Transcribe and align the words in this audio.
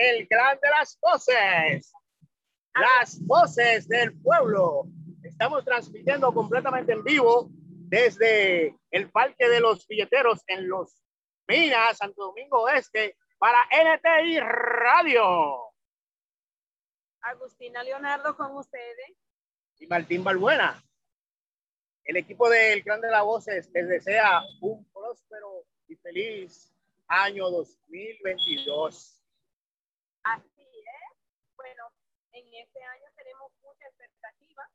el 0.00 0.26
clan 0.28 0.58
de 0.62 0.70
las 0.70 0.98
voces, 1.00 1.92
las 2.74 3.20
voces 3.26 3.86
del 3.86 4.18
pueblo. 4.20 4.86
Estamos 5.22 5.64
transmitiendo 5.64 6.32
completamente 6.32 6.92
en 6.92 7.04
vivo 7.04 7.50
desde 7.52 8.74
el 8.90 9.10
Parque 9.10 9.48
de 9.48 9.60
los 9.60 9.86
Billeteros 9.86 10.42
en 10.46 10.68
Los 10.68 11.02
Minas, 11.46 11.98
Santo 11.98 12.26
Domingo 12.26 12.68
Este, 12.68 13.16
para 13.38 13.58
NTI 13.70 14.40
Radio. 14.40 15.70
Agustina 17.22 17.82
Leonardo 17.82 18.34
con 18.36 18.56
ustedes. 18.56 19.16
Y 19.78 19.86
Martín 19.86 20.24
Balbuena. 20.24 20.82
El 22.04 22.16
equipo 22.16 22.48
del 22.48 22.82
Clan 22.82 23.02
de 23.02 23.10
las 23.10 23.24
Voces 23.24 23.70
les 23.74 23.88
desea 23.88 24.42
un 24.62 24.84
próspero 24.90 25.64
y 25.88 25.96
feliz 25.96 26.72
año 27.06 27.50
2022. 27.50 29.19
Así 30.22 30.62
es. 30.62 31.18
Bueno, 31.56 31.84
en 32.32 32.46
este 32.54 32.82
año 32.82 33.06
tenemos 33.16 33.52
mucha 33.62 33.86
expectativa. 33.86 34.68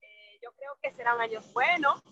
Eh, 0.00 0.38
yo 0.42 0.52
creo 0.52 0.76
que 0.82 0.92
serán 0.94 1.20
años 1.20 1.52
buenos. 1.52 2.02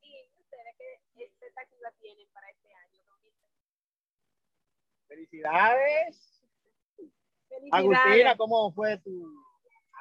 ¿Y 0.00 0.30
ustedes 0.40 0.74
qué 1.14 1.24
expectativa 1.24 1.90
tienen 2.00 2.28
para 2.32 2.48
este 2.50 2.72
año? 2.72 3.02
Felicidades. 5.06 6.42
Felicidades. 7.48 7.72
Agustina, 7.72 8.36
¿cómo 8.36 8.72
fue 8.72 8.98
tu 8.98 9.10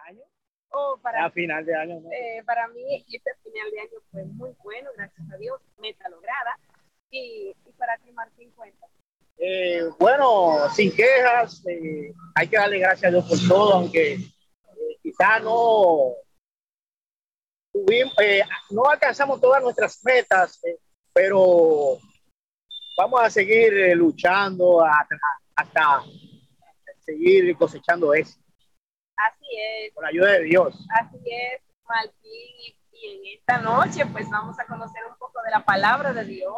año? 0.05 0.23
Oh, 0.69 0.99
para, 1.01 1.25
A 1.25 1.31
final 1.31 1.65
de 1.65 1.75
año. 1.75 1.99
¿no? 2.01 2.11
eh, 2.11 2.43
para 2.45 2.67
mí 2.67 3.05
este 3.07 3.33
final 3.41 3.71
de 3.71 3.79
año 3.79 3.99
fue 4.11 4.25
muy 4.25 4.51
bueno, 4.63 4.89
gracias 4.95 5.31
a 5.31 5.37
Dios, 5.37 5.61
meta 5.77 6.09
lograda. 6.09 6.59
Y, 7.09 7.55
y 7.65 7.71
para 7.73 7.97
ti, 7.99 8.11
Martín, 8.11 8.51
cuenta. 8.51 8.85
Eh, 9.39 9.83
bueno, 9.99 10.67
sin 10.73 10.91
quejas, 10.95 11.63
eh, 11.67 12.11
hay 12.33 12.47
que 12.47 12.57
darle 12.57 12.79
gracias 12.79 13.09
a 13.09 13.11
Dios 13.11 13.25
por 13.29 13.37
todo, 13.47 13.73
aunque 13.73 14.13
eh, 14.13 14.29
quizá 15.03 15.39
no 15.39 16.13
tuvimos, 17.71 18.13
eh, 18.19 18.43
no 18.71 18.85
alcanzamos 18.89 19.39
todas 19.39 19.61
nuestras 19.61 20.03
metas, 20.03 20.59
eh, 20.63 20.77
pero 21.13 21.97
vamos 22.97 23.21
a 23.21 23.29
seguir 23.29 23.73
eh, 23.73 23.95
luchando 23.95 24.83
hasta, 24.83 25.15
hasta 25.55 26.03
seguir 27.05 27.55
cosechando 27.57 28.13
eso, 28.15 28.39
Así 29.15 29.45
es. 29.85 29.93
con 29.93 30.03
la 30.03 30.09
ayuda 30.09 30.31
de 30.31 30.43
Dios. 30.43 30.75
Así 30.99 31.17
es, 31.25 31.61
Martín. 31.87 32.13
Y, 32.23 32.75
y 32.91 33.29
en 33.31 33.37
esta 33.37 33.59
noche, 33.59 34.05
pues 34.07 34.27
vamos 34.29 34.59
a 34.59 34.65
conocer 34.65 35.03
un 35.05 35.15
poco 35.17 35.41
de 35.43 35.51
la 35.51 35.63
palabra 35.63 36.11
de 36.11 36.25
Dios, 36.25 36.55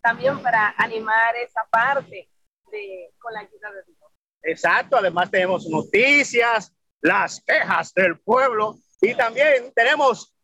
también 0.00 0.40
para 0.42 0.74
animar 0.76 1.36
esa 1.36 1.64
parte 1.70 2.28
de, 2.70 3.12
con 3.18 3.32
la 3.32 3.40
ayuda 3.40 3.72
de 3.72 3.82
Dios. 3.84 3.98
Exacto, 4.42 4.96
además 4.96 5.30
tenemos 5.30 5.66
noticias, 5.68 6.72
las 7.00 7.42
quejas 7.42 7.92
del 7.94 8.18
pueblo 8.20 8.76
y 9.00 9.14
también 9.14 9.72
tenemos 9.74 10.34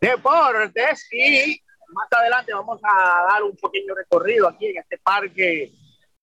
deportes 0.00 1.08
y 1.12 1.60
más 1.92 2.08
adelante 2.10 2.52
vamos 2.52 2.80
a 2.82 3.26
dar 3.30 3.42
un 3.42 3.56
pequeño 3.56 3.94
recorrido 3.94 4.48
aquí 4.48 4.66
en 4.66 4.78
este 4.78 4.98
parque 4.98 5.72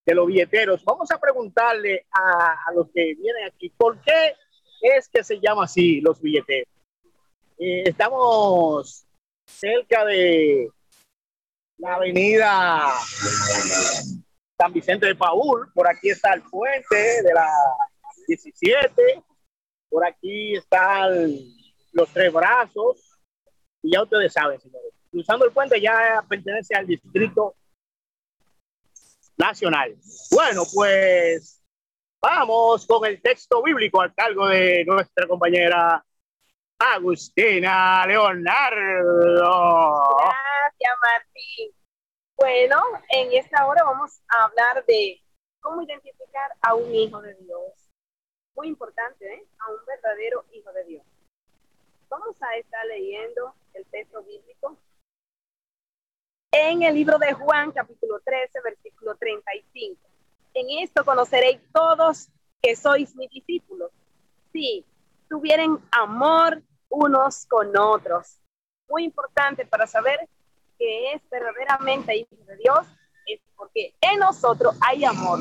de 0.05 0.15
los 0.15 0.27
billeteros. 0.27 0.83
Vamos 0.83 1.09
a 1.11 1.19
preguntarle 1.19 2.05
a, 2.11 2.63
a 2.67 2.73
los 2.73 2.87
que 2.93 3.15
vienen 3.15 3.45
aquí 3.47 3.69
por 3.69 3.99
qué 4.01 4.35
es 4.81 5.07
que 5.07 5.23
se 5.23 5.39
llama 5.39 5.63
así 5.63 6.01
los 6.01 6.21
billeteros. 6.21 6.67
Eh, 7.57 7.83
estamos 7.85 9.05
cerca 9.45 10.03
de 10.05 10.69
la 11.77 11.95
avenida 11.95 12.89
San 14.57 14.71
Vicente 14.73 15.07
de 15.07 15.15
Paul, 15.15 15.71
por 15.73 15.87
aquí 15.87 16.09
está 16.09 16.33
el 16.33 16.41
puente 16.43 17.23
de 17.23 17.33
la 17.33 17.49
17, 18.27 19.23
por 19.89 20.05
aquí 20.05 20.55
están 20.55 21.37
los 21.91 22.09
tres 22.09 22.31
brazos, 22.31 23.19
y 23.81 23.93
ya 23.93 24.03
ustedes 24.03 24.31
saben, 24.33 24.59
señores. 24.59 24.93
Cruzando 25.11 25.45
el 25.45 25.51
puente 25.51 25.79
ya 25.79 26.23
pertenece 26.27 26.73
al 26.75 26.87
distrito 26.87 27.55
nacional. 29.37 29.95
Bueno, 30.31 30.63
pues 30.73 31.61
vamos 32.21 32.87
con 32.87 33.05
el 33.05 33.21
texto 33.21 33.61
bíblico 33.61 34.01
al 34.01 34.13
cargo 34.15 34.47
de 34.47 34.85
nuestra 34.85 35.27
compañera 35.27 36.03
Agustina 36.79 38.05
Leonardo. 38.07 39.51
Gracias, 40.83 40.99
Martín. 41.01 41.71
Bueno, 42.37 42.83
en 43.09 43.31
esta 43.33 43.65
hora 43.65 43.83
vamos 43.83 44.21
a 44.27 44.45
hablar 44.45 44.83
de 44.85 45.21
cómo 45.61 45.81
identificar 45.81 46.51
a 46.61 46.73
un 46.75 46.93
hijo 46.93 47.21
de 47.21 47.35
Dios. 47.35 47.71
Muy 48.55 48.67
importante, 48.67 49.25
¿eh? 49.33 49.45
A 49.59 49.71
un 49.71 49.77
verdadero 49.85 50.43
hijo 50.51 50.71
de 50.73 50.83
Dios. 50.83 51.03
Vamos 52.09 52.35
a 52.41 52.57
estar 52.57 52.85
leyendo 52.87 53.53
el 53.73 53.85
texto 53.85 54.21
bíblico 54.23 54.77
en 56.51 56.83
el 56.83 56.95
libro 56.95 57.17
de 57.17 57.33
Juan, 57.33 57.71
capítulo 57.71 58.19
13, 58.19 58.61
versículo 58.61 59.15
35. 59.15 60.01
En 60.53 60.83
esto 60.83 61.05
conoceréis 61.05 61.61
todos 61.71 62.27
que 62.61 62.75
sois 62.75 63.15
mis 63.15 63.29
discípulos, 63.29 63.91
si 64.51 64.85
tuvieren 65.29 65.79
amor 65.91 66.61
unos 66.89 67.45
con 67.45 67.75
otros. 67.77 68.37
Muy 68.89 69.05
importante 69.05 69.65
para 69.65 69.87
saber 69.87 70.29
que 70.83 71.13
es 71.13 71.29
verdaderamente 71.29 72.13
hijo 72.13 72.35
de 72.45 72.57
Dios, 72.57 72.85
es 73.25 73.39
porque 73.55 73.95
en 74.01 74.19
nosotros 74.19 74.75
hay 74.81 75.05
amor, 75.05 75.39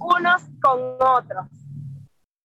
unos 0.00 0.42
con 0.60 0.96
otros. 1.00 1.46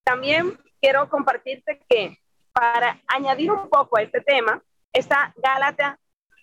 También 0.04 0.56
quiero 0.80 1.10
compartirte 1.10 1.84
que 1.90 2.20
para 2.54 3.02
añadir 3.08 3.52
un 3.52 3.68
poco 3.68 3.98
a 3.98 4.04
este 4.04 4.22
tema, 4.22 4.62
está 4.94 5.34
Gálatas, 5.38 5.98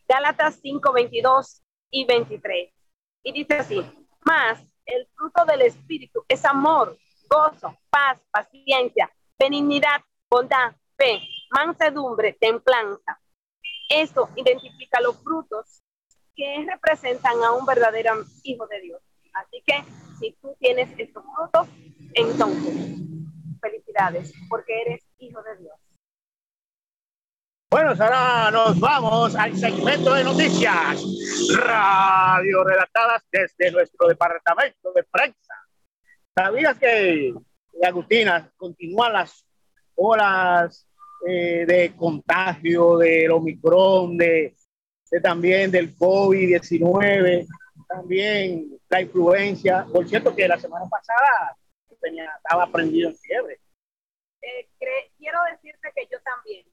Gálatas 0.09 0.59
5, 0.61 0.93
22 0.93 1.63
y 1.91 2.05
23. 2.05 2.75
Y 3.23 3.33
dice 3.33 3.55
así, 3.55 3.81
más 4.25 4.59
el 4.85 5.07
fruto 5.15 5.45
del 5.45 5.63
Espíritu 5.63 6.25
es 6.27 6.45
amor, 6.45 6.99
gozo, 7.31 7.79
paz, 7.91 8.21
paciencia, 8.33 9.09
benignidad, 9.39 10.01
bondad, 10.29 10.75
fe, 10.97 11.21
mansedumbre, 11.53 12.33
templanza. 12.33 13.21
Eso 13.89 14.29
identifica 14.35 15.01
los 15.01 15.17
frutos 15.23 15.83
que 16.35 16.67
representan 16.71 17.43
a 17.43 17.53
un 17.53 17.67
verdadero 17.67 18.25
hijo 18.43 18.67
de 18.67 18.81
Dios. 18.81 19.03
Así 19.35 19.63
que 19.67 19.85
si 20.19 20.33
tú 20.41 20.55
tienes 20.59 20.89
estos 20.99 21.25
frutos, 21.35 21.69
entonces, 22.15 23.01
felicidades, 23.61 24.33
porque 24.49 24.83
eres 24.83 25.03
hijo 25.19 25.43
de 25.43 25.57
Dios. 25.59 25.75
Bueno, 27.71 27.93
ahora 27.99 28.51
nos 28.51 28.79
vamos 28.79 29.35
al 29.35 29.57
segmento 29.57 30.13
de 30.13 30.25
noticias. 30.25 31.03
Radio 31.57 32.65
redactadas 32.65 33.23
desde 33.33 33.73
nuestro 33.73 34.09
departamento 34.09 34.93
de 34.93 35.05
prensa. 35.05 35.55
¿Sabías 36.35 36.79
que, 36.79 37.33
Agustina, 37.83 38.53
continúan 38.59 39.15
las 39.15 39.47
olas 39.95 40.87
eh, 41.27 41.65
de 41.67 41.95
contagio 41.97 42.99
del 42.99 43.31
Omicron, 43.31 44.19
de, 44.19 44.55
también 45.21 45.71
del 45.71 45.97
COVID-19, 45.97 47.47
también 47.89 48.79
la 48.89 49.01
influencia? 49.01 49.87
Por 49.93 50.09
cierto, 50.09 50.35
que 50.35 50.49
la 50.49 50.59
semana 50.59 50.87
pasada 50.89 51.57
tenía, 52.01 52.31
estaba 52.37 52.67
prendido 52.71 53.11
en 53.11 53.17
fiebre. 53.17 53.61
Eh, 54.43 54.69
quiero 55.19 55.39
decirte 55.51 55.93
que 55.95 56.09
yo 56.11 56.21
también. 56.23 56.67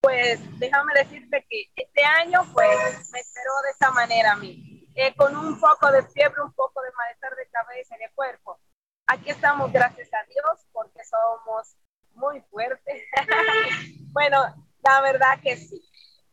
Pues 0.00 0.38
déjame 0.58 0.92
decirte 0.94 1.46
que 1.48 1.70
este 1.74 2.04
año 2.04 2.40
pues 2.52 3.10
me 3.12 3.20
esperó 3.20 3.52
de 3.64 3.70
esta 3.70 3.90
manera 3.90 4.32
a 4.32 4.36
mí, 4.36 4.70
Eh, 4.96 5.12
con 5.16 5.36
un 5.36 5.58
poco 5.58 5.90
de 5.90 6.04
fiebre, 6.04 6.40
un 6.40 6.52
poco 6.52 6.80
de 6.82 6.90
malestar 6.92 7.34
de 7.34 7.48
cabeza 7.48 7.96
y 7.96 7.98
de 7.98 8.14
cuerpo. 8.14 8.60
Aquí 9.08 9.30
estamos, 9.30 9.72
gracias 9.72 10.08
a 10.14 10.22
Dios, 10.28 10.66
porque 10.72 11.00
somos 11.04 11.76
muy 12.14 12.40
fuertes. 12.42 13.02
bueno, 14.12 14.38
la 14.84 15.00
verdad 15.00 15.40
que 15.42 15.56
sí. 15.56 15.82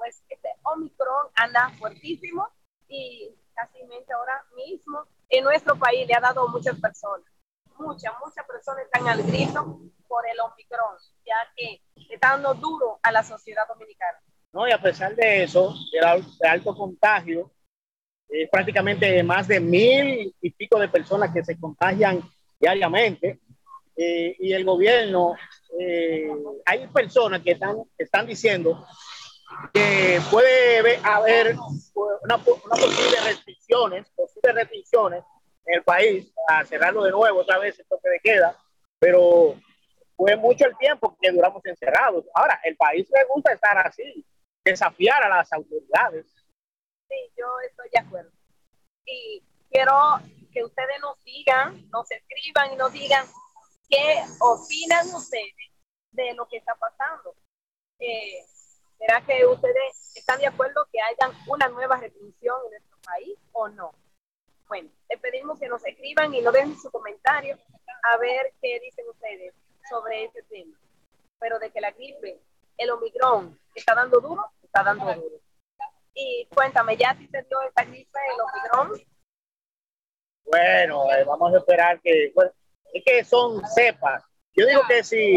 Pues 0.02 0.24
este 0.30 0.50
Omicron 0.64 1.28
anda 1.36 1.70
fuertísimo 1.78 2.50
y 2.88 3.36
casi 3.54 3.82
ahora 4.12 4.44
mismo 4.56 5.06
en 5.30 5.44
nuestro 5.44 5.78
país 5.78 6.08
le 6.08 6.16
ha 6.16 6.20
dado 6.20 6.48
muchas 6.48 6.82
personas. 6.82 7.28
Muchas, 7.78 8.12
muchas 8.26 8.44
personas 8.48 8.86
están 8.86 9.08
al 9.08 9.22
grito 9.22 9.80
por 10.08 10.28
el 10.28 10.40
Omicron, 10.40 10.96
ya 11.24 11.36
que 11.56 11.84
está 12.10 12.30
dando 12.30 12.56
duro 12.56 13.00
a 13.04 13.12
la 13.12 13.22
sociedad 13.22 13.68
dominicana. 13.68 14.18
¿no? 14.54 14.68
Y 14.68 14.72
a 14.72 14.82
pesar 14.82 15.16
de 15.16 15.44
eso, 15.44 15.72
de 15.92 16.48
alto 16.48 16.76
contagio, 16.76 17.52
eh, 18.28 18.50
prácticamente 18.52 19.22
más 19.22 19.48
de 19.48 19.60
mil 19.60 20.36
y 20.42 20.50
pico 20.50 20.80
de 20.80 20.90
personas 20.90 21.32
que 21.32 21.44
se 21.44 21.60
contagian 21.60 22.28
diariamente, 22.60 23.40
eh, 23.96 24.36
y 24.40 24.52
el 24.52 24.66
gobierno, 24.66 25.36
eh, 25.80 26.28
hay 26.66 26.88
personas 26.88 27.44
que 27.44 27.52
están, 27.52 27.84
están 28.00 28.26
diciendo 28.26 28.84
que 29.74 30.20
puede 30.30 30.98
haber 31.04 31.56
una, 31.56 32.36
una 32.36 32.76
posible 32.76 33.18
restricciones, 33.24 34.10
posibles 34.10 34.56
restricciones 34.56 35.24
en 35.66 35.76
el 35.76 35.84
país, 35.84 36.34
a 36.48 36.66
cerrarlo 36.66 37.04
de 37.04 37.12
nuevo 37.12 37.42
otra 37.42 37.60
vez 37.60 37.80
el 37.80 37.86
toque 37.86 38.10
de 38.10 38.20
queda, 38.20 38.58
pero 39.00 39.56
fue 40.16 40.36
mucho 40.36 40.66
el 40.66 40.78
tiempo 40.78 41.16
que 41.20 41.32
duramos 41.32 41.66
encerrados. 41.66 42.26
Ahora, 42.34 42.60
el 42.64 42.76
país 42.76 43.08
le 43.10 43.26
gusta 43.34 43.54
estar 43.54 43.78
así, 43.80 44.26
desafiar 44.64 45.24
a 45.24 45.30
las 45.30 45.52
autoridades. 45.52 46.28
Sí, 47.10 47.16
yo 47.38 47.48
estoy 47.68 47.90
de 47.92 48.00
acuerdo. 48.00 48.32
Y 49.06 49.44
quiero 49.70 50.20
que 50.54 50.64
ustedes 50.64 51.00
nos 51.02 51.24
digan, 51.24 51.90
nos 51.90 52.10
escriban 52.12 52.74
y 52.74 52.76
nos 52.76 52.92
digan 52.94 53.26
qué 53.90 54.24
opinan 54.40 55.08
ustedes 55.16 55.72
de 56.12 56.34
lo 56.34 56.48
que 56.48 56.58
está 56.58 56.76
pasando. 56.76 57.36
Eh, 58.00 58.46
¿Será 59.02 59.20
que 59.26 59.44
ustedes 59.48 60.16
están 60.16 60.40
de 60.40 60.46
acuerdo 60.46 60.86
que 60.92 61.02
haya 61.02 61.36
una 61.48 61.68
nueva 61.70 61.98
restricción 61.98 62.56
en 62.66 62.72
nuestro 62.72 62.98
país 63.04 63.36
o 63.52 63.68
no? 63.68 63.92
Bueno, 64.68 64.92
les 65.10 65.20
pedimos 65.20 65.60
que 65.60 65.68
nos 65.68 65.84
escriban 65.84 66.32
y 66.36 66.42
nos 66.42 66.54
den 66.54 66.78
su 66.80 66.92
comentario 66.92 67.58
a 68.04 68.18
ver 68.18 68.54
qué 68.62 68.80
dicen 68.80 69.10
ustedes 69.10 69.56
sobre 69.90 70.26
este 70.26 70.44
tema. 70.44 70.78
Pero 71.40 71.58
de 71.58 71.72
que 71.72 71.82
la 71.82 71.90
gripe, 71.90 72.40
el 72.78 72.92
Omicron, 72.92 73.60
está 73.74 73.96
dando 73.96 74.22
duro, 74.22 74.46
está 74.62 74.84
dando 74.84 75.06
duro. 75.16 75.42
Y 76.14 76.48
cuéntame, 76.54 76.96
¿ya 76.96 77.16
si 77.18 77.28
te 77.28 77.42
dio 77.42 77.60
esta 77.64 77.84
gripe, 77.84 78.20
el 78.36 78.40
Omicron? 78.40 79.08
Bueno, 80.46 81.12
eh, 81.12 81.24
vamos 81.24 81.56
a 81.56 81.58
esperar 81.58 82.00
que, 82.02 82.32
bueno, 82.36 82.52
es 82.94 83.04
que 83.04 83.24
son 83.24 83.66
cepas. 83.66 84.24
Yo 84.54 84.68
digo 84.68 84.82
que 84.88 85.04
si 85.04 85.36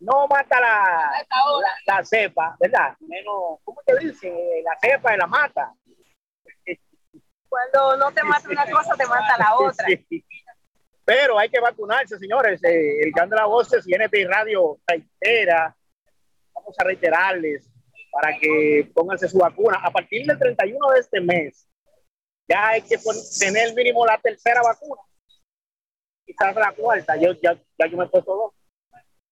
no 0.00 0.26
mata 0.28 0.60
la, 0.60 1.26
la, 1.86 2.04
cepa, 2.04 2.56
¿verdad? 2.60 2.96
Menos, 3.00 3.60
¿cómo 3.64 3.80
te 3.84 3.98
dice? 3.98 4.30
La 4.62 4.78
cepa 4.80 5.12
de 5.12 5.18
la 5.18 5.26
mata. 5.26 5.72
Cuando 7.48 7.96
no 7.96 8.12
te 8.12 8.22
mata 8.22 8.48
una 8.48 8.70
cosa, 8.70 8.94
te 8.96 9.06
mata 9.06 9.38
la 9.38 9.56
otra. 9.58 9.86
Pero 11.04 11.38
hay 11.38 11.48
que 11.48 11.60
vacunarse, 11.60 12.18
señores. 12.18 12.62
Eh, 12.64 13.00
el 13.00 13.12
Can 13.12 13.30
de 13.30 13.36
la 13.36 13.46
Voces 13.46 13.86
y 13.86 13.94
NT 13.94 14.28
Radio 14.28 14.78
reitera, 14.86 15.74
vamos 16.52 16.74
a 16.78 16.84
reiterarles 16.84 17.70
para 18.10 18.36
que 18.38 18.90
pónganse 18.92 19.28
su 19.28 19.38
vacuna. 19.38 19.78
A 19.82 19.90
partir 19.90 20.26
del 20.26 20.38
31 20.38 20.90
de 20.90 21.00
este 21.00 21.20
mes, 21.20 21.68
ya 22.48 22.68
hay 22.68 22.82
que 22.82 22.98
tener 23.38 23.74
mínimo 23.74 24.04
la 24.04 24.18
tercera 24.18 24.62
vacuna. 24.62 25.00
Quizás 26.26 26.56
la 26.56 26.72
cuarta. 26.72 27.16
Yo 27.16 27.32
ya, 27.34 27.54
ya 27.78 27.86
yo 27.86 27.96
me 27.96 28.04
he 28.04 28.08
puesto 28.08 28.34
dos. 28.34 28.55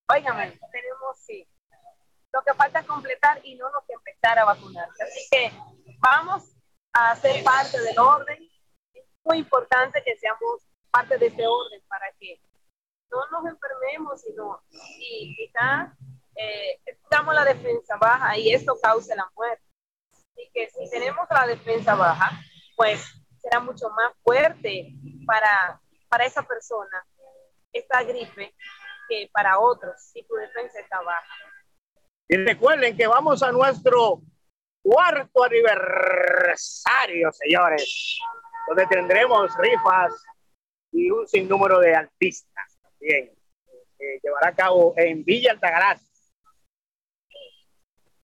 Óigame, 0.09 0.59
tenemos 0.71 1.19
sí. 1.19 1.49
Lo 2.33 2.43
que 2.43 2.55
falta 2.55 2.81
es 2.81 2.87
completar 2.87 3.41
y 3.45 3.55
no 3.57 3.71
nos 3.71 3.85
que 3.85 3.95
empezar 3.95 4.39
a 4.39 4.45
vacunar. 4.45 4.89
Así 5.01 5.29
que 5.31 5.53
vamos 6.01 6.55
a 6.93 7.17
ser 7.17 7.43
parte 7.43 7.81
del 7.81 7.99
orden. 7.99 8.39
Es 8.93 9.05
muy 9.25 9.39
importante 9.39 10.03
que 10.05 10.17
seamos 10.17 10.67
parte 10.91 11.17
de 11.17 11.27
ese 11.27 11.47
orden 11.47 11.83
para 11.89 12.13
que 12.19 12.41
no 13.11 13.27
nos 13.31 13.53
enfermemos 13.53 14.21
sino, 14.21 14.63
y 14.71 15.37
quizás 15.37 15.93
eh, 16.37 16.81
estamos 16.85 17.35
la 17.35 17.45
defensa 17.45 17.97
baja 17.97 18.37
y 18.37 18.53
esto 18.53 18.77
cause 18.83 19.15
la 19.15 19.31
muerte. 19.37 19.65
Y 20.37 20.51
que 20.51 20.69
si 20.71 20.91
tenemos 20.91 21.27
la 21.31 21.47
defensa 21.47 21.95
baja, 21.95 22.31
pues 22.77 23.01
será 23.39 23.61
mucho 23.61 23.89
más 23.91 24.13
fuerte 24.23 24.93
para, 25.27 25.81
para 26.09 26.27
esa 26.27 26.43
persona 26.43 27.07
esta 27.73 28.03
gripe 28.05 28.55
que 29.09 29.31
para 29.33 29.59
otros 29.59 29.95
si 30.01 30.23
tu 30.25 30.35
defensa 30.35 30.81
está 30.81 31.01
baja. 31.03 31.35
Y 32.29 32.37
recuerden 32.39 32.97
que 32.97 33.07
vamos 33.07 33.43
a 33.43 33.53
nuestro 33.53 34.23
cuarto 34.83 35.45
aniversario, 35.45 37.31
señores, 37.33 38.19
donde 38.69 38.87
tendremos 38.87 39.57
rifas 39.59 40.13
y 40.93 41.11
un 41.11 41.27
sinnúmero 41.27 41.81
de 41.81 41.95
artistas 41.95 42.79
también. 42.81 43.33
Eh, 43.99 44.21
llevará 44.23 44.49
a 44.49 44.55
cabo 44.55 44.95
en 44.97 45.25
Villa 45.25 45.53
Altagracia. 45.53 46.09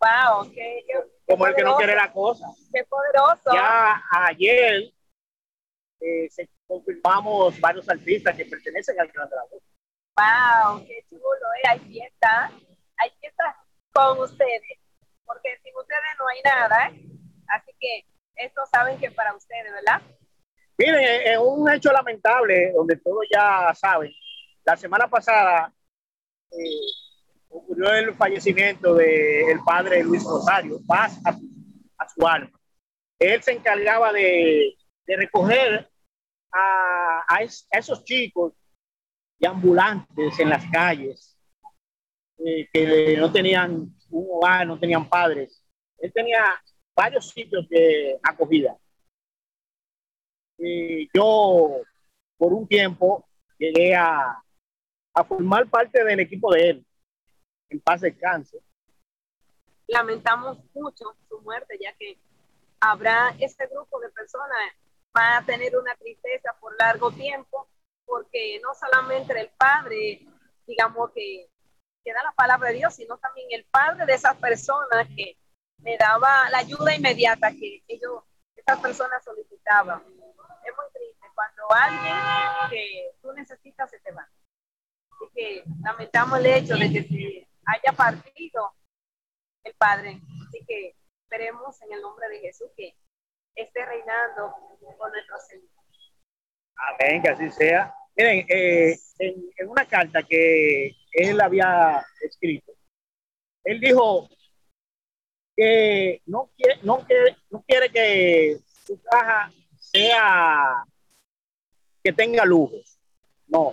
Wow, 0.00 0.50
qué, 0.52 0.82
como 1.26 1.46
el 1.46 1.54
que 1.54 1.62
no 1.62 1.76
quiere 1.76 1.94
la 1.94 2.12
cosa. 2.12 2.46
Qué 2.72 2.84
poderoso. 2.84 3.52
Ya 3.52 4.02
ayer 4.10 4.92
eh, 6.00 6.28
se 6.30 6.48
confirmamos 6.66 7.60
varios 7.60 7.88
artistas 7.88 8.34
que 8.34 8.46
pertenecen 8.46 8.98
al 8.98 9.08
Gran 9.08 9.28
Dragón. 9.28 9.60
Wow, 10.20 10.84
qué 10.86 11.02
chulo, 11.08 11.22
eh. 11.24 11.68
hay 11.70 11.78
fiesta, 11.78 12.50
hay 12.98 13.10
fiesta 13.20 13.56
con 13.92 14.18
ustedes, 14.18 14.78
porque 15.24 15.48
sin 15.62 15.72
ustedes 15.74 16.00
no 16.18 16.28
hay 16.28 16.40
nada, 16.44 16.88
¿eh? 16.88 17.02
Así 17.48 17.72
que 17.80 18.04
esto 18.36 18.60
saben 18.70 18.98
que 18.98 19.10
para 19.12 19.34
ustedes, 19.34 19.72
¿verdad? 19.72 20.02
Miren, 20.76 21.22
es 21.24 21.38
un 21.38 21.70
hecho 21.72 21.90
lamentable, 21.90 22.72
donde 22.72 22.96
todos 22.96 23.24
ya 23.32 23.72
saben, 23.74 24.12
la 24.64 24.76
semana 24.76 25.08
pasada 25.08 25.72
eh, 26.50 26.90
ocurrió 27.48 27.94
el 27.94 28.14
fallecimiento 28.14 28.94
del 28.94 29.60
padre 29.64 30.02
Luis 30.02 30.24
Rosario, 30.24 30.80
paz 30.86 31.18
a, 31.24 32.08
su 32.08 32.26
alma. 32.26 32.60
Él 33.18 33.42
se 33.42 33.52
encargaba 33.52 34.12
de, 34.12 34.76
recoger 35.06 35.88
a, 36.52 37.24
a, 37.26 37.38
esos 37.70 38.04
chicos 38.04 38.59
y 39.40 39.46
ambulantes 39.46 40.38
en 40.38 40.50
las 40.50 40.64
calles, 40.70 41.36
eh, 42.38 42.68
que 42.70 43.16
no 43.16 43.32
tenían 43.32 43.72
un 44.10 44.26
hogar, 44.30 44.66
no 44.66 44.78
tenían 44.78 45.08
padres. 45.08 45.64
Él 45.98 46.12
tenía 46.12 46.44
varios 46.94 47.30
sitios 47.30 47.66
de 47.70 48.18
acogida. 48.22 48.76
Y 50.58 51.08
yo, 51.16 51.80
por 52.36 52.52
un 52.52 52.68
tiempo, 52.68 53.26
llegué 53.58 53.94
a, 53.94 54.42
a 55.14 55.24
formar 55.24 55.68
parte 55.70 56.04
del 56.04 56.20
equipo 56.20 56.52
de 56.52 56.70
él, 56.70 56.86
en 57.70 57.80
paz 57.80 58.02
descanse. 58.02 58.58
Lamentamos 59.86 60.58
mucho 60.74 61.16
su 61.28 61.40
muerte, 61.40 61.78
ya 61.80 61.94
que 61.94 62.18
habrá 62.78 63.34
ese 63.38 63.66
grupo 63.68 64.00
de 64.00 64.10
personas 64.10 64.58
va 65.16 65.38
a 65.38 65.44
tener 65.44 65.76
una 65.76 65.94
tristeza 65.96 66.54
por 66.60 66.76
largo 66.78 67.10
tiempo 67.10 67.68
porque 68.10 68.60
no 68.60 68.74
solamente 68.74 69.40
el 69.40 69.50
padre, 69.50 70.26
digamos, 70.66 71.12
que, 71.14 71.48
que 72.04 72.12
da 72.12 72.24
la 72.24 72.32
palabra 72.32 72.70
de 72.70 72.78
Dios, 72.78 72.94
sino 72.94 73.16
también 73.18 73.46
el 73.52 73.64
padre 73.66 74.04
de 74.04 74.14
esas 74.14 74.36
personas 74.36 75.06
que 75.16 75.38
le 75.78 75.96
daba 75.96 76.50
la 76.50 76.58
ayuda 76.58 76.94
inmediata 76.94 77.52
que 77.52 77.84
ellos, 77.86 78.24
esas 78.56 78.80
personas 78.80 79.22
solicitaban. 79.24 80.00
Es 80.00 80.76
muy 80.76 80.86
triste 80.92 81.26
cuando 81.34 81.70
alguien 81.70 82.16
que 82.68 83.12
tú 83.22 83.32
necesitas 83.32 83.88
se 83.88 84.00
te 84.00 84.10
va. 84.10 84.28
Así 85.12 85.30
que 85.32 85.64
lamentamos 85.82 86.40
el 86.40 86.46
hecho 86.46 86.74
de 86.74 86.92
que 86.92 87.02
se 87.04 87.48
haya 87.66 87.96
partido 87.96 88.74
el 89.62 89.74
Padre. 89.74 90.20
Así 90.48 90.64
que 90.66 90.96
esperemos 91.22 91.80
en 91.82 91.92
el 91.92 92.02
nombre 92.02 92.28
de 92.28 92.40
Jesús 92.40 92.68
que 92.76 92.96
esté 93.54 93.86
reinando 93.86 94.52
con 94.98 95.12
nuestro 95.12 95.38
Señor. 95.48 95.70
Amén, 96.76 97.22
que 97.22 97.28
así 97.28 97.50
sea. 97.50 97.94
Miren, 98.20 98.44
eh, 98.50 98.98
en, 99.18 99.66
una 99.66 99.86
carta 99.86 100.22
que 100.22 100.94
él 101.10 101.40
había 101.40 102.04
escrito, 102.20 102.70
él 103.64 103.80
dijo 103.80 104.28
que 105.56 106.20
no 106.26 106.50
quiere, 106.54 106.80
no 106.82 106.98
quiere, 107.06 107.38
no 107.48 107.64
quiere 107.66 107.88
que 107.88 108.58
su 108.84 109.00
caja 109.04 109.50
sea 109.78 110.84
que 112.04 112.12
tenga 112.12 112.44
lujos. 112.44 112.98
No, 113.48 113.72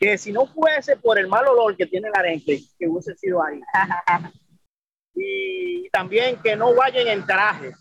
que 0.00 0.18
si 0.18 0.32
no 0.32 0.48
fuese 0.48 0.96
por 0.96 1.16
el 1.16 1.28
mal 1.28 1.46
olor 1.46 1.76
que 1.76 1.86
tiene 1.86 2.10
la 2.10 2.18
arenque, 2.18 2.62
que 2.76 2.88
hubiese 2.88 3.14
sido 3.14 3.44
ahí. 3.44 3.60
y 5.14 5.88
también 5.90 6.42
que 6.42 6.56
no 6.56 6.74
vayan 6.74 7.06
en 7.06 7.24
trajes 7.24 7.76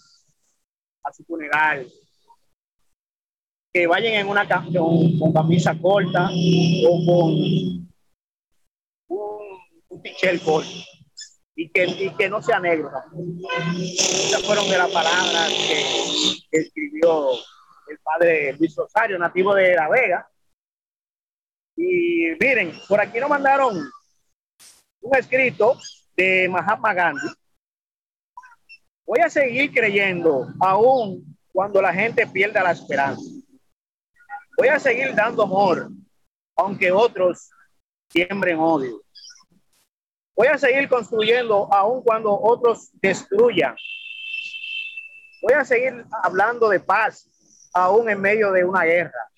a 1.04 1.12
su 1.12 1.24
funeral 1.24 1.92
que 3.74 3.88
vayan 3.88 4.14
en 4.14 4.28
una 4.30 4.48
con, 4.48 5.18
con 5.18 5.34
camisa 5.34 5.76
corta 5.82 6.30
o 6.30 7.06
con 7.06 7.32
un, 9.08 9.60
un 9.90 10.40
corto 10.46 10.70
y 11.56 11.70
que, 11.70 11.86
y 11.86 12.16
que 12.16 12.30
no 12.30 12.42
sea 12.42 12.60
negro. 12.60 12.92
Esas 13.76 14.44
fueron 14.44 14.70
de 14.70 14.78
las 14.78 14.92
palabras 14.92 15.50
que, 15.50 16.60
escribió 16.60 17.32
el 17.32 17.98
padre 18.04 18.54
Luis 18.58 18.76
Rosario, 18.76 19.18
nativo 19.18 19.56
de 19.56 19.74
La 19.74 19.90
Vega. 19.90 20.30
Y 21.76 22.28
miren, 22.40 22.74
por 22.88 23.02
aquí 23.02 23.20
nos 23.20 23.30
mandaron 23.30 23.76
un 25.02 25.18
escrito 25.18 25.80
de 26.16 26.48
Mahatma 26.48 26.94
Gandhi. 26.94 27.28
Voy 29.06 29.20
a 29.20 29.30
seguir 29.30 29.74
creyendo 29.74 30.48
aún 30.60 31.36
cuando 31.52 31.82
la 31.82 31.92
gente 31.92 32.28
pierda 32.28 32.62
la 32.62 32.72
esperanza. 32.72 33.43
Voy 34.58 34.68
a 34.68 34.80
seguir 34.80 35.16
dando 35.16 35.44
amor, 35.44 35.90
aunque 36.56 36.92
otros 36.92 37.50
siembren 38.10 38.60
odio. 38.60 39.02
Voy 40.36 40.48
a 40.48 40.58
seguir 40.58 40.88
construyendo 40.90 41.72
aun 41.74 42.04
cuando 42.04 42.32
otros 42.40 42.90
destruyan. 42.94 43.76
Voy 45.42 45.54
a 45.54 45.66
seguir 45.66 46.06
hablando 46.24 46.70
de 46.70 46.80
paz 46.80 47.30
aún 47.74 48.10
en 48.10 48.22
medio 48.22 48.52
de 48.52 48.64
una 48.64 48.84
guerra. 48.84 49.30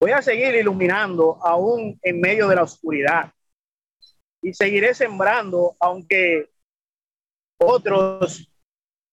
Voy 0.00 0.12
a 0.12 0.22
seguir 0.22 0.54
iluminando 0.54 1.38
aún 1.42 1.98
en 2.02 2.20
medio 2.20 2.48
de 2.48 2.56
la 2.56 2.62
oscuridad. 2.62 3.32
Y 4.42 4.52
seguiré 4.52 4.92
sembrando 4.92 5.76
aunque 5.80 6.50
otros 7.58 8.50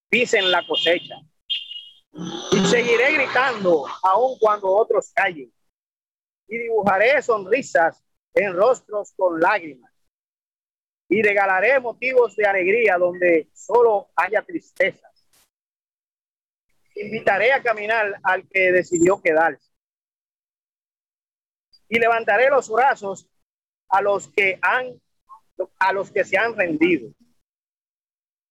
pisen 0.09 0.51
la 0.51 0.65
cosecha. 0.67 1.15
Y 2.13 2.65
seguiré 2.65 3.13
gritando 3.13 3.85
aun 4.03 4.37
cuando 4.39 4.67
otros 4.67 5.11
callen. 5.13 5.51
Y 6.47 6.57
dibujaré 6.57 7.21
sonrisas 7.21 8.03
en 8.33 8.53
rostros 8.53 9.13
con 9.15 9.39
lágrimas. 9.39 9.91
Y 11.07 11.21
regalaré 11.21 11.79
motivos 11.79 12.35
de 12.35 12.45
alegría 12.45 12.97
donde 12.97 13.49
solo 13.53 14.09
haya 14.15 14.41
tristezas. 14.41 15.11
Invitaré 16.95 17.53
a 17.53 17.63
caminar 17.63 18.19
al 18.23 18.47
que 18.47 18.71
decidió 18.71 19.21
quedarse. 19.21 19.71
Y 21.87 21.99
levantaré 21.99 22.49
los 22.49 22.69
brazos 22.69 23.27
a 23.89 24.01
los 24.01 24.29
que 24.29 24.59
han 24.61 25.01
a 25.79 25.93
los 25.93 26.11
que 26.11 26.23
se 26.23 26.37
han 26.37 26.55
rendido. 26.55 27.11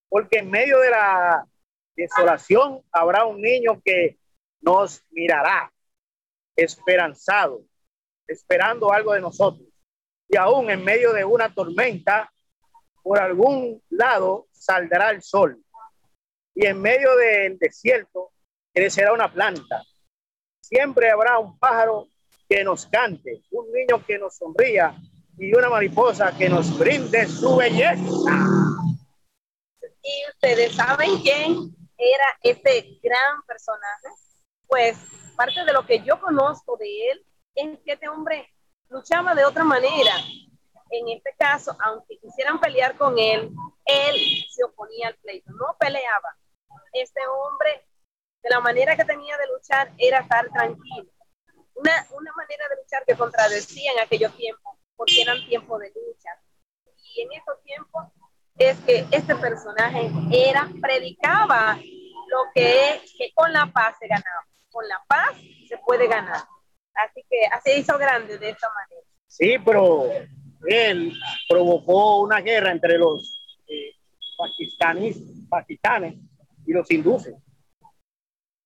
Porque 0.09 0.39
en 0.39 0.51
medio 0.51 0.79
de 0.79 0.91
la 0.91 1.50
desolación 1.97 2.83
habrá 2.93 3.25
un 3.25 3.41
niño 3.41 3.81
que 3.85 4.19
nos 4.61 5.03
mirará 5.11 5.73
esperanzado, 6.57 7.63
esperando 8.27 8.93
algo 8.93 9.15
de 9.15 9.21
nosotros. 9.21 9.67
Y 10.29 10.37
aún 10.37 10.71
en 10.71 10.85
medio 10.85 11.13
de 11.13 11.25
una 11.25 11.53
tormenta, 11.53 12.33
por 13.03 13.19
algún 13.19 13.83
lado 13.89 14.47
saldrá 14.53 15.11
el 15.11 15.23
sol. 15.23 15.63
Y 16.55 16.67
en 16.67 16.81
medio 16.81 17.17
del 17.17 17.59
desierto 17.59 18.33
crecerá 18.73 19.13
una 19.13 19.33
planta. 19.33 19.83
Siempre 20.61 21.11
habrá 21.11 21.39
un 21.39 21.59
pájaro 21.59 22.07
que 22.49 22.63
nos 22.63 22.87
cante, 22.87 23.43
un 23.51 23.73
niño 23.73 24.05
que 24.07 24.19
nos 24.19 24.37
sonría 24.37 24.95
y 25.39 25.55
una 25.55 25.71
mariposa 25.71 26.37
que 26.37 26.49
nos 26.49 26.79
brinde 26.79 27.27
su 27.27 27.57
belleza. 27.57 28.03
Y 30.03 30.31
ustedes 30.35 30.75
saben 30.75 31.19
quién 31.23 31.80
era 32.01 32.25
este 32.43 32.99
gran 33.03 33.43
personaje. 33.47 34.09
Pues 34.67 34.97
parte 35.37 35.65
de 35.65 35.73
lo 35.73 35.85
que 35.85 36.01
yo 36.03 36.21
conozco 36.21 36.77
de 36.77 37.11
él 37.11 37.27
es 37.55 37.79
que 37.85 37.93
este 37.93 38.09
hombre 38.09 38.49
luchaba 38.89 39.35
de 39.35 39.45
otra 39.45 39.65
manera. 39.65 40.15
En 40.91 41.09
este 41.09 41.35
caso, 41.39 41.77
aunque 41.85 42.19
quisieran 42.19 42.59
pelear 42.59 42.97
con 42.97 43.19
él, 43.19 43.53
él 43.85 44.17
se 44.51 44.65
oponía 44.65 45.09
al 45.09 45.17
pleito, 45.17 45.53
no 45.53 45.77
peleaba. 45.79 46.37
Este 46.93 47.21
hombre, 47.29 47.87
de 48.43 48.51
la 48.51 48.61
manera 48.61 48.97
que 48.97 49.05
tenía 49.05 49.37
de 49.39 49.47
luchar, 49.47 49.93
era 49.99 50.21
estar 50.21 50.49
tranquilo. 50.51 51.11
Una, 51.75 52.07
una 52.11 52.33
manera 52.33 52.69
de 52.69 52.77
luchar 52.83 53.05
que 53.07 53.17
contradecía 53.17 53.93
en 53.93 54.01
aquellos 54.01 54.37
tiempos 54.37 54.75
porque 54.97 55.23
eran 55.23 55.39
tiempos 55.47 55.81
de 55.81 55.89
lucha. 55.89 56.31
Y 57.03 57.23
en 57.23 57.33
esos 57.33 57.63
tiempos 57.63 58.05
es 58.61 58.79
que 58.81 59.07
este 59.11 59.35
personaje 59.37 60.11
era, 60.31 60.69
predicaba 60.81 61.77
lo 61.77 62.39
que 62.55 62.91
es 62.91 63.15
que 63.17 63.33
con 63.35 63.53
la 63.53 63.67
paz 63.67 63.97
se 63.99 64.07
ganaba. 64.07 64.47
Con 64.71 64.87
la 64.87 65.03
paz 65.09 65.37
se 65.67 65.79
puede 65.79 66.07
ganar. 66.07 66.45
Así 66.95 67.25
que 67.29 67.47
así 67.47 67.81
hizo 67.81 67.97
grande 67.99 68.39
de 68.39 68.51
esta 68.51 68.69
manera. 68.69 69.07
Sí, 69.27 69.57
pero 69.65 70.11
él 70.67 71.13
provocó 71.49 72.21
una 72.21 72.41
guerra 72.41 72.71
entre 72.71 72.99
los 72.99 73.63
eh, 73.67 73.95
pakistanes 74.37 75.17
y 76.67 76.73
los 76.73 76.91
hindúes, 76.91 77.33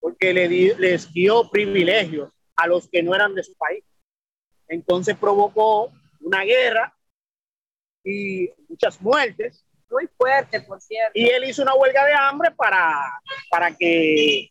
porque 0.00 0.34
le 0.34 0.48
les 0.48 1.12
dio 1.12 1.48
privilegios 1.50 2.32
a 2.56 2.66
los 2.66 2.88
que 2.88 3.02
no 3.02 3.14
eran 3.14 3.34
de 3.34 3.44
su 3.44 3.54
país. 3.54 3.84
Entonces 4.68 5.16
provocó 5.16 5.92
una 6.20 6.42
guerra 6.42 6.94
y 8.02 8.50
muchas 8.68 9.00
muertes. 9.00 9.64
Muy 9.90 10.08
fuerte, 10.16 10.60
por 10.62 10.80
cierto. 10.80 11.12
Y 11.14 11.28
él 11.28 11.44
hizo 11.44 11.62
una 11.62 11.74
huelga 11.74 12.04
de 12.04 12.12
hambre 12.14 12.50
para, 12.52 13.20
para, 13.50 13.74
que, 13.74 14.50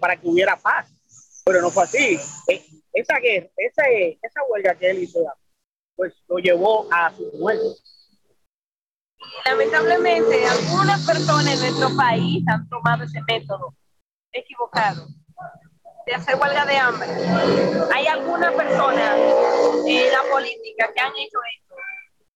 para, 0.00 0.16
que 0.16 0.28
hubiera 0.28 0.56
paz. 0.56 0.92
Pero 1.44 1.60
no 1.60 1.70
fue 1.70 1.84
así. 1.84 2.18
E, 2.48 2.64
esa 2.92 3.18
guerra, 3.18 3.48
esa, 3.56 3.82
esa 3.88 4.40
huelga 4.48 4.74
que 4.74 4.90
él 4.90 5.02
hizo, 5.02 5.20
pues 5.94 6.14
lo 6.28 6.38
llevó 6.38 6.88
a 6.92 7.12
su 7.14 7.30
muerte. 7.38 7.64
Lamentablemente, 9.44 10.46
algunas 10.46 11.04
personas 11.06 11.54
en 11.54 11.60
nuestro 11.60 11.96
país 11.96 12.44
han 12.48 12.68
tomado 12.68 13.04
ese 13.04 13.20
método 13.26 13.74
equivocado 14.32 15.06
de 16.06 16.14
hacer 16.14 16.36
huelga 16.36 16.64
de 16.64 16.76
hambre. 16.76 17.08
Hay 17.94 18.06
algunas 18.06 18.54
personas 18.54 19.18
en 19.86 20.12
la 20.12 20.22
política 20.30 20.92
que 20.94 21.00
han 21.00 21.12
hecho 21.16 21.38
esto 21.58 21.74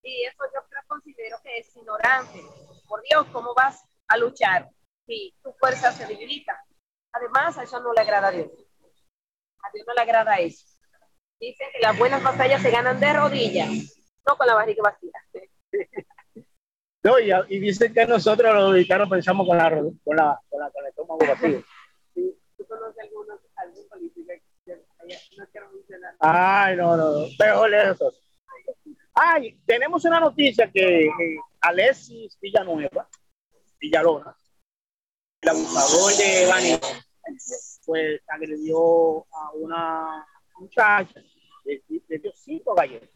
y 0.03 0.23
eso 0.25 0.43
yo 0.53 0.61
considero 0.87 1.37
que 1.43 1.57
es 1.59 1.75
ignorante. 1.75 2.41
Por 2.87 3.01
Dios, 3.03 3.25
¿cómo 3.31 3.53
vas 3.53 3.83
a 4.07 4.17
luchar 4.17 4.69
si 5.05 5.33
tu 5.43 5.53
fuerza 5.53 5.91
se 5.91 6.05
debilita? 6.05 6.57
Además, 7.13 7.57
a 7.57 7.63
eso 7.63 7.79
no 7.79 7.93
le 7.93 8.01
agrada 8.01 8.29
a 8.29 8.31
Dios. 8.31 8.47
A 9.63 9.71
Dios 9.73 9.85
no 9.87 9.93
le 9.93 10.01
agrada 10.01 10.35
eso. 10.37 10.65
Dice 11.39 11.63
que 11.73 11.79
las 11.79 11.97
buenas 11.97 12.23
batallas 12.23 12.61
se 12.61 12.71
ganan 12.71 12.99
de 12.99 13.13
rodillas, 13.13 13.69
no 14.27 14.37
con 14.37 14.47
la 14.47 14.55
barriga 14.55 14.83
vacía. 14.83 15.11
No, 17.03 17.17
y, 17.17 17.31
y 17.49 17.59
dicen 17.59 17.91
que 17.95 18.05
nosotros 18.05 18.53
los 18.53 18.73
mexicanos 18.73 19.09
pensamos 19.09 19.47
con 19.47 19.57
la, 19.57 19.71
con 19.71 20.15
la, 20.15 20.39
con 20.47 20.59
la, 20.59 20.69
con 20.69 20.83
el 20.83 20.89
estómago 20.89 21.17
vacío. 21.17 21.63
¿Tú 22.13 22.67
conoces 22.67 22.99
algunos 22.99 23.39
Ay, 26.19 26.75
no, 26.75 26.95
no, 26.95 27.27
mejor 27.39 27.69
lejos. 27.69 28.20
Ay, 29.13 29.59
tenemos 29.65 30.03
una 30.05 30.19
noticia 30.19 30.71
que 30.71 31.05
eh, 31.05 31.39
Alexis 31.61 32.37
Villanueva, 32.39 33.07
Villalona, 33.79 34.35
el 35.41 35.49
abusador 35.49 36.13
de 36.17 36.45
Bani, 36.47 36.79
pues 37.85 38.21
agredió 38.27 39.25
a 39.31 39.51
una 39.53 40.27
muchacha, 40.59 41.21
le, 41.65 41.83
dio 42.19 42.31
cinco 42.35 42.73
galletas. 42.73 43.09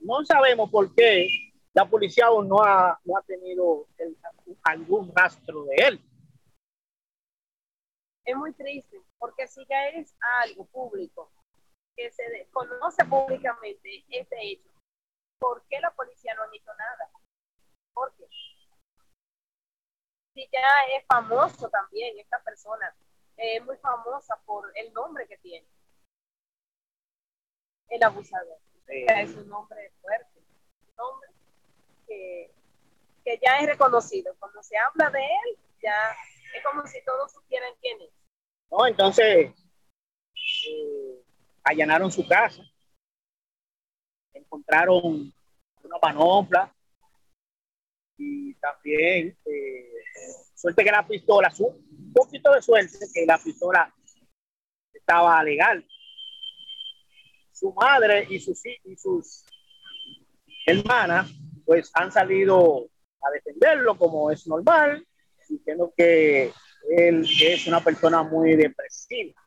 No 0.00 0.24
sabemos 0.24 0.70
por 0.70 0.94
qué 0.94 1.28
la 1.72 1.88
policía 1.88 2.26
aún 2.26 2.48
no 2.48 2.62
ha, 2.62 2.98
no 3.04 3.16
ha 3.16 3.22
tenido 3.22 3.88
algún 4.62 5.12
rastro 5.14 5.64
de 5.64 5.74
él 5.76 6.00
es 8.24 8.36
muy 8.36 8.52
triste, 8.52 9.00
porque 9.18 9.46
si 9.46 9.64
ya 9.66 9.88
es 9.88 10.14
algo 10.42 10.64
público, 10.66 11.30
que 11.96 12.10
se 12.10 12.48
conoce 12.52 13.04
públicamente 13.04 14.04
este 14.08 14.36
hecho, 14.42 14.68
¿por 15.38 15.64
qué 15.68 15.80
la 15.80 15.90
policía 15.92 16.34
no 16.34 16.42
ha 16.42 16.48
dicho 16.48 16.72
nada? 16.74 17.10
¿Por 17.92 18.14
qué? 18.16 18.26
Si 20.34 20.48
ya 20.52 20.96
es 20.96 21.04
famoso 21.06 21.68
también 21.68 22.18
esta 22.18 22.42
persona, 22.42 22.94
es 23.36 23.64
muy 23.64 23.76
famosa 23.78 24.36
por 24.44 24.70
el 24.76 24.92
nombre 24.92 25.26
que 25.28 25.38
tiene. 25.38 25.66
El 27.88 28.02
abusador. 28.02 28.58
Es 28.86 29.34
un 29.34 29.48
nombre 29.48 29.92
fuerte, 30.00 30.40
un 30.88 30.96
nombre 30.96 31.30
que, 32.06 32.52
que 33.24 33.40
ya 33.44 33.58
es 33.58 33.66
reconocido. 33.66 34.34
Cuando 34.38 34.62
se 34.62 34.76
habla 34.76 35.10
de 35.10 35.20
él, 35.20 35.58
ya 35.82 36.16
es 36.54 36.62
como 36.64 36.86
si 36.86 37.02
todos 37.04 37.32
supieran 37.32 37.72
quién 37.80 38.00
es. 38.02 38.10
No, 38.70 38.86
entonces 38.86 39.52
eh, 40.68 41.24
allanaron 41.62 42.10
su 42.10 42.26
casa, 42.26 42.62
encontraron 44.34 45.32
una 45.82 45.98
panopla 46.00 46.74
y 48.16 48.54
también 48.54 49.36
eh, 49.44 49.92
suerte 50.54 50.84
que 50.84 50.90
la 50.90 51.06
pistola, 51.06 51.52
un 51.58 52.12
poquito 52.12 52.52
de 52.52 52.62
suerte 52.62 52.98
que 53.12 53.26
la 53.26 53.38
pistola 53.38 53.92
estaba 54.92 55.42
legal. 55.42 55.86
Su 57.52 57.72
madre 57.72 58.26
y 58.28 58.40
sus, 58.40 58.60
y 58.66 58.96
sus 58.96 59.44
hermanas 60.66 61.30
pues 61.64 61.90
han 61.94 62.12
salido 62.12 62.88
a 63.22 63.30
defenderlo 63.30 63.96
como 63.96 64.30
es 64.30 64.46
normal 64.46 65.06
diciendo 65.48 65.92
que 65.96 66.52
él 66.90 67.26
es 67.42 67.66
una 67.66 67.80
persona 67.82 68.22
muy 68.22 68.56
depresiva. 68.56 69.40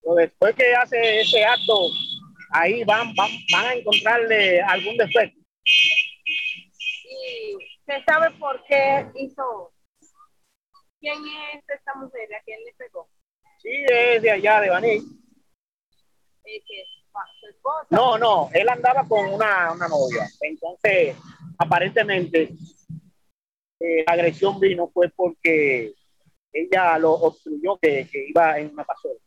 Pero 0.00 0.14
después 0.16 0.54
que 0.54 0.74
hace 0.74 1.20
ese 1.20 1.44
acto, 1.44 1.88
ahí 2.52 2.84
van, 2.84 3.14
van, 3.14 3.30
van 3.52 3.66
a 3.66 3.74
encontrarle 3.74 4.60
algún 4.62 4.96
defecto. 4.96 5.40
¿Y 5.64 7.56
se 7.84 8.04
sabe 8.04 8.30
por 8.38 8.62
qué 8.64 9.06
hizo? 9.14 9.72
¿Quién 11.00 11.18
es 11.54 11.64
esta 11.68 11.94
mujer 11.94 12.34
a 12.34 12.42
quién 12.44 12.60
le 12.64 12.72
pegó? 12.74 13.08
Sí, 13.58 13.70
es 13.88 14.22
de 14.22 14.30
allá, 14.30 14.60
de 14.60 14.70
Baní. 14.70 15.00
No, 17.90 18.18
no, 18.18 18.50
él 18.52 18.68
andaba 18.68 19.06
con 19.06 19.32
una, 19.32 19.72
una 19.72 19.88
novia. 19.88 20.28
Entonces, 20.40 21.16
aparentemente, 21.58 22.54
eh, 23.80 24.04
la 24.06 24.14
agresión 24.14 24.58
vino 24.58 24.88
fue 24.88 25.08
porque 25.10 25.94
ella 26.52 26.98
lo 26.98 27.12
obstruyó 27.12 27.78
que, 27.78 28.08
iba 28.28 28.58
en 28.58 28.70
una 28.70 28.84
pasola. 28.84 29.18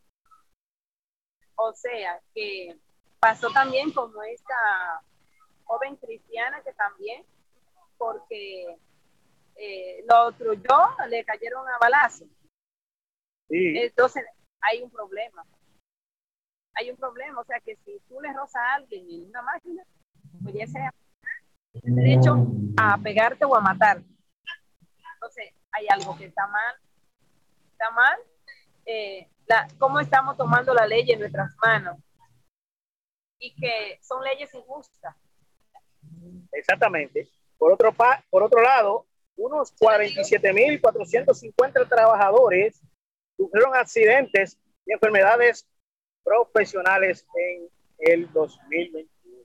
O 1.56 1.72
sea, 1.72 2.20
que 2.34 2.76
pasó 3.18 3.50
también 3.50 3.90
como 3.92 4.22
esta 4.22 5.02
joven 5.64 5.96
cristiana 5.96 6.62
que 6.62 6.72
también, 6.74 7.24
porque 7.98 8.78
eh, 9.56 10.04
lo 10.08 10.32
yo 10.54 10.96
le 11.08 11.24
cayeron 11.24 11.66
a 11.68 11.78
balazo. 11.78 12.24
Entonces, 13.48 14.24
hay 14.60 14.82
un 14.82 14.90
problema. 14.90 15.44
Hay 16.74 16.90
un 16.90 16.96
problema, 16.96 17.40
o 17.40 17.44
sea 17.44 17.58
que 17.60 17.76
si 17.84 17.98
tú 18.08 18.20
le 18.20 18.32
rozas 18.32 18.62
a 18.62 18.74
alguien 18.74 19.06
en 19.08 19.28
una 19.30 19.42
máquina, 19.42 19.82
pudiese 20.42 20.78
derecho 21.72 22.46
a 22.76 22.98
pegarte 22.98 23.44
o 23.44 23.54
a 23.54 23.60
matar. 23.60 24.02
Entonces, 25.14 25.54
hay 25.72 25.86
algo 25.88 26.16
que 26.18 26.26
está 26.26 26.46
mal. 26.48 26.74
Está 27.72 27.90
mal. 27.90 28.18
Eh, 28.84 29.28
la, 29.46 29.66
cómo 29.78 30.00
estamos 30.00 30.36
tomando 30.36 30.74
la 30.74 30.86
ley 30.86 31.10
en 31.10 31.20
nuestras 31.20 31.56
manos 31.64 31.96
y 33.38 33.54
que 33.54 34.00
son 34.02 34.24
leyes 34.24 34.52
injustas. 34.54 35.14
Exactamente. 36.52 37.28
Por 37.58 37.72
otro, 37.72 37.94
por 38.30 38.42
otro 38.42 38.62
lado, 38.62 39.06
unos 39.36 39.76
47.450 39.76 41.88
trabajadores 41.88 42.80
sufrieron 43.36 43.74
accidentes 43.74 44.58
y 44.86 44.92
enfermedades 44.92 45.66
profesionales 46.24 47.26
en 47.34 47.68
el 47.98 48.32
2021. 48.32 49.44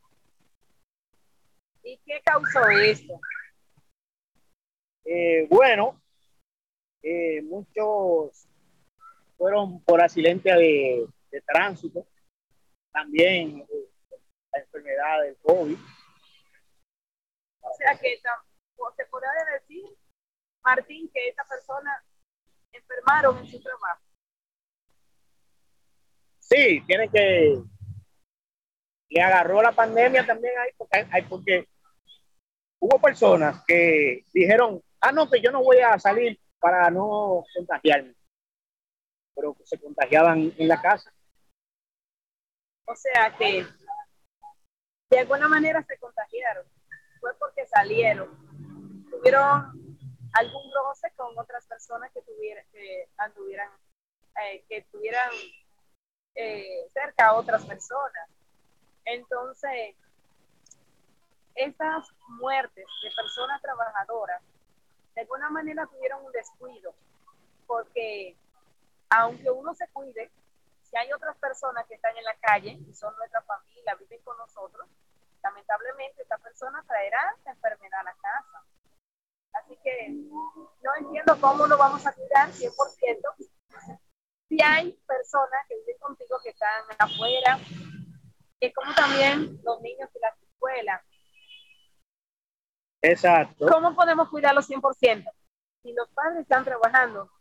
¿Y 1.84 1.98
qué 2.06 2.22
causó 2.24 2.70
esto? 2.70 3.20
Eh, 5.06 5.48
bueno, 5.50 6.00
eh, 7.02 7.42
muchos 7.42 8.48
fueron 9.38 9.82
por 9.84 10.02
accidente 10.02 10.54
de, 10.54 11.08
tránsito, 11.48 12.06
también 12.92 13.60
eh, 13.60 13.90
la 14.52 14.60
enfermedad 14.60 15.22
del 15.22 15.38
COVID. 15.38 15.78
O 17.62 17.74
sea 17.78 17.98
que 17.98 18.18
se 18.18 19.06
podría 19.06 19.30
decir, 19.60 19.84
Martín, 20.64 21.10
que 21.14 21.30
esta 21.30 21.44
persona 21.46 22.04
enfermaron 22.72 23.38
en 23.38 23.48
su 23.48 23.62
trabajo. 23.62 24.02
Sí, 26.40 26.84
tiene 26.86 27.08
que 27.10 27.62
le 29.12 29.22
agarró 29.22 29.62
la 29.62 29.74
pandemia 29.74 30.26
también 30.26 30.54
ahí 30.58 30.72
porque, 30.78 31.06
porque 31.28 31.68
hubo 32.80 33.00
personas 33.00 33.64
que 33.68 34.26
dijeron, 34.34 34.82
ah, 35.02 35.12
no, 35.12 35.30
que 35.30 35.42
yo 35.42 35.52
no 35.52 35.62
voy 35.62 35.80
a 35.80 36.00
salir 36.00 36.40
para 36.60 36.90
no 36.90 37.44
contagiarme, 37.54 38.16
pero 39.36 39.56
se 39.66 39.78
contagiaban 39.80 40.54
en 40.58 40.68
la 40.68 40.82
casa. 40.82 41.12
O 42.92 42.96
sea 42.98 43.34
que 43.38 43.66
de 45.10 45.20
alguna 45.20 45.48
manera 45.48 45.82
se 45.84 45.98
contagiaron, 45.98 46.66
fue 47.22 47.34
porque 47.36 47.66
salieron, 47.66 48.30
tuvieron 49.10 49.98
algún 50.34 50.72
roce 50.74 51.10
con 51.16 51.40
otras 51.40 51.66
personas 51.68 52.12
que 52.12 52.22
tuvieran, 52.22 52.66
que 52.74 53.08
anduvieran, 53.16 53.70
eh, 54.44 54.66
que 54.68 54.82
tuvieran 54.92 55.30
eh, 56.36 56.86
cerca 56.94 57.28
a 57.28 57.36
otras 57.36 57.66
personas. 57.66 58.30
Entonces, 59.06 59.96
estas 61.56 62.10
muertes 62.28 62.86
de 63.04 63.12
personas 63.16 63.62
trabajadoras 63.62 64.42
de 65.16 65.22
alguna 65.22 65.50
manera 65.50 65.88
tuvieron 65.88 66.26
un 66.26 66.32
descuido, 66.34 66.94
porque 67.68 68.36
aunque 69.10 69.50
uno 69.50 69.74
se 69.76 69.88
cuide, 69.94 70.30
si 70.92 70.98
hay 70.98 71.12
otras 71.14 71.38
personas 71.38 71.86
que 71.88 71.96
están 71.96 72.16
en 72.18 72.26
la 72.26 72.36
calle 72.36 72.78
y 72.86 72.94
son 72.94 73.16
nuestra 73.16 73.42
familia, 73.44 73.96
viven 73.96 74.22
con 74.24 74.38
nosotros, 74.38 74.88
lamentablemente 75.42 76.22
esta 76.22 76.38
persona 76.38 76.84
traerá 76.86 77.38
la 77.46 77.52
enfermedad 77.52 78.02
a 78.02 78.04
la 78.04 78.14
casa. 78.14 78.66
Así 79.54 79.78
que 79.84 80.10
no 80.10 80.96
entiendo 81.00 81.40
cómo 81.40 81.66
lo 81.66 81.78
vamos 81.78 82.06
a 82.06 82.14
cuidar 82.14 82.50
100%. 82.50 82.72
Si 84.50 84.62
hay 84.62 84.92
personas 85.08 85.66
que 85.70 85.78
viven 85.78 85.98
contigo 85.98 86.38
que 86.44 86.50
están 86.50 86.84
afuera, 87.00 87.58
que 88.60 88.74
como 88.74 88.94
también 88.94 89.62
los 89.64 89.82
niños 89.82 90.12
de 90.14 90.20
las 90.20 90.38
escuelas, 90.42 91.02
Exacto. 93.04 93.66
¿Cómo 93.68 93.96
podemos 93.96 94.30
cuidarlos 94.30 94.70
100%? 94.70 95.26
Si 95.82 95.94
los 95.94 96.08
padres 96.10 96.42
están 96.42 96.64
trabajando 96.64 97.32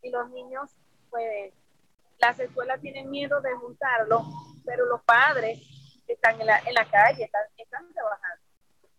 y 0.00 0.10
los 0.10 0.30
niños, 0.30 0.70
pues 1.10 1.52
las 2.26 2.40
escuelas 2.40 2.80
tienen 2.80 3.08
miedo 3.08 3.40
de 3.40 3.54
juntarlo, 3.54 4.24
pero 4.64 4.84
los 4.86 5.00
padres 5.02 5.60
están 6.08 6.40
en 6.40 6.48
la, 6.48 6.58
en 6.58 6.74
la 6.74 6.84
calle, 6.90 7.22
están, 7.22 7.42
están 7.56 7.92
trabajando. 7.92 8.42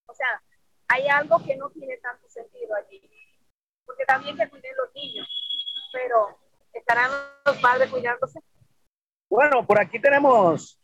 O 0.06 0.14
sea, 0.14 0.42
hay 0.88 1.10
algo 1.10 1.44
que 1.44 1.58
no 1.58 1.70
tiene 1.72 1.98
tanto 1.98 2.30
sentido 2.30 2.74
allí. 2.76 3.02
Porque 3.86 4.06
también 4.06 4.38
que 4.38 4.50
cuiden 4.50 4.72
los 4.78 4.94
niños, 4.94 5.28
pero 5.92 6.40
¿estarán 6.72 7.12
los 7.46 7.58
padres 7.58 7.90
cuidándose? 7.92 8.40
Bueno, 9.30 9.66
por 9.68 9.78
aquí 9.82 10.00
tenemos 10.00 10.80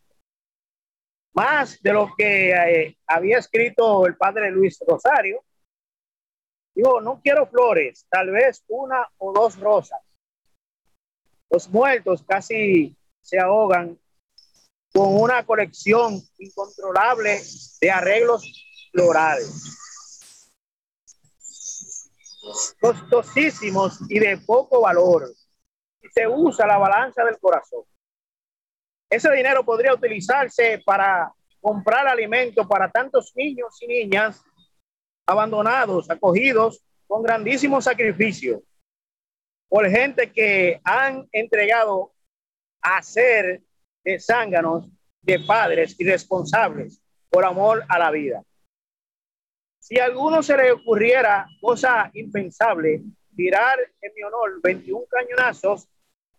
más 1.33 1.81
de 1.81 1.93
lo 1.93 2.13
que 2.17 2.51
eh, 2.51 2.97
había 3.07 3.37
escrito 3.37 4.05
el 4.05 4.17
padre 4.17 4.51
Luis 4.51 4.83
Rosario. 4.85 5.45
Digo, 6.75 6.99
no 6.99 7.21
quiero 7.21 7.47
flores, 7.47 8.05
tal 8.09 8.31
vez 8.31 8.65
una 8.67 9.07
o 9.17 9.31
dos 9.31 9.57
rosas. 9.57 10.01
Los 11.53 11.69
muertos 11.69 12.23
casi 12.27 12.97
se 13.21 13.39
ahogan 13.39 13.95
con 14.91 15.21
una 15.21 15.45
colección 15.45 16.19
incontrolable 16.39 17.39
de 17.79 17.91
arreglos 17.91 18.89
florales. 18.91 19.77
Costosísimos 22.81 23.99
y 24.09 24.17
de 24.17 24.39
poco 24.39 24.81
valor. 24.81 25.31
Se 26.15 26.27
usa 26.27 26.65
la 26.65 26.79
balanza 26.79 27.23
del 27.23 27.37
corazón. 27.37 27.83
Ese 29.07 29.31
dinero 29.31 29.63
podría 29.63 29.93
utilizarse 29.93 30.81
para 30.83 31.31
comprar 31.61 32.07
alimento 32.07 32.67
para 32.67 32.89
tantos 32.89 33.31
niños 33.35 33.79
y 33.83 33.85
niñas 33.85 34.41
abandonados, 35.27 36.09
acogidos 36.09 36.83
con 37.05 37.21
grandísimo 37.21 37.79
sacrificio 37.79 38.63
por 39.73 39.89
gente 39.89 40.31
que 40.31 40.79
han 40.83 41.27
entregado 41.31 42.13
a 42.79 43.01
ser 43.01 43.59
de 44.03 44.19
zánganos 44.19 44.87
de 45.23 45.39
padres 45.39 45.99
irresponsables 45.99 47.01
por 47.27 47.43
amor 47.43 47.83
a 47.89 47.97
la 47.97 48.11
vida. 48.11 48.43
Si 49.79 49.97
a 49.97 50.05
alguno 50.05 50.43
se 50.43 50.55
le 50.57 50.73
ocurriera 50.73 51.47
cosa 51.59 52.11
impensable, 52.13 53.01
tirar 53.35 53.79
en 53.99 54.11
mi 54.13 54.21
honor 54.21 54.61
21 54.61 55.05
cañonazos 55.09 55.87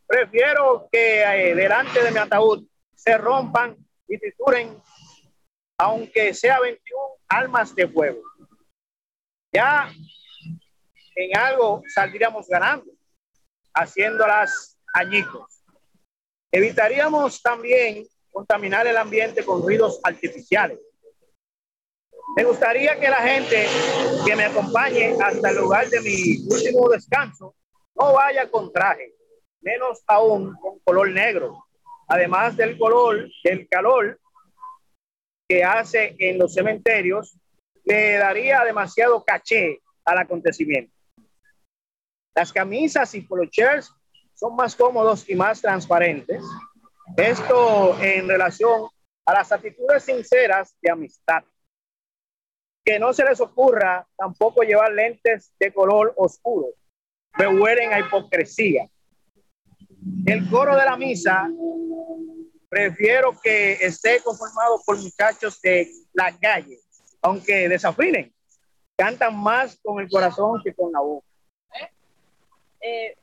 Prefiero 0.07 0.89
que 0.93 1.23
eh, 1.23 1.55
delante 1.57 2.05
de 2.05 2.13
mi 2.13 2.19
ataúd 2.19 2.65
se 2.95 3.19
rompan 3.19 3.77
y 4.07 4.17
trituren, 4.17 4.81
aunque 5.79 6.35
sea 6.35 6.61
21 6.61 7.03
almas 7.27 7.75
de 7.75 7.89
fuego. 7.89 8.21
Ya 9.53 9.91
en 11.17 11.37
algo 11.37 11.83
saldríamos 11.93 12.47
ganando, 12.47 12.94
haciéndolas 13.75 14.79
añicos. 14.95 15.63
Evitaríamos 16.53 17.43
también 17.43 18.07
contaminar 18.31 18.87
el 18.87 18.97
ambiente 18.97 19.45
con 19.45 19.63
ruidos 19.63 20.01
artificiales. 20.03 20.79
Me 22.37 22.45
gustaría 22.45 22.99
que 22.99 23.09
la 23.09 23.19
gente 23.19 23.67
que 24.25 24.37
me 24.37 24.45
acompañe 24.45 25.15
hasta 25.21 25.51
el 25.51 25.57
lugar 25.57 25.89
de 25.89 26.01
mi 26.01 26.47
último 26.49 26.89
descanso 26.89 27.55
no 27.95 28.13
vaya 28.13 28.51
con 28.51 28.73
traje 28.73 29.15
menos 29.65 30.03
aún 30.07 30.55
con 30.61 30.79
color 30.81 31.11
negro, 31.11 31.65
además 32.07 32.57
del 32.57 32.79
color, 32.79 33.29
del 33.43 33.67
calor 33.69 34.21
que 35.49 35.65
hace 35.65 36.15
en 36.19 36.39
los 36.39 36.55
cementerios, 36.55 37.37
le 37.85 38.15
daría 38.15 38.63
demasiado 38.65 39.25
caché 39.25 39.81
al 40.05 40.19
acontecimiento. 40.19 40.94
Las 42.35 42.53
camisas 42.53 43.15
y 43.15 43.21
polochers 43.21 43.93
son 44.35 44.57
más 44.57 44.75
cómodos 44.75 45.29
y 45.29 45.35
más 45.35 45.61
transparentes. 45.61 46.43
Esto 47.17 47.99
en 48.01 48.29
relación 48.29 48.89
a 49.27 49.35
las 49.35 49.53
actitudes 49.53 50.05
sinceras 50.05 50.77
de 50.81 50.91
amistad. 50.91 51.45
Que 52.85 52.99
no 52.99 53.13
se 53.13 53.25
les 53.25 53.41
ocurra 53.41 54.07
tampoco 54.17 54.63
llevar 54.63 54.93
lentes 54.93 55.53
de 55.59 55.73
color 55.73 56.13
oscuro. 56.17 56.69
Me 57.39 57.47
huelen 57.47 57.93
a 57.93 58.01
hipocresía 58.01 58.89
el 60.27 60.49
coro 60.51 60.77
de 60.77 60.85
la 60.85 60.97
misa, 60.97 61.51
prefiero 62.69 63.39
que 63.43 63.73
esté 63.75 64.21
conformado 64.23 64.81
por 64.85 64.99
muchachos 64.99 65.61
de 65.63 65.91
la 66.13 66.37
calle, 66.39 66.79
aunque 67.23 67.69
desafinen. 67.69 68.33
Cantan 68.97 69.37
más 69.37 69.79
con 69.83 70.01
el 70.01 70.09
corazón 70.09 70.61
que 70.63 70.75
con 70.75 70.93
la 70.93 71.01
boca. 71.01 71.27
Eh, 72.85 73.17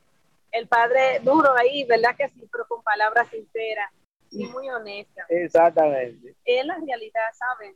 el 0.52 0.68
padre 0.68 1.20
duro 1.20 1.56
ahí, 1.56 1.84
¿verdad 1.86 2.16
que 2.18 2.28
sí? 2.30 2.48
Pero 2.52 2.68
con 2.68 2.82
palabras 2.82 3.30
sinceras. 3.30 3.92
y 4.32 4.46
muy 4.48 4.70
honesta. 4.70 5.26
Exactamente. 5.30 6.36
Es 6.46 6.66
la 6.66 6.78
realidad, 6.86 7.22
¿saben? 7.34 7.76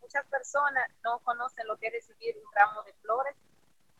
Muchas 0.00 0.24
personas 0.26 0.88
no 1.02 1.18
conocen 1.20 1.66
lo 1.66 1.76
que 1.78 1.86
es 1.88 1.94
recibir 1.94 2.36
un 2.36 2.52
ramo 2.52 2.82
de 2.84 2.92
flores, 2.94 3.34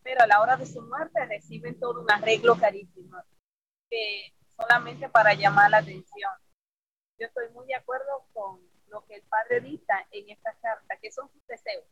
pero 0.02 0.22
a 0.22 0.26
la 0.26 0.40
hora 0.40 0.56
de 0.56 0.66
su 0.66 0.82
muerte 0.82 1.24
reciben 1.26 1.78
todo 1.80 2.02
un 2.02 2.10
arreglo 2.10 2.56
carísimo, 2.56 3.16
que 3.88 4.32
solamente 4.54 5.08
para 5.08 5.34
llamar 5.34 5.70
la 5.70 5.78
atención. 5.78 6.32
Yo 7.18 7.26
estoy 7.26 7.48
muy 7.50 7.66
de 7.66 7.74
acuerdo 7.74 8.26
con 8.32 8.60
lo 8.88 9.04
que 9.06 9.14
el 9.16 9.22
padre 9.22 9.60
dicta 9.60 10.06
en 10.10 10.28
esta 10.28 10.54
carta, 10.60 10.96
que 10.98 11.10
son 11.10 11.28
sus 11.32 11.46
deseos. 11.46 11.84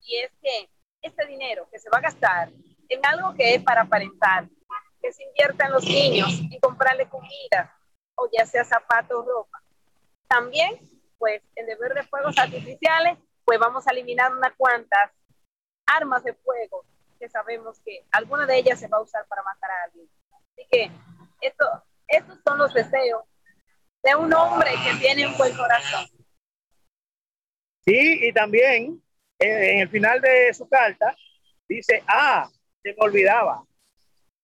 Y 0.00 0.16
es 0.16 0.32
que 0.40 0.70
este 1.02 1.26
dinero 1.26 1.68
que 1.70 1.78
se 1.78 1.90
va 1.90 1.98
a 1.98 2.02
gastar 2.02 2.50
en 2.92 3.06
algo 3.06 3.34
que 3.34 3.54
es 3.54 3.62
para 3.62 3.82
aparentar, 3.82 4.48
que 5.00 5.12
se 5.12 5.24
invierta 5.24 5.66
en 5.66 5.72
los 5.72 5.84
niños, 5.84 6.30
y 6.50 6.58
comprarle 6.60 7.08
comida, 7.08 7.74
o 8.14 8.28
ya 8.32 8.46
sea 8.46 8.64
zapatos 8.64 9.24
ropa. 9.26 9.62
También, 10.28 10.78
pues, 11.18 11.42
en 11.56 11.66
deber 11.66 11.94
de 11.94 12.04
fuegos 12.04 12.38
artificiales, 12.38 13.18
pues 13.44 13.58
vamos 13.58 13.86
a 13.86 13.90
eliminar 13.90 14.34
unas 14.34 14.52
cuantas 14.56 15.10
armas 15.86 16.22
de 16.22 16.34
fuego 16.34 16.84
que 17.18 17.28
sabemos 17.28 17.80
que 17.84 18.04
alguna 18.10 18.46
de 18.46 18.58
ellas 18.58 18.80
se 18.80 18.88
va 18.88 18.98
a 18.98 19.02
usar 19.02 19.26
para 19.26 19.42
matar 19.42 19.70
a 19.70 19.84
alguien. 19.84 20.08
Así 20.32 20.66
que 20.70 20.90
esto, 21.40 21.64
estos 22.08 22.38
son 22.44 22.58
los 22.58 22.72
deseos 22.74 23.24
de 24.02 24.14
un 24.16 24.32
hombre 24.34 24.70
que 24.84 24.98
tiene 24.98 25.26
un 25.26 25.36
buen 25.36 25.54
corazón. 25.56 26.06
Sí, 27.84 28.28
y 28.28 28.32
también 28.32 29.02
en 29.38 29.80
el 29.80 29.88
final 29.88 30.20
de 30.20 30.52
su 30.54 30.68
carta 30.68 31.14
dice, 31.68 32.02
ah, 32.06 32.48
se 32.82 32.90
me 32.90 32.96
olvidaba. 32.98 33.64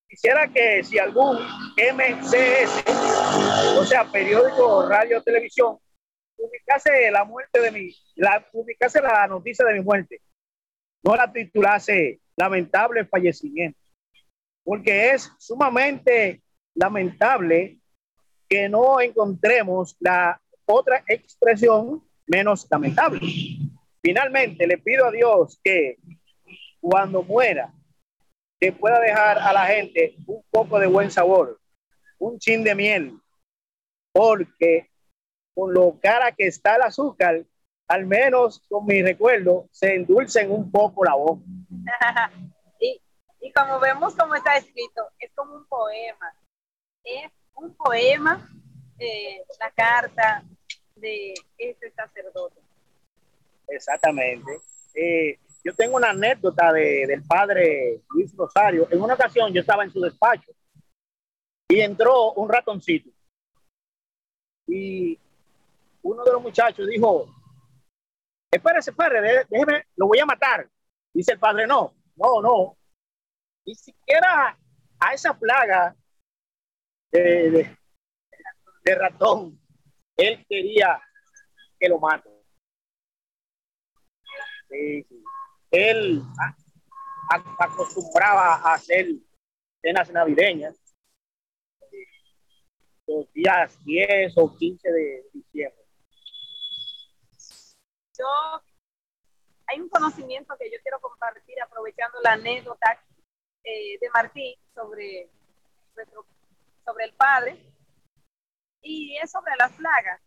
Quisiera 0.09 0.49
que 0.49 0.83
si 0.85 0.99
algún 0.99 1.37
MCS, 1.77 2.85
o 3.79 3.85
sea, 3.85 4.11
periódico, 4.11 4.89
radio, 4.89 5.23
televisión, 5.23 5.79
publicase 6.35 7.11
la 7.11 7.25
muerte 7.25 7.61
de 7.61 7.71
mi, 7.71 7.91
la, 8.15 8.47
publicase 8.51 9.03
la 9.03 9.27
noticia 9.27 9.67
de 9.67 9.75
mi 9.75 9.81
muerte, 9.81 10.23
no 11.05 11.15
la 11.15 11.31
titulase 11.31 12.21
lamentable 12.37 13.05
fallecimiento, 13.05 13.79
porque 14.65 15.11
es 15.11 15.31
sumamente 15.39 16.43
lamentable 16.75 17.79
que 18.49 18.69
no 18.69 19.01
encontremos 19.01 19.95
la 20.01 20.41
otra 20.65 21.05
expresión 21.07 22.03
menos 22.27 22.67
lamentable. 22.71 23.21
Finalmente, 24.01 24.67
le 24.67 24.79
pido 24.79 25.07
a 25.07 25.11
Dios 25.11 25.61
que 25.63 25.99
cuando 26.81 27.23
muera, 27.23 27.75
que 28.61 28.73
pueda 28.73 29.01
dejar 29.01 29.39
a 29.39 29.53
la 29.53 29.67
gente 29.67 30.17
un 30.27 30.43
poco 30.51 30.79
de 30.79 30.87
buen 30.87 31.11
sabor, 31.11 31.61
un 32.19 32.39
chin 32.39 32.65
de 32.65 32.75
miel, 32.75 33.21
porque 34.13 34.91
con 35.55 35.73
lo 35.73 35.99
cara 36.01 36.33
que 36.33 36.47
está 36.47 36.77
el 36.77 36.83
azúcar, 36.83 37.45
al 37.89 38.07
menos 38.07 38.61
con 38.69 38.85
mi 38.87 39.03
recuerdo, 39.03 39.69
se 39.71 39.95
endulcen 39.95 40.51
un 40.51 40.71
poco 40.71 41.05
la 41.05 41.15
boca. 41.15 41.43
y, 42.81 43.01
y 43.41 43.53
como 43.53 43.81
vemos 43.81 44.15
como 44.15 44.35
está 44.35 44.57
escrito, 44.57 45.03
es 45.19 45.31
como 45.35 45.55
un 45.55 45.67
poema. 45.67 46.35
Es 47.05 47.31
un 47.55 47.75
poema, 47.75 48.49
eh, 48.99 49.43
la 49.59 49.71
carta 49.71 50.45
de 50.97 51.35
este 51.57 51.91
sacerdote. 51.93 52.61
Exactamente. 53.69 54.61
Eh, 54.95 55.39
yo 55.69 55.75
tengo 55.75 55.97
una 55.97 56.11
anécdota 56.11 56.73
de, 56.73 57.07
del 57.07 57.23
padre 57.25 58.01
Luis 58.09 58.35
Rosario. 58.35 58.89
En 58.91 59.03
una 59.03 59.13
ocasión 59.13 59.53
yo 59.53 59.61
estaba 59.61 59.85
en 59.85 59.91
su 59.91 60.01
despacho 60.01 60.51
y 61.69 61.81
entró 61.81 62.33
un 62.33 62.49
ratoncito. 62.49 63.11
Y 64.67 65.19
uno 66.01 66.25
de 66.25 66.33
los 66.33 66.41
muchachos 66.41 66.87
dijo, 66.87 67.27
espérese, 68.51 68.93
espérese, 68.93 69.47
déjeme, 69.51 69.85
lo 69.97 70.07
voy 70.07 70.19
a 70.21 70.25
matar. 70.25 70.67
Dice 71.13 71.33
el 71.33 71.39
padre, 71.39 71.67
no, 71.67 71.93
no, 72.17 72.41
no. 72.41 72.79
Ni 73.67 73.75
siquiera 73.75 74.59
a 74.99 75.13
esa 75.13 75.39
plaga 75.39 75.95
de, 77.13 77.77
de 78.85 78.95
ratón, 78.95 79.61
él 80.17 80.47
quería 80.49 80.99
que 81.79 81.91
lo 81.91 81.99
mate. 81.99 82.31
Él 85.71 86.23
acostumbraba 87.59 88.57
a 88.57 88.75
hacer 88.75 89.07
cenas 89.83 90.11
navideñas 90.11 90.77
los 93.07 93.33
días 93.33 93.83
10 93.85 94.35
o 94.37 94.55
15 94.55 94.93
de 94.93 95.25
diciembre. 95.33 95.85
Yo, 98.19 98.27
hay 99.67 99.81
un 99.81 99.89
conocimiento 99.89 100.55
que 100.59 100.71
yo 100.71 100.79
quiero 100.83 101.01
compartir 101.01 101.61
aprovechando 101.63 102.21
la 102.23 102.33
anécdota 102.33 103.03
eh, 103.65 103.99
de 103.99 104.11
Martín 104.11 104.55
sobre, 104.75 105.31
sobre 106.85 107.05
el 107.05 107.13
padre 107.15 107.59
y 108.83 109.17
es 109.17 109.31
sobre 109.31 109.53
las 109.59 109.73
plagas. 109.73 110.21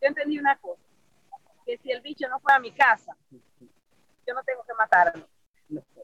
Yo 0.00 0.08
entendí 0.08 0.38
una 0.38 0.58
cosa, 0.58 0.82
que 1.64 1.78
si 1.78 1.90
el 1.90 2.02
bicho 2.02 2.28
no 2.28 2.40
fue 2.40 2.52
a 2.52 2.58
mi 2.58 2.72
casa, 2.72 3.16
yo 4.26 4.34
no 4.34 4.42
tengo 4.44 4.62
que 4.64 4.74
matarlo. 4.74 5.26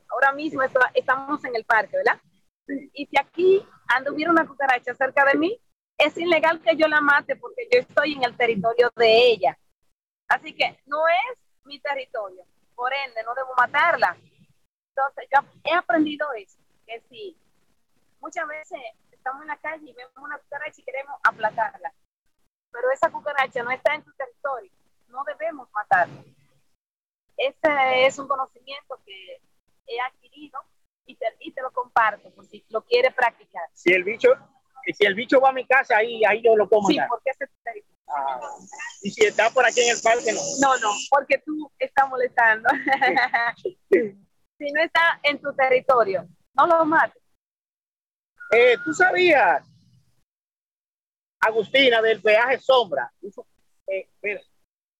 Ahora 0.09 0.33
mismo 0.33 0.63
estamos 0.63 1.45
en 1.45 1.55
el 1.57 1.65
parque, 1.65 1.97
¿verdad? 1.97 2.21
Y 2.95 3.07
si 3.07 3.19
aquí 3.19 3.67
anduviera 3.89 4.31
una 4.31 4.47
cucaracha 4.47 4.95
cerca 4.95 5.25
de 5.25 5.39
mí, 5.39 5.61
es 5.99 6.17
ilegal 6.17 6.61
que 6.61 6.77
yo 6.77 6.89
la 6.89 7.01
mate 7.01 7.37
porque 7.37 7.69
yo 7.71 7.81
estoy 7.81 8.15
en 8.15 8.25
el 8.25 8.37
territorio 8.37 8.91
de 8.97 9.31
ella. 9.33 9.59
Así 10.29 10.55
que 10.55 10.79
no 10.87 11.07
es 11.09 11.39
mi 11.65 11.79
territorio, 11.81 12.45
por 12.75 12.93
ende 12.93 13.23
no 13.25 13.35
debo 13.35 13.55
matarla. 13.57 14.17
Entonces 14.95 15.29
yo 15.33 15.41
he 15.65 15.75
aprendido 15.75 16.33
eso, 16.33 16.59
que 16.87 17.01
si 17.09 17.37
muchas 18.21 18.47
veces 18.49 18.79
estamos 19.11 19.43
en 19.43 19.49
la 19.49 19.57
calle 19.57 19.91
y 19.91 19.93
vemos 19.93 20.17
una 20.17 20.39
cucaracha 20.39 20.81
y 20.81 20.85
queremos 20.85 21.19
aplacarla, 21.23 21.93
pero 22.71 22.91
esa 22.93 23.11
cucaracha 23.11 23.63
no 23.63 23.71
está 23.71 23.95
en 23.95 24.05
tu 24.05 24.13
territorio, 24.13 24.71
no 25.09 25.25
debemos 25.25 25.69
matarla. 25.73 26.23
Ese 27.41 28.07
es 28.07 28.19
un 28.19 28.29
conocimiento 28.29 29.01
que 29.07 29.41
he 29.87 29.99
adquirido 29.99 30.61
y 31.07 31.17
te, 31.17 31.27
y 31.41 31.53
te 31.53 31.63
lo 31.63 31.71
comparto 31.73 32.31
por 32.35 32.45
si 32.47 32.65
lo 32.69 32.85
quieres 32.85 33.15
practicar. 33.15 33.63
Si 33.73 33.91
el 33.93 34.05
bicho, 34.05 34.29
si 34.93 35.07
el 35.07 35.15
bicho 35.15 35.41
va 35.41 35.49
a 35.49 35.53
mi 35.53 35.67
casa, 35.67 35.97
ahí, 35.97 36.23
ahí 36.27 36.43
yo 36.43 36.55
lo 36.55 36.69
como. 36.69 36.87
Sí, 36.89 36.99
porque 37.09 37.31
ese 37.31 37.51
ah, 38.09 38.41
y 39.03 39.11
si 39.11 39.25
está 39.25 39.49
por 39.49 39.65
aquí 39.65 39.81
en 39.81 39.97
el 39.97 40.03
parque, 40.03 40.33
no. 40.33 40.41
No, 40.61 40.79
no, 40.81 40.91
porque 41.09 41.39
tú 41.39 41.73
estás 41.79 42.09
molestando. 42.11 42.69
si 43.89 44.73
no 44.73 44.83
está 44.83 45.19
en 45.23 45.41
tu 45.41 45.51
territorio, 45.55 46.29
no 46.53 46.67
lo 46.67 46.85
mates. 46.85 47.23
Eh, 48.53 48.77
¿Tú 48.85 48.93
sabías, 48.93 49.65
Agustina, 51.41 52.03
del 52.03 52.21
peaje 52.21 52.59
sombra? 52.59 53.11
Eh, 53.87 54.11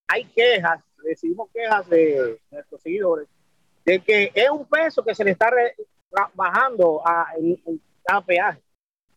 hay 0.07 0.25
quejas 0.25 0.81
recibimos 1.03 1.49
quejas 1.51 1.89
de 1.89 2.39
nuestros 2.51 2.81
seguidores 2.81 3.27
de 3.85 3.99
que 3.99 4.31
es 4.33 4.49
un 4.49 4.65
peso 4.65 5.03
que 5.03 5.15
se 5.15 5.23
le 5.23 5.31
está 5.31 5.49
bajando 6.33 7.01
a, 7.05 7.27
a 8.07 8.21
peaje. 8.21 8.61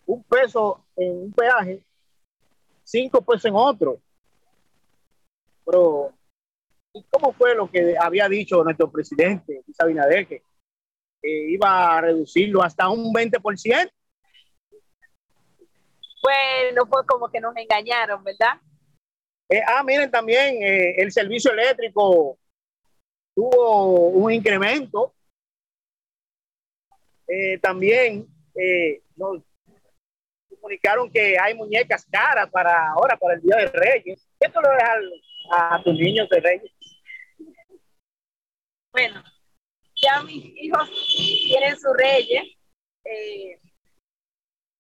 Un 0.07 0.23
peso 0.25 0.85
en 0.97 1.25
un 1.25 1.33
peaje, 1.33 1.83
cinco 2.83 3.21
pesos 3.23 3.47
en 3.47 3.55
otro. 3.55 3.99
Pero, 5.65 6.13
¿y 6.93 7.03
cómo 7.11 7.33
fue 7.33 7.55
lo 7.55 7.71
que 7.71 7.97
había 7.99 8.29
dicho 8.29 8.63
nuestro 8.63 8.91
presidente, 8.91 9.63
Luis 9.67 10.29
que 10.29 10.43
iba 11.23 11.97
a 11.97 12.01
reducirlo 12.03 12.63
hasta 12.63 12.89
un 12.91 13.13
20%? 13.13 13.91
Bueno, 16.23 16.87
fue 16.87 17.07
como 17.07 17.31
que 17.31 17.41
nos 17.41 17.57
engañaron, 17.57 18.23
¿verdad? 18.25 18.61
Eh, 19.49 19.61
ah, 19.67 19.83
miren 19.83 20.11
también, 20.11 20.63
eh, 20.63 20.95
el 20.97 21.13
servicio 21.13 21.53
eléctrico 21.53 22.39
tuvo 23.35 24.09
un 24.09 24.33
incremento. 24.33 25.15
Eh, 27.27 27.59
también 27.59 28.27
nos 29.17 29.43
comunicaron 30.49 31.11
que 31.11 31.39
hay 31.39 31.55
muñecas 31.55 32.07
caras 32.11 32.51
para 32.51 32.91
ahora, 32.91 33.17
para 33.17 33.35
el 33.35 33.43
Día 33.43 33.57
de 33.57 33.67
Reyes. 33.67 34.29
¿Esto 34.39 34.61
lo 34.61 34.71
deja 34.71 34.95
a, 35.51 35.83
tus 35.83 35.95
niños 35.95 36.29
de 36.29 36.41
Reyes? 36.41 36.73
Bueno, 38.93 39.23
ya 39.97 40.23
mis 40.23 40.45
hijos 40.57 40.91
tienen 41.47 41.77
su 41.79 41.93
Reyes. 41.93 42.45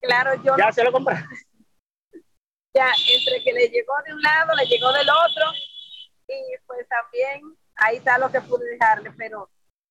claro, 0.01 0.43
yo... 0.43 0.57
Ya 0.57 0.73
se 0.73 0.85
lo 0.85 0.93
compraron 0.93 1.29
ya 2.75 2.91
entre 3.15 3.43
que 3.43 3.53
le 3.53 3.69
llegó 3.69 3.95
de 4.05 4.13
un 4.13 4.21
lado, 4.21 4.55
le 4.55 4.67
llegó 4.67 4.93
del 4.93 5.09
otro, 5.09 5.45
y 6.29 6.57
pues 6.67 6.87
también 6.89 7.57
ahí 7.77 7.97
está 7.97 8.19
lo 8.19 8.31
que 8.31 8.41
pude 8.41 8.69
dejarle, 8.71 9.13
pero 9.13 9.49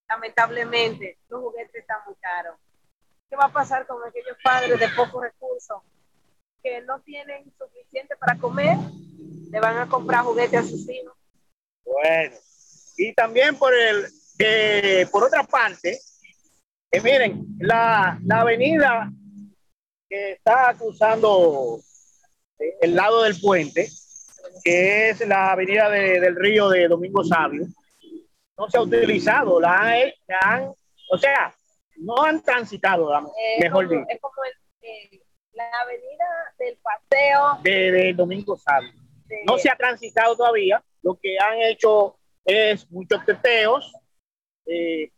lamentablemente 0.10 1.17
los 1.30 1.41
juguetes 1.41 1.76
están 1.76 2.00
muy 2.06 2.15
caros. 2.15 2.58
¿Qué 3.30 3.36
va 3.36 3.46
a 3.46 3.54
pasar 3.54 3.88
con 3.88 4.04
aquellos 4.08 4.38
padres 4.43 4.80
de 4.80 4.89
pocos 4.89 5.24
recursos 5.24 5.82
que 6.63 6.82
no 6.82 7.02
tienen 7.02 7.43
suficiente 7.58 8.15
para 8.15 8.38
comer, 8.38 8.78
le 9.52 9.60
van 9.60 9.78
a 9.78 9.88
comprar 9.88 10.24
juguetes 10.24 10.60
a 10.60 10.63
sus 10.63 10.88
hijos. 10.89 11.13
Bueno, 11.84 12.36
y 12.98 13.13
también 13.13 13.58
por 13.58 13.74
el 13.74 14.08
que 14.38 15.08
por 15.12 15.26
otra 15.26 15.43
parte, 15.43 16.00
que 16.89 17.02
miren, 17.02 17.46
la, 17.60 18.17
la 18.24 18.41
avenida 18.41 19.12
que 20.10 20.32
está 20.34 20.74
cruzando 20.78 21.82
el 22.58 22.96
lado 22.96 23.24
del 23.24 23.39
puente, 23.39 23.89
que 24.63 25.10
es 25.10 25.26
la 25.28 25.52
avenida 25.52 25.89
del 25.89 26.36
río 26.36 26.70
de 26.70 26.88
Domingo 26.88 27.24
Sabio, 27.24 27.66
no 28.58 28.70
se 28.70 28.78
ha 28.78 28.82
utilizado, 28.82 29.60
la 29.60 30.12
han, 30.42 30.74
o 31.10 31.18
sea, 31.18 31.54
no 31.98 32.24
han 32.24 32.42
transitado, 32.42 33.10
mejor 33.60 33.89
dicho. 33.89 34.06
Es 34.08 34.20
como 34.22 34.34
eh, 34.82 35.22
la 35.54 35.70
avenida 35.82 36.26
del 36.60 36.78
paseo 36.78 37.60
de, 37.63 38.13
Domingo 38.13 38.58
Sabio. 38.58 38.92
No 39.48 39.58
se 39.58 39.70
ha 39.70 39.76
transitado 39.76 40.36
todavía, 40.36 40.84
lo 41.02 41.16
que 41.16 41.38
han 41.39 41.62
hecho 41.62 42.16
es 42.46 42.89
muchos 42.92 43.26
teteos, 43.26 43.92
eh, 44.66 45.12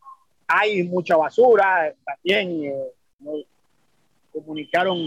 hay 0.48 0.84
mucha 0.84 1.17
basura, 1.17 1.93
también 2.06 2.65
eh, 2.65 3.45
comunicaron 4.32 4.98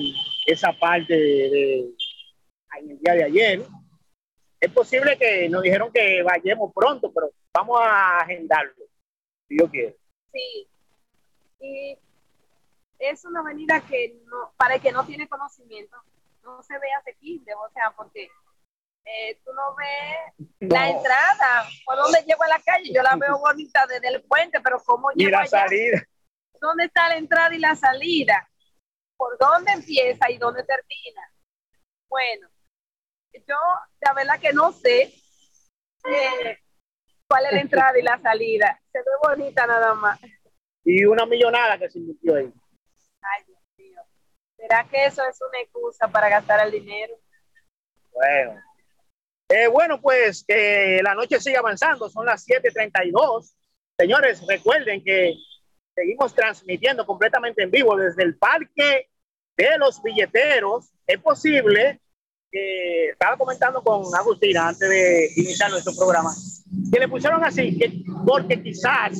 esa 0.46 0.72
parte 0.72 1.14
de, 1.14 1.86
en 2.76 2.90
el 2.90 2.98
día 2.98 3.14
de 3.14 3.24
ayer. 3.24 3.62
Es 4.60 4.72
posible 4.72 5.16
que 5.16 5.48
nos 5.48 5.62
dijeron 5.62 5.92
que 5.92 6.22
vayamos 6.22 6.72
pronto, 6.74 7.12
pero 7.12 7.30
vamos 7.52 7.78
a 7.80 8.18
agendarlo, 8.18 8.84
si 9.46 9.58
yo 9.58 9.70
quiero. 9.70 9.94
Sí. 10.32 10.68
Y 11.60 11.98
es 12.98 13.24
una 13.24 13.40
avenida 13.40 13.80
que 13.80 14.16
no, 14.26 14.52
para 14.56 14.76
el 14.76 14.80
que 14.80 14.92
no 14.92 15.04
tiene 15.06 15.28
conocimiento, 15.28 15.96
no 16.42 16.62
se 16.62 16.74
ve 16.74 16.88
asequible, 17.00 17.54
o 17.54 17.70
sea, 17.70 17.92
porque 17.96 18.28
eh, 19.04 19.40
tú 19.44 19.52
no 19.52 19.74
ves 19.76 20.48
la 20.60 20.90
entrada, 20.90 21.68
por 21.84 21.96
donde 21.96 22.22
llego 22.26 22.42
a 22.42 22.48
la 22.48 22.60
calle, 22.60 22.92
yo 22.92 23.02
la 23.02 23.16
veo 23.16 23.38
bonita 23.38 23.86
desde 23.86 24.08
el 24.08 24.22
puente, 24.22 24.60
pero 24.60 24.82
¿cómo 24.84 25.10
llego 25.12 25.28
Y 25.28 25.32
la 25.32 25.46
salida. 25.46 26.02
¿Dónde 26.60 26.84
está 26.84 27.08
la 27.08 27.16
entrada 27.16 27.54
y 27.54 27.58
la 27.58 27.76
salida? 27.76 28.48
¿Por 29.16 29.38
dónde 29.38 29.72
empieza 29.72 30.30
y 30.30 30.38
dónde 30.38 30.64
termina? 30.64 31.32
Bueno, 32.08 32.48
yo 33.32 33.56
la 34.00 34.12
verdad 34.14 34.40
que 34.40 34.52
no 34.52 34.72
sé 34.72 35.14
eh, 36.04 36.58
cuál 37.28 37.46
es 37.46 37.52
la 37.52 37.60
entrada 37.60 37.98
y 37.98 38.02
la 38.02 38.18
salida. 38.18 38.80
Se 38.92 38.98
ve 38.98 39.04
bonita 39.22 39.66
nada 39.66 39.94
más. 39.94 40.20
Y 40.84 41.04
una 41.04 41.26
millonada 41.26 41.78
que 41.78 41.90
se 41.90 41.98
invirtió 41.98 42.36
ahí. 42.36 42.52
Ay, 43.20 43.44
Dios 43.46 43.58
mío. 43.76 44.00
¿Será 44.56 44.86
que 44.88 45.06
eso 45.06 45.22
es 45.28 45.38
una 45.40 45.60
excusa 45.60 46.08
para 46.08 46.28
gastar 46.28 46.64
el 46.66 46.72
dinero? 46.72 47.14
Bueno. 48.12 48.62
Eh, 49.50 49.66
bueno, 49.66 50.00
pues 50.00 50.44
eh, 50.48 51.00
la 51.02 51.14
noche 51.14 51.40
sigue 51.40 51.56
avanzando, 51.56 52.08
son 52.10 52.26
las 52.26 52.46
7:32. 52.46 53.54
Señores, 53.98 54.46
recuerden 54.46 55.02
que 55.02 55.34
seguimos 55.94 56.34
transmitiendo 56.34 57.06
completamente 57.06 57.62
en 57.62 57.70
vivo 57.70 57.96
desde 57.96 58.22
el 58.22 58.36
Parque 58.36 59.08
de 59.56 59.78
los 59.78 60.02
Billeteros. 60.02 60.92
Es 61.06 61.18
posible 61.20 62.00
estaba 62.50 63.36
comentando 63.36 63.82
con 63.82 64.02
Agustina 64.14 64.68
antes 64.68 64.88
de 64.88 65.30
iniciar 65.36 65.70
nuestro 65.70 65.94
programa, 65.94 66.30
que 66.92 66.98
le 66.98 67.08
pusieron 67.08 67.44
así, 67.44 67.78
que 67.78 68.02
porque 68.26 68.62
quizás 68.62 69.18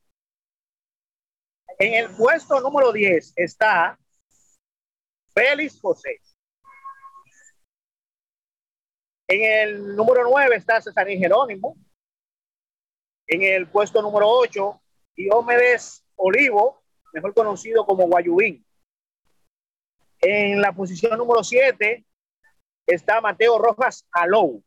En 1.77 1.93
el 1.93 2.15
puesto 2.15 2.61
número 2.61 2.93
10 2.93 3.33
está 3.35 3.99
Félix 5.33 5.81
José. 5.81 6.21
En 9.27 9.43
el 9.43 9.95
número 9.95 10.23
9 10.23 10.55
está 10.55 10.81
César 10.81 11.07
Jerónimo. 11.07 11.75
En 13.27 13.41
el 13.41 13.67
puesto 13.67 14.01
número 14.01 14.27
8, 14.29 14.81
Diomedes 15.15 16.05
Olivo, 16.15 16.83
mejor 17.13 17.33
conocido 17.33 17.85
como 17.85 18.07
Guayubín. 18.07 18.65
En 20.19 20.61
la 20.61 20.71
posición 20.73 21.17
número 21.17 21.43
7 21.43 22.05
está 22.85 23.21
Mateo 23.21 23.57
Rojas 23.57 24.07
Alou. 24.11 24.63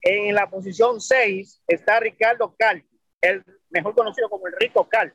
En 0.00 0.34
la 0.34 0.50
posición 0.50 1.00
6 1.00 1.62
está 1.66 2.00
Ricardo 2.00 2.54
Cal, 2.58 2.84
el 3.20 3.44
mejor 3.70 3.94
conocido 3.94 4.28
como 4.28 4.48
el 4.48 4.54
Rico 4.58 4.88
Cal. 4.88 5.14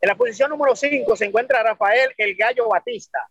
En 0.00 0.08
la 0.08 0.14
posición 0.14 0.50
número 0.50 0.76
5 0.76 1.16
se 1.16 1.24
encuentra 1.24 1.62
Rafael 1.62 2.12
El 2.16 2.36
Gallo 2.36 2.68
Batista. 2.68 3.28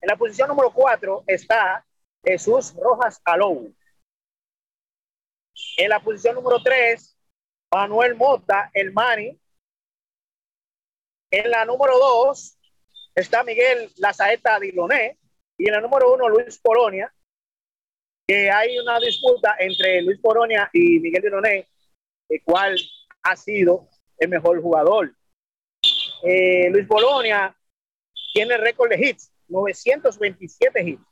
En 0.00 0.08
la 0.08 0.16
posición 0.16 0.48
número 0.48 0.72
4 0.72 1.24
está 1.28 1.86
Jesús 2.24 2.74
Rojas 2.74 3.20
Alou. 3.24 3.72
En 5.80 5.88
la 5.88 5.98
posición 5.98 6.34
número 6.34 6.62
3, 6.62 7.16
Manuel 7.72 8.14
Mota, 8.14 8.70
el 8.74 8.92
Mani. 8.92 9.40
En 11.30 11.50
la 11.50 11.64
número 11.64 11.98
2 11.98 12.58
está 13.14 13.42
Miguel 13.44 13.90
Lazaeta 13.96 14.60
Diloné. 14.60 15.16
Y 15.56 15.68
en 15.68 15.72
la 15.72 15.80
número 15.80 16.12
1, 16.12 16.28
Luis 16.28 16.58
Polonia. 16.58 17.10
Que 18.28 18.50
hay 18.50 18.78
una 18.78 19.00
disputa 19.00 19.56
entre 19.58 20.02
Luis 20.02 20.20
Polonia 20.20 20.68
y 20.70 21.00
Miguel 21.00 21.22
Diloné, 21.22 21.66
el 22.28 22.42
cual 22.44 22.78
ha 23.22 23.34
sido 23.36 23.88
el 24.18 24.28
mejor 24.28 24.60
jugador. 24.60 25.14
Eh, 26.22 26.68
Luis 26.68 26.86
Polonia 26.86 27.56
tiene 28.34 28.58
récord 28.58 28.90
de 28.90 29.00
hits, 29.00 29.32
927 29.48 30.82
hits. 30.82 31.02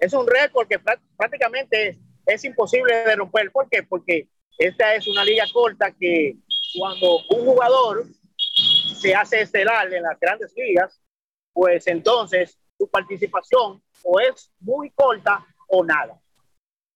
Es 0.00 0.12
un 0.14 0.26
récord 0.26 0.66
que 0.66 0.80
prácticamente 1.16 2.00
es 2.26 2.44
imposible 2.44 2.94
de 2.94 3.16
romper. 3.16 3.50
¿Por 3.52 3.68
qué? 3.68 3.82
Porque 3.82 4.28
esta 4.58 4.94
es 4.94 5.06
una 5.06 5.24
liga 5.24 5.44
corta 5.52 5.92
que 5.92 6.36
cuando 6.78 7.18
un 7.30 7.44
jugador 7.46 8.06
se 8.36 9.14
hace 9.14 9.42
estelar 9.42 9.92
en 9.92 10.02
las 10.02 10.18
grandes 10.18 10.52
ligas, 10.56 11.00
pues 11.52 11.86
entonces 11.86 12.58
su 12.76 12.88
participación 12.88 13.82
o 14.02 14.20
es 14.20 14.50
muy 14.60 14.90
corta 14.90 15.44
o 15.68 15.84
nada. 15.84 16.20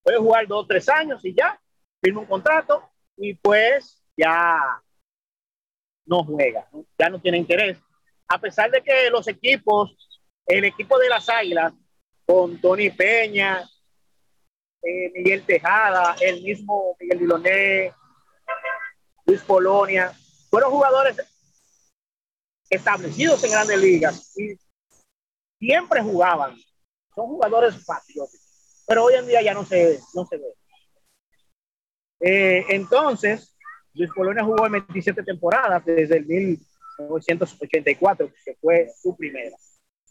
Puede 0.02 0.18
jugar 0.18 0.46
dos 0.46 0.64
o 0.64 0.66
tres 0.66 0.88
años 0.88 1.24
y 1.24 1.34
ya, 1.34 1.60
firma 2.02 2.20
un 2.20 2.26
contrato 2.26 2.82
y 3.16 3.34
pues 3.34 4.02
ya 4.16 4.82
no 6.06 6.24
juega, 6.24 6.68
ya 6.98 7.08
no 7.08 7.20
tiene 7.20 7.38
interés. 7.38 7.78
A 8.28 8.38
pesar 8.38 8.70
de 8.70 8.82
que 8.82 9.10
los 9.10 9.28
equipos, 9.28 9.96
el 10.46 10.64
equipo 10.64 10.98
de 10.98 11.08
las 11.08 11.28
Águilas, 11.28 11.72
con 12.26 12.60
Tony 12.60 12.90
Peña, 12.90 13.68
eh, 14.82 15.10
Miguel 15.14 15.44
Tejada, 15.44 16.16
el 16.20 16.42
mismo 16.42 16.96
Miguel 16.98 17.18
Diloné, 17.18 17.92
Luis 19.26 19.42
Polonia, 19.42 20.12
fueron 20.48 20.70
jugadores 20.70 21.16
establecidos 22.68 23.42
en 23.44 23.50
grandes 23.50 23.80
ligas 23.80 24.38
y 24.38 24.58
siempre 25.58 26.02
jugaban. 26.02 26.56
Son 27.14 27.26
jugadores 27.26 27.74
patrióticos. 27.84 28.84
pero 28.86 29.04
hoy 29.04 29.14
en 29.14 29.26
día 29.26 29.42
ya 29.42 29.54
no 29.54 29.64
se, 29.64 29.98
no 30.14 30.24
se 30.26 30.36
ve. 30.38 30.54
Eh, 32.20 32.64
entonces, 32.70 33.56
Luis 33.94 34.10
Polonia 34.14 34.44
jugó 34.44 34.66
en 34.66 34.72
27 34.72 35.22
temporadas 35.22 35.82
desde 35.84 36.16
el 36.18 36.26
1984, 36.26 38.30
que 38.44 38.56
fue 38.60 38.90
su 39.00 39.16
primera. 39.16 39.56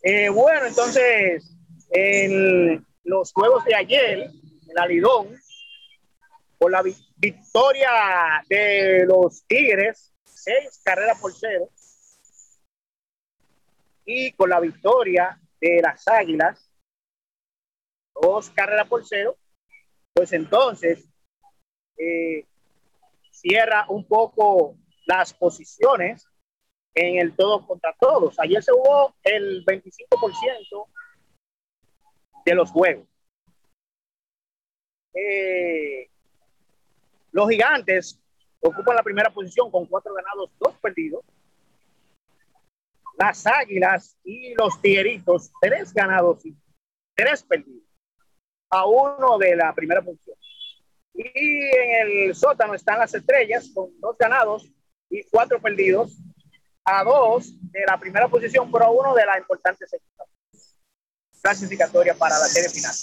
Eh, 0.02 0.30
bueno, 0.30 0.66
entonces, 0.66 1.56
en 1.92 2.86
los 3.04 3.34
juegos 3.34 3.66
de 3.66 3.76
ayer, 3.76 4.32
en 4.70 4.80
Alidón, 4.80 5.36
por 6.58 6.72
la 6.72 6.84
victoria 7.18 7.90
de 8.48 9.06
los 9.06 9.44
Tigres, 9.48 10.14
seis 10.26 10.82
carreras 10.84 11.20
por 11.20 11.34
cero, 11.34 11.70
y 14.06 14.32
con 14.34 14.50
la 14.50 14.60
victoria 14.60 15.40
de 15.62 15.82
las 15.82 16.08
Águilas, 16.08 16.70
dos 18.22 18.50
carreras 18.50 18.88
por 18.88 19.06
cero, 19.06 19.38
pues 20.14 20.34
entonces 20.34 21.08
eh, 21.98 22.46
cierra 23.32 23.86
un 23.90 24.06
poco 24.06 24.76
las 25.06 25.34
posiciones 25.34 26.28
en 26.94 27.20
el 27.20 27.36
todo 27.36 27.66
contra 27.66 27.96
todos. 28.00 28.40
Ayer 28.40 28.62
se 28.64 28.74
hubo 28.74 29.16
el 29.24 29.64
25% 29.66 30.88
de 32.46 32.56
los 32.56 32.72
juegos. 32.72 33.08
Eh, 35.14 36.10
los 37.32 37.50
gigantes 37.50 38.20
ocupan 38.62 38.96
la 38.96 39.04
primera 39.04 39.30
posición 39.30 39.72
con 39.72 39.86
cuatro 39.86 40.14
ganados, 40.14 40.52
dos 40.60 40.76
perdidos. 40.82 41.24
Las 43.18 43.46
águilas 43.46 44.18
y 44.24 44.54
los 44.56 44.82
tigueritos, 44.82 45.52
tres 45.62 45.94
ganados 45.94 46.46
y 46.46 46.56
tres 47.16 47.44
perdidos. 47.44 47.84
A 48.70 48.86
uno 48.86 49.38
de 49.38 49.56
la 49.56 49.74
primera 49.74 50.02
posición. 50.02 50.38
Y 51.14 51.26
en 51.26 52.28
el 52.28 52.36
sótano 52.36 52.76
están 52.76 53.00
las 53.00 53.14
estrellas 53.14 53.70
con 53.74 53.90
dos 54.00 54.18
ganados 54.18 54.72
y 55.10 55.24
cuatro 55.24 55.60
perdidos. 55.60 56.18
A 56.86 57.04
dos 57.04 57.52
de 57.72 57.82
la 57.86 58.00
primera 58.00 58.28
posición, 58.28 58.72
pero 58.72 58.86
a 58.86 58.90
uno 58.90 59.14
de 59.14 59.26
la 59.26 59.38
importante 59.38 59.86
clasificatoria 61.42 62.16
para 62.16 62.40
la 62.40 62.46
serie 62.46 62.70
final. 62.70 62.94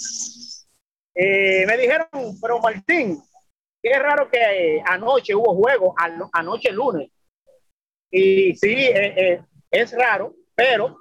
Eh, 1.19 1.65
me 1.65 1.77
dijeron, 1.77 2.07
pero 2.39 2.59
Martín, 2.59 3.19
qué 3.81 3.97
raro 3.97 4.29
que 4.29 4.37
eh, 4.37 4.83
anoche 4.85 5.33
hubo 5.33 5.55
juego, 5.55 5.95
anoche 6.31 6.71
lunes. 6.71 7.09
Y 8.11 8.55
sí, 8.55 8.75
eh, 8.75 9.43
es 9.71 9.91
raro, 9.93 10.35
pero 10.53 10.95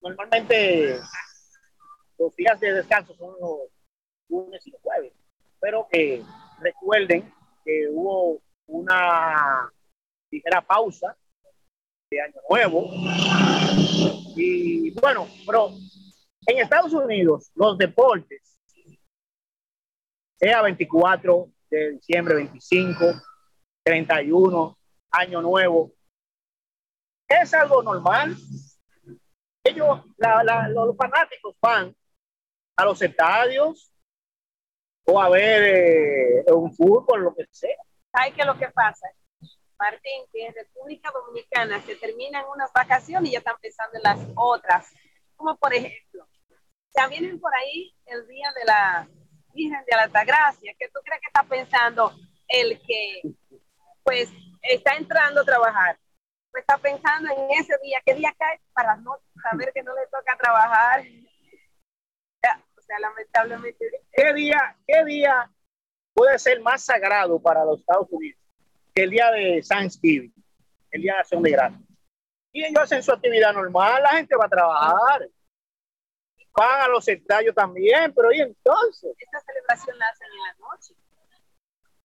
normalmente 0.00 0.98
los 2.18 2.34
días 2.34 2.58
de 2.58 2.72
descanso 2.72 3.14
son 3.14 3.36
los 3.40 3.60
lunes 4.28 4.66
y 4.66 4.72
jueves. 4.82 5.12
Pero 5.60 5.86
que 5.88 6.24
recuerden 6.58 7.32
que 7.64 7.86
hubo 7.92 8.42
una 8.66 9.70
ligera 10.32 10.60
pausa 10.62 11.16
de 12.10 12.20
Año 12.20 12.40
Nuevo. 12.48 12.90
Y 14.34 14.90
bueno, 15.00 15.28
pero 15.46 15.70
en 16.46 16.58
Estados 16.58 16.92
Unidos, 16.92 17.50
los 17.54 17.76
deportes, 17.78 18.58
sea 20.36 20.62
24 20.62 21.48
de 21.70 21.90
diciembre, 21.92 22.34
25, 22.36 23.04
31, 23.84 24.78
Año 25.10 25.42
Nuevo, 25.42 25.92
es 27.28 27.54
algo 27.54 27.82
normal. 27.82 28.36
Ellos, 29.62 30.00
los 30.16 30.96
fanáticos 30.96 31.54
van 31.60 31.94
a 32.76 32.84
los 32.84 33.00
estadios, 33.02 33.92
o 35.04 35.20
a 35.20 35.28
ver 35.28 36.44
eh, 36.46 36.52
un 36.52 36.74
fútbol, 36.74 37.24
lo 37.24 37.34
que 37.34 37.46
sea. 37.50 37.76
¿Sabes 38.12 38.34
qué 38.34 38.40
es 38.42 38.46
lo 38.46 38.58
que 38.58 38.68
pasa? 38.68 39.06
Martín, 39.78 40.24
que 40.32 40.46
en 40.46 40.54
República 40.54 41.10
Dominicana 41.10 41.80
se 41.82 41.96
terminan 41.96 42.44
unas 42.54 42.70
vacaciones 42.72 43.30
y 43.30 43.32
ya 43.32 43.38
están 43.38 43.56
pensando 43.60 43.96
en 43.96 44.02
las 44.02 44.28
otras. 44.36 44.92
Como 45.36 45.56
por 45.56 45.72
ejemplo, 45.72 46.26
ya 46.96 47.06
vienen 47.08 47.40
por 47.40 47.54
ahí 47.54 47.94
el 48.06 48.26
día 48.26 48.52
de 48.52 48.64
la 48.64 49.08
Virgen 49.52 49.84
de 49.88 49.96
la 49.96 50.02
Altagracia. 50.04 50.74
¿Qué 50.78 50.88
tú 50.88 51.00
crees 51.04 51.20
que 51.20 51.26
está 51.26 51.42
pensando 51.42 52.12
el 52.48 52.80
que 52.80 53.22
pues 54.02 54.30
está 54.62 54.94
entrando 54.94 55.40
a 55.40 55.44
trabajar? 55.44 55.98
Pues 56.50 56.62
está 56.62 56.78
pensando 56.78 57.32
en 57.32 57.50
ese 57.60 57.74
día, 57.82 58.00
qué 58.04 58.14
día 58.14 58.34
cae 58.38 58.60
para 58.72 58.96
no 58.96 59.16
saber 59.42 59.72
que 59.72 59.82
no 59.82 59.94
le 59.94 60.06
toca 60.06 60.36
trabajar 60.36 61.04
lamentablemente. 63.00 63.84
¿Qué 64.12 64.32
día, 64.34 64.76
¿Qué 64.86 65.04
día 65.04 65.50
puede 66.12 66.38
ser 66.38 66.60
más 66.60 66.84
sagrado 66.84 67.40
para 67.40 67.64
los 67.64 67.80
Estados 67.80 68.08
Unidos 68.10 68.40
que 68.94 69.04
el 69.04 69.10
día 69.10 69.30
de 69.30 69.62
Thanksgiving, 69.66 70.34
el 70.90 71.02
día 71.02 71.14
de 71.14 71.20
acción 71.20 71.42
de 71.42 71.50
gracias? 71.50 71.82
Y 72.52 72.64
ellos 72.64 72.82
hacen 72.82 73.02
su 73.02 73.12
actividad 73.12 73.52
normal, 73.52 74.02
la 74.02 74.10
gente 74.10 74.34
va 74.34 74.46
a 74.46 74.48
trabajar. 74.48 75.28
Van 76.60 76.82
a 76.82 76.88
los 76.88 77.08
estadios 77.08 77.54
también, 77.54 78.12
pero 78.14 78.30
¿y 78.34 78.40
entonces? 78.42 79.14
Esta 79.16 79.40
celebración 79.40 79.98
la 79.98 80.06
hacen 80.08 80.26
en 80.26 80.42
la 80.42 80.68
noche, 80.68 80.94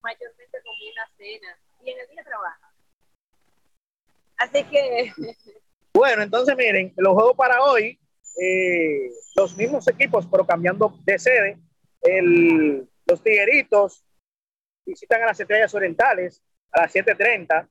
mayormente 0.02 0.62
con 0.64 0.74
una 0.94 1.08
cena, 1.18 1.60
y 1.82 1.90
en 1.90 2.00
el 2.00 2.08
día 2.08 2.24
trabajan. 2.24 2.72
Así 4.38 4.64
que... 4.64 5.12
Bueno, 5.94 6.24
entonces 6.24 6.56
miren, 6.58 6.94
los 6.98 7.14
juegos 7.14 7.38
para 7.38 7.62
hoy 7.64 7.98
eh, 8.42 9.10
los 9.36 9.58
mismos 9.58 9.88
equipos, 9.90 10.26
pero 10.30 10.46
cambiando 10.46 10.94
de 11.06 11.20
sede. 11.20 11.58
El, 12.02 12.88
los 13.06 13.24
Tigueritos 13.24 14.06
visitan 14.86 15.24
a 15.24 15.28
las 15.28 15.40
Estrellas 15.40 15.74
Orientales 15.74 16.42
a 16.72 16.84
las 16.84 16.96
7:30. 16.96 17.68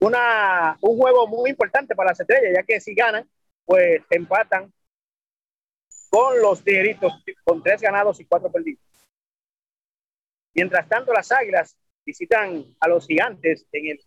Una, 0.00 0.76
un 0.82 0.98
juego 0.98 1.26
muy 1.28 1.50
importante 1.50 1.94
para 1.94 2.10
las 2.10 2.20
Estrellas, 2.20 2.52
ya 2.56 2.62
que 2.62 2.80
si 2.80 2.94
ganan, 2.94 3.28
pues 3.64 4.02
empatan 4.10 4.72
con 6.10 6.40
los 6.40 6.62
Tigueritos 6.62 7.12
con 7.42 7.62
tres 7.62 7.80
ganados 7.80 8.20
y 8.20 8.24
cuatro 8.24 8.50
perdidos. 8.50 8.82
Mientras 10.54 10.88
tanto, 10.88 11.12
las 11.12 11.32
Águilas 11.32 11.76
visitan 12.06 12.64
a 12.78 12.88
los 12.88 13.06
Gigantes 13.06 13.66
en 13.72 13.88
el 13.88 14.00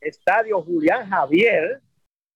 Estadio 0.00 0.62
Julián 0.62 1.08
Javier 1.08 1.82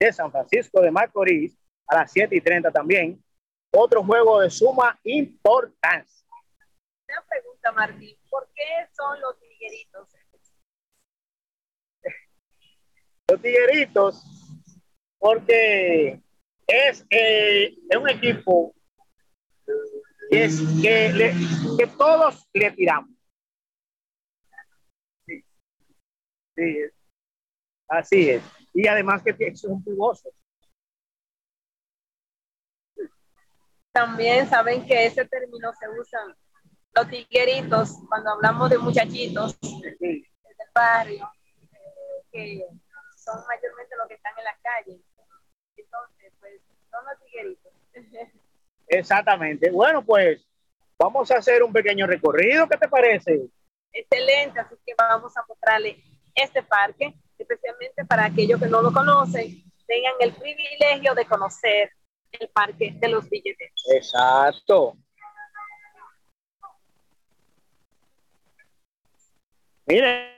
de 0.01 0.13
San 0.13 0.33
Francisco 0.33 0.81
de 0.81 0.91
Macorís 0.91 1.57
a 1.87 1.97
las 1.97 2.13
7 2.13 2.35
y 2.35 2.41
30 2.41 2.73
también. 2.73 3.23
Otro 3.71 4.03
juego 4.03 4.41
de 4.41 4.51
suma 4.51 4.99
importancia. 5.05 6.27
Una 7.09 7.25
pregunta, 7.29 7.73
Martín. 7.73 8.17
¿Por 8.29 8.49
qué 8.55 8.89
son 8.93 9.21
los 9.21 9.39
tigueritos? 9.39 10.09
Los 13.29 13.41
tigueritos, 13.41 14.25
porque 15.19 16.21
es, 16.67 17.07
eh, 17.11 17.75
es 17.89 17.97
un 17.97 18.09
equipo 18.09 18.75
que, 20.31 20.45
es, 20.45 20.61
que, 20.81 21.35
que 21.79 21.87
todos 21.99 22.49
le 22.53 22.71
tiramos. 22.73 23.11
Sí. 25.27 25.45
sí. 26.57 26.77
Así 27.89 28.31
es 28.31 28.43
y 28.73 28.87
además 28.87 29.23
que 29.23 29.55
son 29.55 29.83
jugosos. 29.83 30.33
También 33.93 34.49
saben 34.49 34.87
que 34.87 35.07
ese 35.07 35.27
término 35.27 35.71
se 35.75 35.89
usa 35.89 36.21
los 36.95 37.09
tigueritos 37.09 37.99
cuando 38.09 38.31
hablamos 38.31 38.71
de 38.71 38.79
muchachitos 38.79 39.59
del 39.61 40.25
barrio, 40.75 41.31
eh, 42.33 42.59
que 42.59 42.67
son 43.17 43.45
mayormente 43.47 43.97
los 43.97 44.09
que 44.09 44.15
están 44.15 44.33
en 44.39 44.45
la 44.45 44.59
calle. 44.63 45.01
Son 46.93 47.05
los 47.05 47.25
tigueritos. 47.25 47.73
Exactamente. 48.87 49.71
Bueno, 49.71 50.05
pues 50.05 50.47
vamos 50.97 51.29
a 51.33 51.39
hacer 51.39 51.65
un 51.65 51.73
pequeño 51.73 52.07
recorrido. 52.07 52.69
¿Qué 52.69 52.77
te 52.77 52.89
parece? 52.89 53.41
Excelente, 53.93 54.61
así 54.61 54.77
que 54.87 54.95
vamos 54.97 55.37
a 55.37 55.45
mostrarle 55.49 56.01
este 56.37 56.63
parque 56.63 57.13
especialmente 57.43 58.05
para 58.05 58.25
aquellos 58.25 58.61
que 58.61 58.69
no 58.69 58.83
lo 58.83 58.93
conocen, 58.93 59.63
tengan 59.87 60.15
el 60.21 60.33
privilegio 60.35 61.15
de 61.15 61.27
conocer 61.27 61.91
el 62.33 62.49
Parque 62.49 62.95
de 62.97 63.09
los 63.09 63.29
Billetes. 63.29 63.73
Exacto. 63.95 64.97
Miren, 69.85 70.31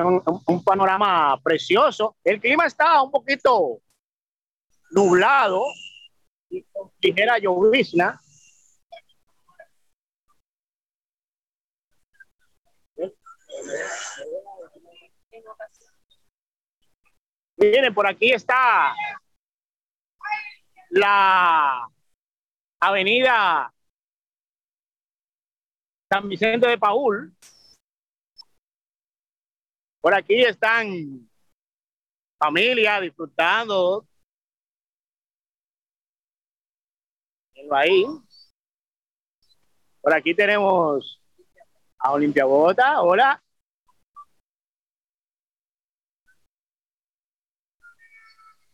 un, 0.00 0.22
un, 0.46 0.64
panorama 0.64 1.40
precioso. 1.42 2.16
El 2.24 2.40
clima 2.40 2.66
está 2.66 3.00
un 3.02 3.10
poquito 3.10 3.80
nublado 4.90 5.64
y 6.50 6.62
con 6.64 6.90
ligera 7.00 7.38
llovizna. 7.38 8.20
Miren, 17.56 17.94
por 17.94 18.06
aquí 18.06 18.32
está 18.32 18.94
la 20.90 21.88
avenida 22.80 23.72
San 26.10 26.28
Vicente 26.28 26.68
de 26.68 26.78
Paul. 26.78 27.34
Por 30.00 30.14
aquí 30.14 30.42
están 30.42 31.28
familia 32.38 33.00
disfrutando. 33.00 34.06
Ahí. 37.70 38.06
Por 40.00 40.14
aquí 40.14 40.34
tenemos 40.34 41.20
a 41.98 42.12
Olimpia 42.12 42.44
Bota. 42.44 43.00
Hola. 43.00 43.42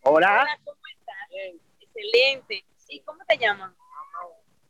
Hola. 0.03 0.43
Hola, 0.43 0.61
¿cómo 0.65 0.81
estás? 0.99 1.17
Excelente. 1.81 2.65
¿Y 2.89 3.01
cómo 3.03 3.25
te 3.27 3.39
llaman? 3.39 3.75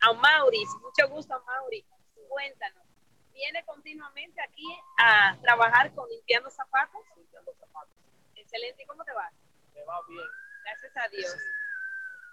A 0.02 0.12
Maurice. 0.12 0.76
Mucho 0.80 1.08
gusto, 1.08 1.42
Maurice. 1.46 1.88
Cuéntanos. 2.28 2.84
¿Viene 3.32 3.64
continuamente 3.64 4.40
aquí 4.42 4.66
a 4.98 5.38
trabajar 5.40 5.94
con 5.94 6.08
limpiando 6.10 6.50
zapatos? 6.50 7.00
Limpiando 7.16 7.54
zapatos. 7.54 7.94
Excelente. 8.34 8.82
¿Y 8.82 8.86
cómo 8.86 9.04
te 9.04 9.12
va? 9.12 9.30
Me 9.74 9.82
va 9.84 10.00
bien. 10.08 10.26
Gracias 10.64 10.96
a 10.96 11.08
Dios. 11.08 11.36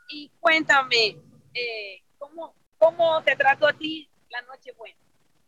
Y 0.09 0.29
cuéntame, 0.39 1.21
eh, 1.53 2.01
¿cómo, 2.17 2.55
¿cómo 2.77 3.23
te 3.23 3.35
trato 3.35 3.67
a 3.67 3.73
ti 3.73 4.09
la 4.29 4.41
noche 4.43 4.71
buena? 4.73 4.97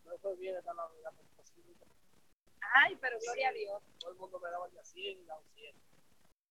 No 0.06 0.18
fue 0.20 0.36
bien 0.38 0.56
esta 0.56 0.74
Navidad 0.74 1.12
porque 1.16 1.32
posible. 1.38 1.76
Ay, 2.76 2.96
pero 3.02 3.18
gloria 3.20 3.50
a 3.50 3.52
Dios. 3.54 3.82
Todo 4.00 4.12
el 4.12 4.18
mundo 4.18 4.40
me 4.40 4.50
daba 4.50 4.68
ya 4.70 4.84
100 4.84 5.20
y 5.20 5.26
daba 5.26 5.42
100. 5.56 5.76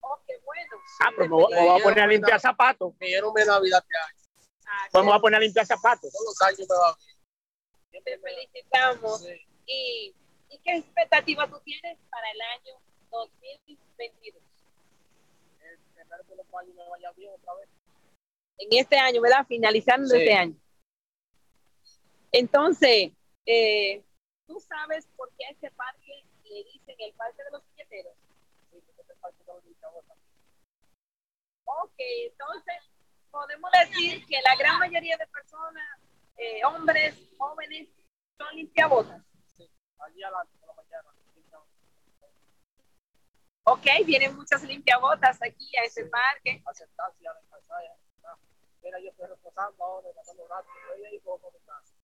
Oh, 0.01 0.19
qué 0.27 0.39
bueno. 0.45 0.77
Ah, 1.01 1.11
pues 1.17 1.29
me 1.29 1.35
voy, 1.35 1.53
me 1.55 1.61
voy 1.67 1.81
a 1.81 1.83
poner 1.83 2.01
a 2.01 2.07
limpiar 2.07 2.41
zapatos. 2.41 2.93
Me 3.01 3.07
dieron 3.09 3.35
de 3.35 3.45
Navidad 3.45 3.83
este 3.83 3.99
año. 3.99 4.29
Ah, 4.67 4.89
Pues 4.93 5.05
me 5.05 5.11
voy 5.11 5.19
a 5.19 5.21
poner 5.21 5.37
a 5.39 5.41
limpiar 5.41 5.67
zapatos. 5.67 6.13
Todos 6.13 6.25
los 6.27 6.43
años 6.43 6.67
me 6.69 6.77
va 6.77 6.97
bien. 7.91 8.05
Te 8.05 8.17
me- 8.17 8.23
felicitamos. 8.23 9.21
Sí. 9.25 9.47
¿Y, 9.67 10.15
¿Y 10.51 10.59
qué 10.61 10.77
expectativa 10.77 11.49
tú 11.49 11.61
tienes 11.65 11.99
para 12.11 12.31
el 12.31 12.41
año 12.41 12.75
2022? 13.11 14.43
El 15.63 15.79
primero 15.95 16.25
que 16.27 16.35
los 16.37 16.47
años 16.55 16.75
me 16.77 16.89
vaya 16.89 17.13
bien 17.13 17.33
otra 17.35 17.55
vez. 17.55 17.69
En 18.59 18.69
este 18.79 18.97
año, 18.97 19.21
¿verdad? 19.21 19.47
Finalizando 19.47 20.09
Sí. 20.09 20.17
este 20.19 20.33
año. 20.35 20.57
Entonces, 22.33 23.13
eh, 23.47 24.05
¿tú 24.47 24.61
sabes 24.61 25.07
por 25.17 25.31
qué 25.37 25.47
a 25.47 25.51
este 25.51 25.71
parque 25.71 26.25
le 26.45 26.65
dicen 26.65 26.97
el 26.99 27.13
parque 27.15 27.43
de 27.45 27.51
los 27.53 27.63
billeteros? 27.71 28.15
Sí, 28.71 28.83
porque 28.97 29.15
parque. 29.21 29.43
Ok, 31.65 31.95
entonces 31.99 32.75
podemos 33.31 33.71
decir 33.73 34.25
que 34.27 34.41
la 34.43 34.57
gran 34.57 34.79
mayoría 34.79 35.17
de 35.17 35.27
personas, 35.29 36.01
eh, 36.37 36.65
hombres, 36.65 37.15
jóvenes, 37.39 37.89
son 38.39 38.55
limpiabotas. 38.57 39.23
Sí. 39.57 39.71
Allí 39.99 40.23
adelante 40.23 40.57
por 40.59 40.69
la 40.69 40.75
mañana. 40.75 41.15
Ok, 43.65 43.85
vienen 44.07 44.35
muchas 44.35 44.63
limpiabotas 44.63 45.43
aquí 45.43 45.77
a 45.77 45.85
ese 45.85 46.07
parque. 46.07 46.63
A 46.65 46.71
a 46.71 46.75
descansar. 46.75 47.99
Mira, 48.83 48.99
yo 49.01 49.11
estoy 49.11 49.27
reposando 49.27 49.85
ahora, 49.85 50.09
pasando 50.15 50.47
rato. 50.49 50.69
Estoy 50.83 51.05
ahí 51.07 51.21
como 51.21 51.51
mi 51.51 51.61
casa. 51.61 51.95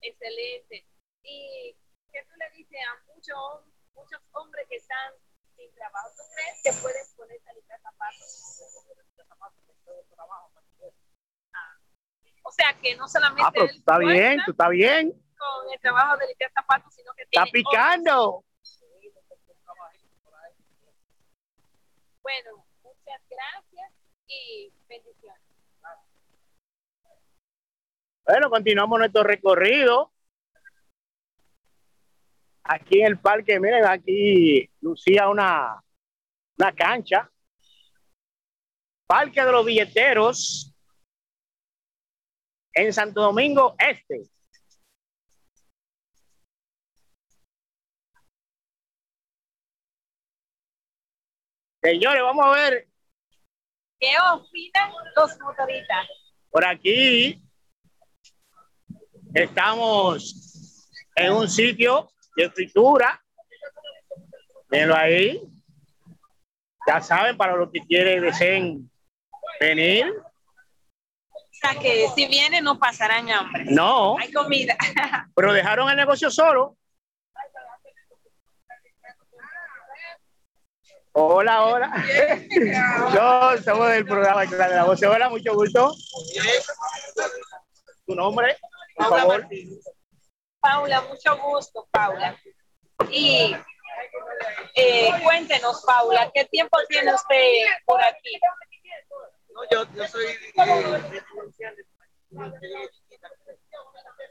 Excelente. 0.00 0.86
¿Y 1.22 1.76
qué 2.12 2.24
tú 2.24 2.34
le 2.36 2.50
dices 2.56 2.78
a 2.88 3.04
muchos, 3.12 3.64
muchos 3.94 4.20
hombres 4.32 4.66
que 4.68 4.76
están 4.76 5.14
sin 5.56 5.72
trabajo? 5.74 6.08
¿Tú 6.16 6.22
crees 6.34 6.62
que 6.62 6.82
pueden 6.82 7.04
ponerse 7.16 7.50
a 7.50 7.52
limpiar 7.52 7.80
zapatos? 7.82 8.60
O 12.42 12.52
sea, 12.52 12.76
que 12.80 12.96
no 12.96 13.06
solamente 13.06 13.42
Ah, 13.46 13.50
pero 13.52 13.66
tú 13.66 13.72
él 13.72 13.78
está 13.78 13.98
bien, 13.98 14.40
tú 14.44 14.50
está 14.50 14.68
bien. 14.68 15.12
con 15.38 15.72
el 15.72 15.80
trabajo 15.80 16.16
de 16.16 16.26
limpiar 16.28 16.50
zapatos, 16.52 16.94
sino 16.94 17.12
que 17.14 17.22
Está 17.22 17.44
picando. 17.46 18.44
Bueno, 22.22 22.66
muchas 22.82 23.20
gracias 23.28 23.92
y 24.26 24.72
bendiciones. 24.88 25.49
Bueno, 28.30 28.48
continuamos 28.48 28.96
nuestro 28.96 29.24
recorrido. 29.24 30.12
Aquí 32.62 33.00
en 33.00 33.06
el 33.06 33.18
parque, 33.18 33.58
miren, 33.58 33.84
aquí 33.84 34.70
lucía 34.80 35.28
una, 35.28 35.82
una 36.56 36.72
cancha. 36.72 37.28
Parque 39.08 39.42
de 39.44 39.50
los 39.50 39.66
Billeteros 39.66 40.72
en 42.72 42.92
Santo 42.92 43.20
Domingo 43.20 43.74
Este. 43.76 44.22
Señores, 51.82 52.22
vamos 52.22 52.46
a 52.46 52.50
ver 52.50 52.88
¿Qué 53.98 54.12
opinan 54.32 54.92
los 55.16 55.36
motoristas? 55.40 56.06
por 56.52 56.64
aquí. 56.64 57.42
Estamos 59.34 60.86
en 61.14 61.32
un 61.32 61.48
sitio 61.48 62.10
de 62.36 62.50
fritura. 62.50 63.22
Mírenlo 64.70 64.96
ahí. 64.96 65.40
Ya 66.86 67.00
saben, 67.00 67.36
para 67.36 67.54
los 67.54 67.70
que 67.70 67.80
quieren, 67.80 68.22
deseen 68.22 68.90
venir. 69.60 70.12
O 71.32 71.62
sea, 71.62 71.78
que 71.78 72.08
si 72.14 72.26
vienen 72.26 72.64
no 72.64 72.78
pasarán 72.78 73.30
hambre. 73.30 73.66
No, 73.66 74.18
Hay 74.18 74.32
comida. 74.32 74.76
pero 75.36 75.52
dejaron 75.52 75.88
el 75.90 75.96
negocio 75.96 76.30
solo. 76.30 76.76
Hola, 81.12 81.64
hola. 81.64 81.92
No, 83.14 83.62
somos 83.62 83.90
del 83.90 84.04
programa 84.04 84.46
de 84.46 84.56
la 84.56 84.84
Voz. 84.84 85.02
Hola, 85.02 85.28
mucho 85.28 85.54
gusto. 85.54 85.94
¿Tu 88.06 88.14
nombre? 88.14 88.56
Por 89.08 89.18
favor. 89.18 89.48
Paula, 90.60 91.00
mucho 91.02 91.38
gusto, 91.38 91.88
Paula. 91.90 92.36
Y 93.10 93.56
eh, 94.74 95.10
cuéntenos, 95.24 95.82
Paula, 95.86 96.30
¿qué 96.34 96.44
tiempo 96.44 96.78
tiene 96.88 97.14
usted 97.14 97.64
por 97.86 98.02
aquí? 98.02 98.38
No, 99.54 99.62
yo, 99.70 99.86
yo 99.94 100.06
soy 100.06 100.26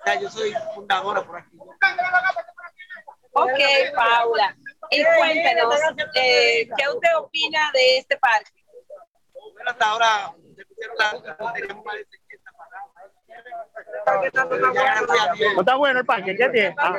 eh, 0.06 0.20
yo 0.22 0.30
soy 0.30 0.54
fundadora 0.76 1.26
por 1.26 1.38
aquí. 1.40 1.58
Ok, 3.34 3.60
Paula. 3.96 4.56
Y 4.92 5.04
cuéntenos, 5.04 5.76
eh, 6.14 6.70
¿qué 6.78 6.90
usted 6.90 7.18
opina 7.18 7.72
de 7.74 7.98
este 7.98 8.18
parque? 8.18 8.64
Bueno, 9.54 9.72
hasta 9.72 9.86
ahora 9.86 10.36
tenemos 11.54 11.86
más 11.86 11.96
de 11.96 12.06
60 12.06 12.52
paradas. 12.52 12.90
¿Qué 12.94 12.94
tanto 12.96 13.10
está 13.10 13.26
bueno? 13.26 13.29
¿No 15.56 15.62
está 15.62 15.76
bueno 15.76 16.00
el 16.00 16.06
parque? 16.06 16.36
¿Qué 16.36 16.50
tiene? 16.50 16.76
Ah, 16.78 16.94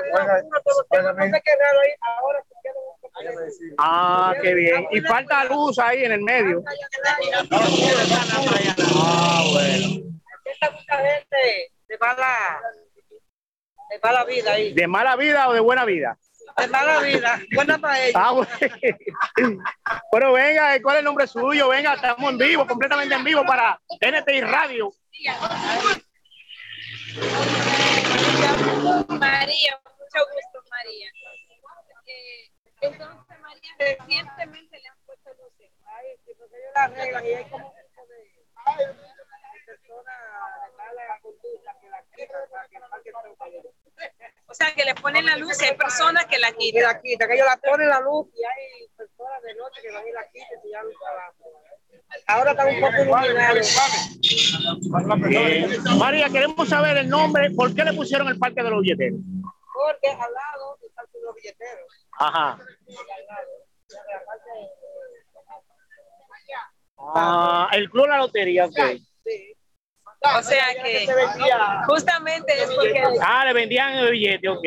Ah, 3.79 4.35
qué 4.41 4.55
bien. 4.55 4.87
Y 4.91 5.01
falta 5.01 5.45
luz 5.45 5.79
ahí 5.79 6.05
en 6.05 6.13
el 6.13 6.23
medio. 6.23 6.63
Ah, 8.95 9.45
bueno. 9.53 10.01
Está 10.45 10.71
mucha 10.71 10.97
gente 10.97 11.73
de 11.89 11.99
mala, 11.99 12.61
de 13.91 13.99
mala 14.03 14.25
vida 14.25 14.53
ahí. 14.53 14.73
¿De 14.73 14.87
mala 14.87 15.17
vida 15.17 15.49
o 15.49 15.53
de 15.53 15.61
buena 15.61 15.85
vida? 15.85 16.17
De 16.57 16.67
mala 16.69 17.01
vida. 17.01 17.41
Buena 17.55 17.79
para 17.79 18.01
ellos. 18.01 18.15
Ah, 18.17 18.33
bueno. 18.33 18.51
Pero 20.13 20.33
venga, 20.33 20.81
¿cuál 20.83 20.97
es 20.97 20.99
el 21.01 21.05
nombre 21.05 21.27
suyo? 21.27 21.69
Venga, 21.69 21.95
estamos 21.95 22.31
en 22.31 22.39
vivo, 22.39 22.67
completamente 22.67 23.15
en 23.15 23.25
vivo 23.25 23.45
para 23.45 23.81
NTI 24.01 24.41
Radio. 24.43 24.93
María, 29.09 29.81
mucho 29.85 30.21
gusto, 30.33 30.63
María. 30.71 31.11
Eh, 32.07 32.51
entonces, 32.81 33.41
María, 33.41 33.71
recientemente 33.79 34.79
le 34.79 34.89
han 34.89 34.99
puesto 35.07 35.31
luces. 35.35 35.71
Ay, 35.87 36.07
sí, 36.25 36.33
porque 36.39 36.57
ellos 36.57 36.73
la 36.75 36.85
arreglan 36.85 37.27
y 37.27 37.35
hay 37.35 37.45
como 37.51 37.67
un 37.69 37.75
tipo 37.75 38.07
de, 38.07 38.17
de 38.17 38.95
personas 39.67 40.17
de 40.63 40.77
mala 40.77 41.21
conducta 41.23 41.77
que 41.81 41.89
la 41.89 42.03
quitan 42.15 42.49
para 42.51 43.03
que 43.03 43.11
esté 43.11 43.29
bueno. 43.39 43.71
O 44.47 44.55
sea, 44.55 44.75
que 44.75 44.85
le 44.85 44.95
ponen 44.95 45.27
la 45.27 45.37
luz 45.37 45.61
y 45.63 45.67
hay 45.67 45.77
personas 45.77 46.27
que 46.27 46.39
la 46.39 46.53
quitan. 46.53 46.83
la 46.83 47.01
quitan, 47.01 47.29
que 47.29 47.35
ellos 47.35 47.47
la 47.47 47.57
ponen 47.57 47.89
la 47.89 48.01
luz 48.01 48.27
y 48.35 48.45
hay 48.45 48.89
personas 48.97 49.43
de 49.43 49.55
noche 49.55 49.83
que 49.83 49.91
van 49.93 50.07
y 50.09 50.13
la 50.13 50.29
quitan 50.31 50.59
y 50.65 50.71
ya 50.71 50.83
lo 50.83 50.91
trabajan. 50.99 51.35
Ahora 52.27 52.51
están 52.53 52.69
un 52.75 52.81
poco 52.81 53.03
iluminados. 53.03 53.77
Eh, 55.31 55.79
María, 55.99 56.29
queremos 56.29 56.69
saber 56.69 56.97
el 56.99 57.09
nombre, 57.09 57.51
¿por 57.51 57.75
qué 57.75 57.85
le 57.85 57.93
pusieron 57.93 58.29
el 58.29 58.39
Parque 58.39 58.63
de 58.63 58.71
los 58.71 58.83
Billeteros? 58.83 59.21
Porque 59.73 60.09
al 60.09 60.19
lado 60.33 60.79
están 60.87 61.07
los 61.25 61.35
billeteros. 61.35 62.07
Ajá. 62.19 62.59
Ah, 67.15 67.69
el 67.73 67.89
Club 67.91 68.07
La 68.07 68.19
Lotería, 68.19 68.67
ok. 68.67 68.79
O 70.23 70.43
sea 70.43 70.67
que 70.83 71.09
justamente 71.87 72.53
es 72.63 72.71
porque 72.75 73.03
Ah, 73.23 73.43
le 73.47 73.55
vendían 73.55 73.95
el 73.95 74.11
billete, 74.11 74.49
ok. 74.49 74.65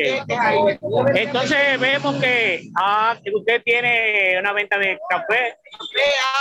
Entonces 1.14 1.78
vemos 1.78 2.16
que 2.16 2.64
ah, 2.76 3.16
que 3.22 3.30
usted 3.32 3.62
tiene 3.62 4.36
una 4.40 4.52
venta 4.52 4.76
de 4.78 4.98
café. 5.08 5.56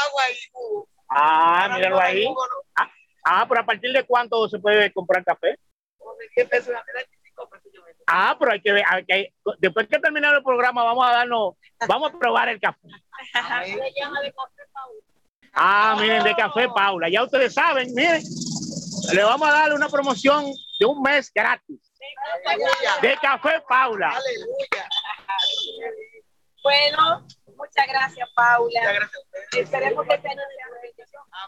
agua 0.07 0.23
y 0.31 0.49
jugo. 0.51 0.89
Ah, 1.16 1.70
míralo 1.76 1.99
ahí. 1.99 2.26
Ah, 2.76 2.89
ah, 3.26 3.45
pero 3.47 3.61
a 3.61 3.66
partir 3.66 3.91
de 3.91 4.03
cuánto 4.03 4.47
se 4.49 4.59
puede 4.59 4.91
comprar 4.91 5.24
café? 5.24 5.49
¿De 5.49 6.30
qué 6.36 6.45
peso? 6.45 6.72
De 6.72 6.78
25 6.95 7.49
pesos 7.49 7.72
yo 7.74 7.84
vendo. 7.84 8.03
Ah, 8.07 8.36
pero 8.39 8.51
hay 8.51 8.61
que 8.61 8.72
ver, 8.72 8.84
hay 8.89 9.05
que- 9.05 9.34
después 9.59 9.88
que 9.88 9.99
termine 9.99 10.28
el 10.28 10.43
programa 10.43 10.84
vamos 10.84 11.05
a 11.07 11.11
darnos, 11.11 11.55
vamos 11.88 12.14
a 12.14 12.20
probar 12.20 12.49
el 12.49 12.59
café. 12.59 12.88
Ah, 15.53 15.95
miren, 15.99 16.24
de 16.24 16.36
Café 16.36 16.68
Paula. 16.70 17.09
Ya 17.09 17.24
ustedes 17.24 17.53
saben, 17.53 17.93
miren, 17.93 18.22
le 19.14 19.24
vamos 19.24 19.47
a 19.47 19.51
dar 19.51 19.74
una 19.74 19.88
promoción 19.88 20.45
de 20.80 20.86
un 20.86 21.01
mes 21.01 21.32
gratis 21.34 21.80
de 23.01 23.16
Café 23.22 23.61
Paula. 23.68 24.09
Aleluya. 24.09 24.89
bueno, 26.64 27.28
muchas 27.55 27.88
gracias 27.88 28.30
Paula. 28.36 28.80
Muchas 28.80 28.93
gracias 28.95 29.16
a 29.16 29.20
ustedes. 29.20 29.64
Esperemos 29.66 30.07
que 30.07 30.14
este 30.16 30.30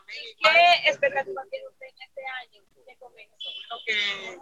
¿Qué 0.08 0.90
expectativa 0.90 1.42
tiene 1.50 1.68
usted 1.68 1.86
en 1.88 2.02
este 2.02 2.22
año? 2.26 2.62
¿Qué 2.88 2.98
comienzo? 2.98 3.36
Bueno, 3.38 3.84
que 3.86 4.38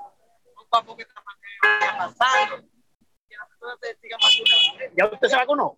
poco 0.56 0.78
a 0.78 0.84
poco 0.84 1.02
esta 1.02 1.22
pandemia 1.24 1.60
vaya 1.80 1.98
pasando. 1.98 2.68
Que 3.30 3.36
las 3.38 3.48
personas 3.50 3.80
se 3.82 3.96
sigan 4.02 4.20
vacunando. 4.20 4.96
¿Ya 4.98 5.06
usted 5.06 5.28
se 5.28 5.36
vacunó? 5.36 5.78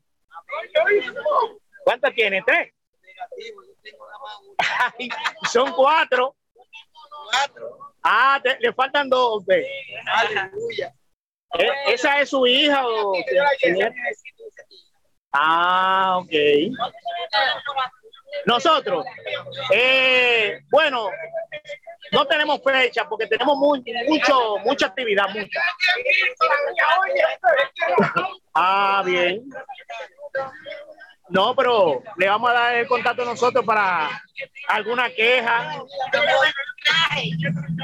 ¿Cuántas 1.84 2.14
tiene? 2.14 2.42
¿Tres? 2.46 2.74
Negativo, 3.02 3.64
yo 3.64 3.74
tengo 3.84 4.06
nada 4.08 4.20
más 4.20 4.40
una. 4.42 4.94
Ay, 4.98 5.10
Son 5.52 5.72
cuatro. 5.74 6.36
Cuatro. 7.32 7.94
Ah, 8.04 8.40
te- 8.44 8.60
le 8.60 8.74
faltan 8.74 9.10
dos. 9.10 9.34
a 9.34 9.38
usted. 9.38 9.64
Aleluya. 10.08 10.94
¿Eh? 11.58 11.70
¿Esa 11.88 12.20
es 12.22 12.30
su 12.30 12.46
hija 12.46 12.86
o 12.88 13.14
Ah, 15.32 16.18
ok. 16.22 16.32
Nosotros, 18.46 19.06
eh, 19.74 20.60
bueno, 20.70 21.10
no 22.12 22.26
tenemos 22.28 22.62
fecha 22.64 23.08
porque 23.08 23.28
tenemos 23.28 23.58
muy, 23.58 23.84
mucho, 24.08 24.58
mucha 24.64 24.88
actividad, 24.88 25.30
mucha. 25.30 25.62
Ah, 28.54 29.04
bien. 29.06 29.44
No, 31.30 31.56
pero 31.56 32.04
le 32.18 32.28
vamos 32.28 32.50
a 32.52 32.54
dar 32.54 32.76
el 32.76 32.88
contacto 32.88 33.26
nosotros 33.26 33.66
para 33.66 34.10
alguna 34.68 35.10
queja. 35.10 35.82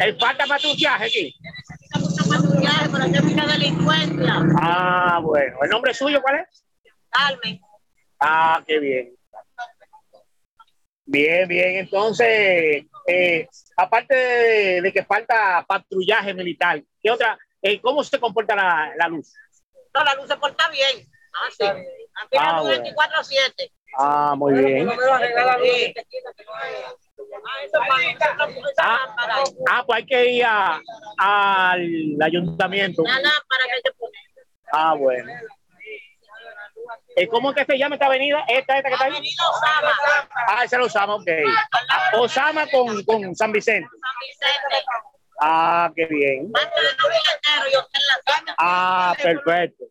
¿El 0.02 0.20
falta 0.20 0.46
patrullaje 0.46 1.06
aquí? 1.06 1.36
para 2.92 3.06
que 3.06 3.20
siga 3.20 3.48
delincuencia. 3.48 4.34
Ah, 4.62 5.20
bueno. 5.22 5.58
¿El 5.64 5.70
nombre 5.70 5.94
suyo 5.94 6.22
cuál 6.22 6.40
es? 6.40 6.66
Carmen. 7.10 7.60
Ah, 8.20 8.62
qué 8.66 8.80
bien. 8.80 9.16
Bien, 11.06 11.48
bien. 11.48 11.78
Entonces, 11.78 12.86
eh, 13.08 13.48
aparte 13.76 14.16
de, 14.16 14.82
de 14.82 14.94
que 14.94 15.04
falta 15.04 15.66
patrullaje 15.68 16.34
militar, 16.34 16.82
¿qué 17.02 17.12
otra? 17.12 17.38
eh, 17.62 17.80
¿Cómo 17.82 18.04
se 18.04 18.20
comporta 18.20 18.56
la, 18.56 18.94
la 18.98 19.08
luz? 19.08 19.34
No, 19.94 20.04
la 20.04 20.16
luz 20.16 20.28
se 20.28 20.38
porta 20.38 20.70
bien. 20.70 21.08
Ah, 21.34 21.50
sí. 21.52 21.66
Aquí 21.66 22.38
Ah, 22.38 22.52
la 22.52 22.58
luz 22.58 22.68
bueno. 22.68 22.84
24-7. 22.84 23.72
Ah, 23.98 24.36
muy 24.38 24.54
bien. 24.54 24.90
Sí. 24.90 25.94
Ah, 28.78 29.16
ah, 29.70 29.84
pues 29.86 29.98
hay 29.98 30.06
que 30.06 30.26
ir 30.32 30.46
a- 30.46 30.80
al 31.18 32.18
ayuntamiento. 32.22 33.04
La 33.04 33.14
lámpara 33.20 33.64
que 33.66 33.72
hay 33.74 33.82
que 33.84 33.92
poner. 33.98 34.22
Ah, 34.72 34.94
bueno. 34.96 35.32
Eh, 37.16 37.28
¿Cómo 37.28 37.52
es 37.52 37.56
que 37.58 37.66
se 37.66 37.78
llama 37.78 37.96
esta 37.96 38.08
avenida? 38.08 38.44
Esta, 38.48 38.78
esta 38.78 38.90
que 38.90 38.94
está 38.94 39.06
ahí. 39.06 39.12
Avenida 39.12 39.50
Osama, 39.50 39.92
Ah, 40.48 40.64
esa 40.64 40.78
es 40.78 40.86
Osama, 40.86 41.16
ok. 41.16 41.28
Osama 42.14 42.68
con, 42.68 43.04
con 43.04 43.36
San 43.36 43.52
Vicente. 43.52 43.90
San 43.90 44.12
Vicente. 44.22 44.86
Ah, 45.40 45.92
qué 45.96 46.06
bien. 46.06 46.52
Ah, 48.58 49.16
perfecto. 49.22 49.86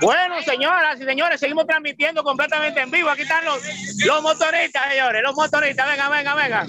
Bueno, 0.00 0.40
señoras 0.42 1.00
y 1.00 1.04
señores, 1.04 1.40
seguimos 1.40 1.66
transmitiendo 1.66 2.22
completamente 2.22 2.80
en 2.80 2.90
vivo. 2.90 3.10
Aquí 3.10 3.22
están 3.22 3.44
los, 3.44 3.62
los 4.06 4.22
motoristas, 4.22 4.90
señores, 4.90 5.22
los 5.22 5.34
motoristas. 5.34 5.86
Venga, 5.88 6.08
venga, 6.08 6.34
venga. 6.34 6.66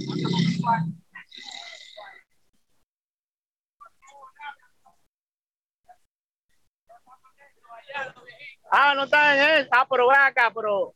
Ah, 8.75 8.95
no 8.95 9.03
está 9.03 9.35
en 9.35 9.41
él. 9.59 9.69
Ah, 9.71 9.85
pero 9.87 10.07
ven 10.07 10.19
acá, 10.19 10.51
pero. 10.53 10.95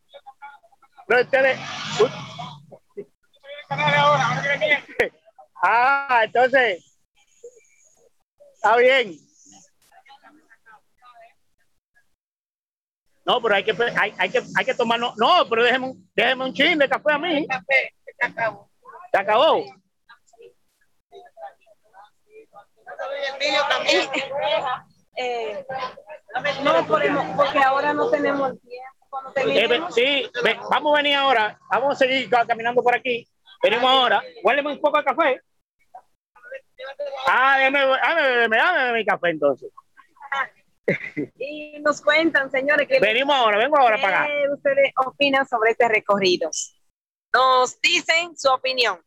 Pero 1.08 1.22
ustedes. 1.22 1.60
Ah, 5.62 6.22
entonces. 6.24 7.00
Está 8.54 8.78
bien. 8.78 9.18
No, 13.26 13.42
pero 13.42 13.56
hay 13.56 13.64
que, 13.64 13.72
hay, 14.00 14.14
hay 14.18 14.30
que, 14.30 14.42
hay 14.56 14.66
que 14.66 14.74
tomar. 14.76 15.00
No, 15.00 15.14
no, 15.18 15.50
pero 15.50 15.64
déjeme, 15.64 15.88
un- 15.88 16.12
déjeme 16.16 16.46
un 16.46 16.54
chin 16.54 16.78
de 16.78 16.88
café 16.88 17.12
a 17.12 17.18
mí. 17.18 17.46
Café, 17.48 17.94
se 18.20 18.26
acabó. 18.26 18.70
Se 19.12 19.18
acabó. 19.20 19.58
El 23.26 23.40
mío 23.40 23.62
también. 23.68 24.10
Eh, 25.18 25.66
no 26.64 26.86
podemos, 26.88 27.26
porque 27.36 27.58
ahora 27.60 27.94
no 27.94 28.10
tenemos 28.12 28.52
tiempo. 28.62 28.94
Cuando 29.10 29.30
Eh, 29.32 29.34
terminemos, 29.36 29.96
sí, 29.96 30.30
ve- 30.44 30.60
vamos 30.70 30.94
a 30.94 30.98
venir 31.02 31.16
ahora. 31.16 31.58
Vamos 31.72 31.96
a 31.96 31.98
seguir 31.98 32.30
ca- 32.30 32.46
caminando 32.46 32.84
por 32.84 32.96
aquí. 32.96 33.28
Venimos 33.64 33.90
ahora. 33.90 34.22
Guárdeme 34.44 34.74
un 34.74 34.82
poco 34.82 34.98
de 34.98 35.04
café. 35.04 35.42
Ah, 37.26 37.58
déjeme, 37.58 37.80
dame, 37.80 38.22
dame, 38.42 38.58
dame 38.58 38.94
mi 38.94 39.06
café 39.06 39.30
entonces. 39.30 39.72
y 41.38 41.80
nos 41.80 42.02
cuentan, 42.02 42.50
señores, 42.52 42.88
que 42.88 43.00
Venimos 43.00 43.36
ahora, 43.36 43.58
vengo 43.58 43.78
ahora 43.78 44.00
para 44.00 44.24
acá. 44.24 44.28
¿Qué 44.28 44.50
ustedes 44.54 44.94
opinan 45.06 45.48
sobre 45.48 45.72
este 45.72 45.88
recorrido? 45.88 46.50
Nos 47.34 47.80
dicen 47.82 48.38
su 48.38 48.50
opinión. 48.50 49.02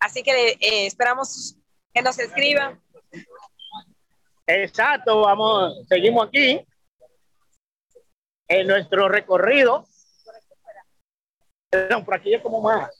Así 0.00 0.22
que 0.22 0.50
eh, 0.60 0.86
esperamos 0.86 1.56
que 1.92 2.02
nos 2.02 2.18
escriban. 2.18 2.80
Exacto, 4.46 5.22
vamos, 5.22 5.86
seguimos 5.88 6.28
aquí 6.28 6.66
en 8.48 8.66
nuestro 8.66 9.08
recorrido. 9.08 9.86
Perdón, 11.70 12.04
por 12.04 12.14
aquí 12.14 12.34
es 12.34 12.42
como 12.42 12.60
más. 12.60 12.90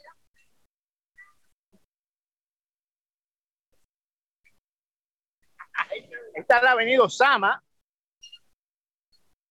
Esta 6.34 6.56
es 6.56 6.62
la 6.62 6.72
avenida 6.72 7.02
Osama. 7.02 7.62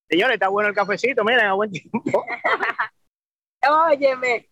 Señores, 0.10 0.34
está 0.36 0.50
bueno 0.50 0.70
el 0.70 0.76
cafecito, 0.76 1.24
miren, 1.24 1.46
a 1.46 1.54
buen 1.54 1.72
tiempo. 1.72 2.02
Óyeme, 3.66 4.50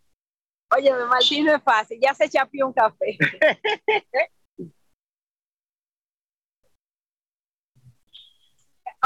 óyeme, 0.73 1.05
Martín 1.05 1.45
no 1.45 1.55
es 1.55 1.61
fácil, 1.61 1.99
ya 2.01 2.13
se 2.13 2.29
chapió 2.29 2.67
un 2.67 2.73
café. 2.73 3.17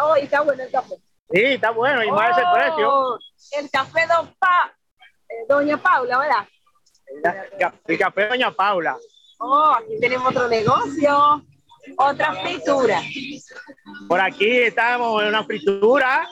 Oh, 0.02 0.18
y 0.18 0.22
está 0.22 0.41
bueno 0.41 0.64
el 0.64 0.72
café. 0.72 0.96
Sí, 1.32 1.41
está 1.43 1.72
bueno, 1.72 2.04
y 2.04 2.12
más 2.12 2.38
ese 2.38 2.46
Oh, 2.48 2.54
precio. 2.54 3.20
El 3.64 3.70
café 3.72 4.06
don 4.08 4.34
Pa- 4.38 4.74
eh, 5.30 5.46
Doña 5.50 5.78
Paula, 5.78 6.20
¿verdad? 6.20 6.48
El 7.88 7.98
café 7.98 8.28
Doña 8.28 8.52
Paula. 8.52 8.98
Oh, 9.39 9.74
aquí 9.78 10.00
tenemos 10.00 10.28
otro 10.30 10.48
negocio, 10.48 11.43
otra 11.98 12.34
fritura. 12.36 13.02
Por 14.08 14.20
aquí 14.22 14.60
estamos 14.60 15.22
en 15.24 15.30
una 15.30 15.43
fritura. 15.43 16.28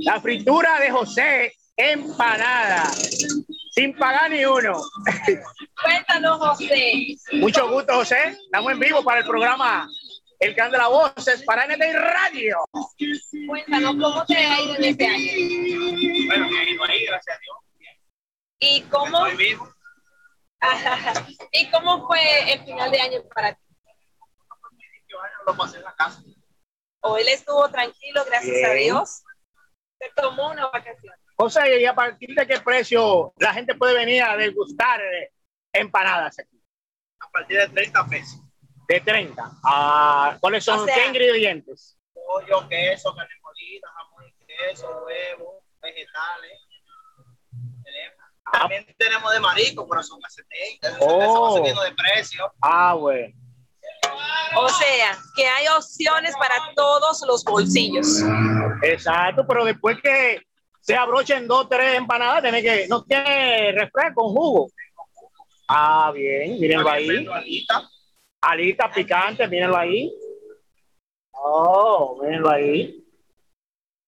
La 0.00 0.20
fritura 0.20 0.78
de 0.80 0.90
José 0.90 1.52
empanada. 1.76 2.84
Sin 3.72 3.96
pagar 3.96 4.30
ni 4.30 4.44
uno. 4.44 4.80
Cuéntanos, 5.82 6.38
José. 6.38 7.16
Mucho 7.34 7.70
gusto, 7.70 7.94
José. 7.94 8.36
Estamos 8.44 8.72
en 8.72 8.78
vivo 8.80 9.02
para 9.04 9.20
el 9.20 9.26
programa 9.26 9.88
El 10.40 10.56
Can 10.56 10.72
de 10.72 10.78
la 10.78 10.88
Voces 10.88 11.42
para 11.42 11.66
NT 11.66 11.82
Radio. 11.92 12.64
Cuéntanos 13.46 13.92
cómo 14.00 14.24
te 14.24 14.36
ha 14.36 14.60
ido 14.62 14.74
en 14.76 14.84
este 14.84 15.06
año. 15.06 16.26
Bueno, 16.26 16.48
me 16.48 16.62
he 16.62 16.70
ido 16.70 16.84
ahí, 16.84 17.04
gracias 17.04 17.36
a 17.36 17.40
Dios. 17.40 17.56
¿Y 18.58 18.82
cómo, 18.84 19.26
Estoy 19.26 19.48
vivo. 19.48 19.74
¿Y 21.52 21.70
cómo 21.70 22.06
fue 22.06 22.54
el 22.54 22.64
final 22.64 22.90
de 22.90 23.00
año 23.00 23.22
para 23.34 23.52
ti? 23.52 23.60
Lo 25.46 25.54
pasé 25.54 25.76
en 25.76 25.84
la 25.84 25.94
casa. 25.94 26.22
¿O 27.00 27.18
él 27.18 27.28
estuvo 27.28 27.68
tranquilo, 27.70 28.24
gracias 28.24 28.56
Bien. 28.56 28.70
a 28.70 28.72
Dios? 28.72 29.22
Se 29.98 30.10
tomó 30.16 30.52
una 30.52 30.68
vacación. 30.68 31.14
José, 31.36 31.80
¿y 31.80 31.84
a 31.84 31.94
partir 31.94 32.34
de 32.34 32.46
qué 32.46 32.60
precio 32.60 33.34
la 33.36 33.52
gente 33.52 33.74
puede 33.74 33.94
venir 33.94 34.22
a 34.22 34.36
degustar 34.36 35.02
eh, 35.02 35.32
empanadas 35.72 36.38
aquí? 36.38 36.62
A 37.18 37.30
partir 37.30 37.58
de 37.58 37.68
30 37.68 38.06
pesos. 38.06 38.40
De 38.90 39.00
30. 39.00 39.48
Ah, 39.64 40.36
¿Cuáles 40.40 40.64
son? 40.64 40.80
O 40.80 40.84
sea- 40.84 40.92
¿Qué 40.96 41.06
ingredientes? 41.06 41.96
Pollo, 42.12 42.68
queso, 42.68 43.14
carne 43.14 43.34
molida, 43.40 43.86
jamón 43.94 44.24
y 44.26 44.44
queso, 44.46 44.88
huevo, 45.06 45.62
vegetales. 45.80 46.58
Tenemos- 47.84 48.18
También 48.52 48.86
tenemos 48.98 49.32
de 49.32 49.38
marisco, 49.38 49.86
pero 49.88 50.02
son 50.02 50.18
a 50.24 50.28
70. 50.28 50.88
Eso 50.88 50.98
Oh. 51.06 51.64
Estamos 51.64 51.84
de 51.84 51.94
precio. 51.94 52.52
Ah, 52.60 52.94
bueno. 52.94 53.32
O 54.56 54.68
sea, 54.68 55.16
que 55.36 55.46
hay 55.46 55.68
opciones 55.68 56.34
para 56.36 56.56
todos 56.74 57.22
los 57.28 57.44
bolsillos. 57.44 58.08
Exacto, 58.82 59.46
pero 59.46 59.64
después 59.64 59.98
que 60.02 60.42
se 60.80 60.96
abrochen 60.96 61.46
dos, 61.46 61.68
tres 61.68 61.94
empanadas, 61.96 62.42
tiene 62.42 62.60
que, 62.60 62.88
no 62.88 63.04
tiene 63.04 63.70
refresco, 63.70 64.14
con 64.24 64.34
jugo. 64.34 64.66
Ah, 65.68 66.10
bien, 66.12 66.58
También 66.58 66.88
ahí. 66.88 67.64
Alitas 68.42 68.92
picantes, 68.94 69.48
mírenlo 69.50 69.76
ahí. 69.76 70.12
Oh, 71.32 72.18
mírenlo 72.22 72.50
ahí. 72.50 73.04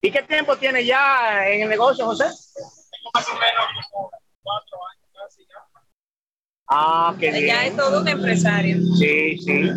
¿Y 0.02 0.10
qué 0.10 0.22
tiempo 0.22 0.56
tiene 0.56 0.84
ya 0.84 1.48
en 1.48 1.62
el 1.62 1.68
negocio, 1.68 2.04
José? 2.06 2.24
Tengo 2.24 3.10
más 3.14 3.28
o 3.28 3.34
menos 3.34 3.88
como 3.90 4.10
cuatro 4.42 4.78
años 4.90 5.08
casi 5.14 5.42
ya. 5.46 5.82
Ah, 6.68 7.14
qué 7.20 7.30
Ya 7.46 7.64
es 7.64 7.70
bien. 7.70 7.76
todo 7.76 8.00
un 8.00 8.08
empresario. 8.08 8.76
Sí, 8.98 9.38
sí. 9.38 9.70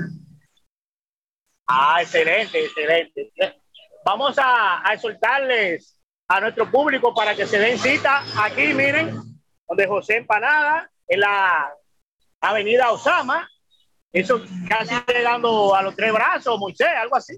Ah, 1.68 2.02
excelente, 2.02 2.66
excelente. 2.66 3.32
Vamos 4.04 4.38
a, 4.40 4.78
a 4.82 4.98
soltarles 4.98 6.00
a 6.28 6.40
nuestro 6.40 6.70
público 6.72 7.14
para 7.14 7.36
que 7.36 7.46
se 7.46 7.60
den 7.60 7.78
cita 7.78 8.24
aquí, 8.44 8.74
miren, 8.74 9.12
donde 9.68 9.88
José 9.88 10.18
Empanada, 10.18 10.90
en 11.08 11.20
la 11.20 11.72
avenida 12.42 12.92
Osama. 12.92 13.50
Eso 14.16 14.42
casi 14.70 14.96
llegando 15.14 15.76
a 15.76 15.82
los 15.82 15.94
tres 15.94 16.14
brazos, 16.14 16.58
Moisés, 16.58 16.88
algo 16.98 17.18
así. 17.18 17.34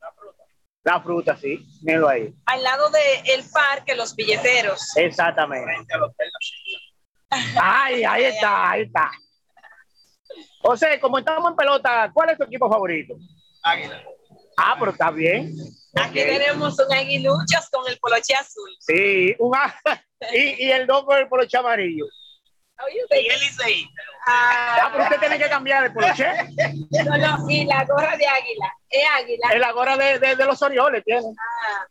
La 0.00 0.12
fruta. 0.12 0.44
La 0.84 1.00
fruta, 1.00 1.36
sí, 1.36 1.66
mírenlo 1.82 2.08
ahí. 2.08 2.32
Al 2.46 2.62
lado 2.62 2.88
del 2.90 3.44
parque, 3.52 3.96
los 3.96 4.14
billeteros. 4.14 4.96
Exactamente. 4.96 5.64
Frente 5.64 5.94
al 5.94 6.02
hotel 6.04 6.30
La 6.32 6.38
Chica. 6.38 7.60
Ay, 7.60 8.04
ahí 8.04 8.24
está, 8.26 8.70
ahí 8.70 8.82
está. 8.82 9.10
José, 10.60 11.00
como 11.00 11.18
estamos 11.18 11.50
en 11.50 11.56
pelota, 11.56 12.12
¿cuál 12.14 12.30
es 12.30 12.38
tu 12.38 12.44
equipo 12.44 12.70
favorito? 12.70 13.16
Águila. 13.64 14.00
Ah, 14.56 14.76
pero 14.78 14.92
está 14.92 15.10
bien. 15.10 15.52
Aquí 15.94 16.20
tenemos 16.20 16.78
un 16.78 16.92
aguiluchos 16.92 17.68
con 17.72 17.88
el 17.88 17.98
poloche 17.98 18.36
azul. 18.36 18.70
Sí, 18.78 19.34
un 19.40 19.52
y, 20.32 20.64
y 20.64 20.70
el 20.70 20.86
loco 20.86 21.12
del 21.12 21.26
poloche 21.26 21.58
amarillo. 21.58 22.06
Y. 23.68 23.90
Ah, 24.26 24.78
Ah, 24.82 24.88
pero 24.92 25.04
usted 25.04 25.18
tiene 25.20 25.38
que 25.38 25.48
cambiar 25.48 25.84
el 25.84 25.92
poloche. 25.92 26.26
no, 27.04 27.16
no, 27.16 27.50
y 27.50 27.64
la 27.64 27.84
gorra 27.84 28.16
de 28.16 28.26
águila. 28.26 28.72
Es 28.88 29.04
águila. 29.16 29.48
Es 29.52 29.60
la 29.60 29.72
gorra 29.72 29.96
de, 29.96 30.18
de- 30.18 30.36
de 30.36 30.44
los 30.44 30.60
Orioles 30.62 31.02
tiene. 31.04 31.22
Ah. 31.38 31.86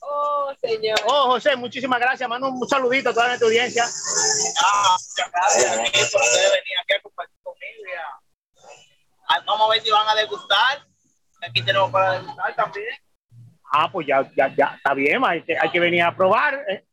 Oh, 0.00 0.52
señor. 0.60 0.98
Oh, 1.06 1.26
José, 1.32 1.56
muchísimas 1.56 1.98
gracias. 1.98 2.28
Mando 2.28 2.48
un 2.48 2.68
saludito 2.68 3.10
a 3.10 3.14
toda 3.14 3.28
nuestra 3.28 3.46
audiencia. 3.46 3.84
Ah, 3.84 4.96
muchas 4.98 5.32
gracias 5.32 5.78
a 5.78 5.82
ti 5.84 5.98
por 6.12 6.22
ustedes 6.22 6.50
venir 6.52 6.78
aquí 6.82 6.94
a 6.94 7.02
compartir 7.02 7.36
conmigo. 7.42 7.82
Vamos 9.46 9.68
a 9.68 9.72
ver 9.72 9.82
si 9.82 9.90
van 9.90 10.08
a 10.08 10.14
degustar. 10.14 10.86
Aquí 11.48 11.62
tenemos 11.62 11.90
para 11.90 12.12
degustar 12.20 12.54
también. 12.54 12.86
Ah, 13.72 13.90
pues 13.90 14.06
ya, 14.06 14.22
ya, 14.36 14.54
ya, 14.56 14.74
está 14.76 14.94
bien. 14.94 15.24
Hay 15.24 15.42
que, 15.42 15.58
hay 15.58 15.70
que 15.70 15.80
venir 15.80 16.02
a 16.02 16.14
probar 16.16 16.64
eh, 16.68 16.84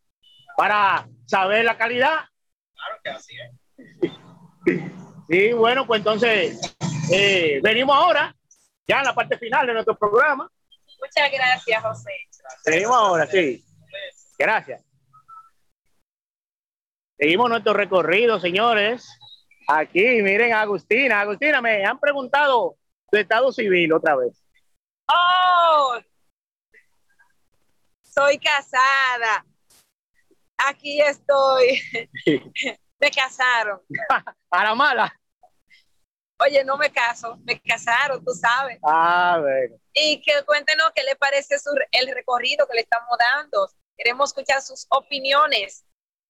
para 0.58 1.08
saber 1.28 1.66
la 1.66 1.78
calidad. 1.78 2.20
Claro 2.84 3.02
que 3.04 3.10
así 3.10 3.36
es. 3.40 4.12
Sí, 5.30 5.54
bueno, 5.54 5.88
pues 5.88 6.00
entonces 6.00 6.76
eh, 7.12 7.60
venimos 7.64 7.96
ahora, 7.96 8.36
ya 8.88 9.00
en 9.00 9.06
la 9.06 9.16
parte 9.16 9.38
final 9.38 9.66
de 9.66 9.74
nuestro 9.74 9.98
programa. 9.98 10.50
Muchas 11.00 11.32
gracias, 11.32 11.84
José. 11.84 12.12
Venimos 12.66 12.96
ahora, 12.96 13.26
sí. 13.28 13.64
Gracias. 14.38 14.84
Seguimos 17.18 17.50
nuestro 17.50 17.74
recorrido, 17.74 18.40
señores. 18.40 19.08
Aquí, 19.68 20.22
miren 20.22 20.54
a 20.54 20.62
Agustina. 20.62 21.22
Agustina, 21.22 21.62
me 21.62 21.86
han 21.86 22.00
preguntado 22.00 22.76
tu 23.10 23.18
estado 23.18 23.52
civil 23.52 23.94
otra 23.94 24.16
vez. 24.16 24.44
Oh, 25.08 26.00
soy 28.02 28.38
casada. 28.40 29.46
Aquí 30.68 31.02
estoy. 31.02 31.82
Me 33.00 33.12
casaron. 33.12 33.82
A 34.52 34.64
la 34.64 34.76
mala. 34.76 35.20
Oye, 36.40 36.64
no 36.66 36.78
me 36.78 36.92
caso, 36.92 37.38
me 37.44 37.60
casaron, 37.62 38.24
tú 38.24 38.32
sabes. 38.34 38.78
A 38.84 39.40
ver. 39.40 39.72
Y 39.94 40.22
que 40.22 40.44
cuéntenos 40.46 40.92
qué 40.94 41.04
le 41.04 41.16
parece 41.16 41.58
su- 41.60 41.70
el 41.92 42.14
recorrido 42.14 42.68
que 42.68 42.74
le 42.76 42.82
estamos 42.82 43.18
dando. 43.34 43.70
Queremos 43.98 44.30
escuchar 44.32 44.62
sus 44.62 44.86
opiniones. 44.90 45.86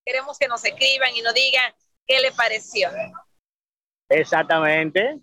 Queremos 0.05 0.37
que 0.37 0.47
nos 0.47 0.63
escriban 0.65 1.15
y 1.15 1.21
nos 1.21 1.33
digan 1.33 1.73
qué 2.05 2.19
le 2.19 2.31
pareció. 2.31 2.89
Exactamente. 4.09 5.19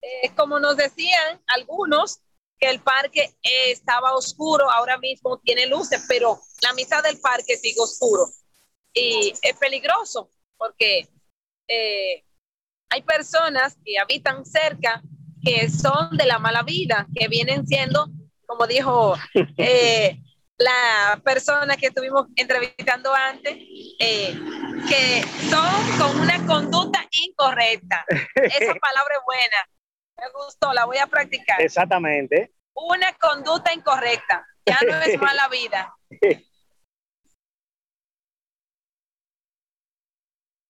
Eh, 0.00 0.34
como 0.34 0.58
nos 0.58 0.76
decían 0.76 1.40
algunos, 1.46 2.20
que 2.62 2.70
el 2.70 2.80
parque 2.80 3.34
eh, 3.42 3.72
estaba 3.72 4.14
oscuro, 4.14 4.70
ahora 4.70 4.96
mismo 4.96 5.40
tiene 5.40 5.66
luces, 5.66 6.04
pero 6.06 6.38
la 6.62 6.72
mitad 6.74 7.02
del 7.02 7.18
parque 7.18 7.56
sigue 7.56 7.80
oscuro. 7.80 8.28
Y 8.94 9.32
es 9.42 9.56
peligroso 9.58 10.30
porque 10.56 11.08
eh, 11.66 12.24
hay 12.88 13.02
personas 13.02 13.76
que 13.84 13.98
habitan 13.98 14.46
cerca 14.46 15.02
que 15.44 15.68
son 15.68 16.16
de 16.16 16.24
la 16.24 16.38
mala 16.38 16.62
vida, 16.62 17.08
que 17.12 17.26
vienen 17.26 17.66
siendo, 17.66 18.06
como 18.46 18.68
dijo 18.68 19.16
eh, 19.56 20.20
la 20.56 21.20
persona 21.24 21.76
que 21.76 21.88
estuvimos 21.88 22.28
entrevistando 22.36 23.12
antes, 23.12 23.56
eh, 23.98 24.38
que 24.88 25.24
son 25.50 25.98
con 25.98 26.20
una 26.20 26.46
conducta 26.46 27.08
incorrecta. 27.10 28.04
Esa 28.08 28.74
palabra 28.80 29.14
es 29.16 29.24
buena. 29.26 29.68
Me 30.22 30.30
gustó, 30.30 30.72
la 30.72 30.84
voy 30.84 30.98
a 30.98 31.08
practicar. 31.08 31.60
Exactamente. 31.60 32.52
Una 32.74 33.12
conducta 33.14 33.72
incorrecta. 33.74 34.46
Ya 34.64 34.78
no 34.88 34.96
es 35.00 35.18
mala 35.20 35.48
vida. 35.48 35.92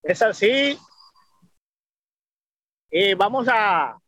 Es 0.02 0.22
así. 0.22 0.78
Y 2.90 3.12
vamos 3.12 3.46
a, 3.50 3.98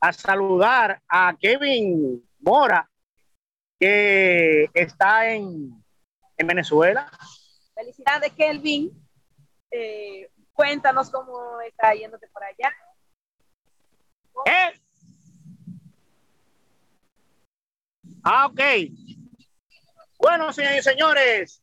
a 0.00 0.12
saludar 0.12 1.00
a 1.08 1.34
Kevin 1.40 2.22
Mora, 2.40 2.86
que 3.78 4.68
está 4.74 5.30
en, 5.30 5.82
en 6.36 6.46
Venezuela. 6.46 7.10
Felicidades, 7.74 8.34
Kelvin. 8.34 8.90
Eh, 9.70 10.30
cuéntanos 10.52 11.10
cómo 11.10 11.62
está 11.62 11.94
yéndote 11.94 12.28
por 12.28 12.44
allá. 12.44 12.70
Ah, 18.22 18.46
ok. 18.46 18.60
Bueno, 20.18 20.52
señores 20.52 20.80
y 20.80 20.82
señores, 20.82 21.62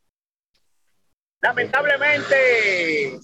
lamentablemente 1.41 3.19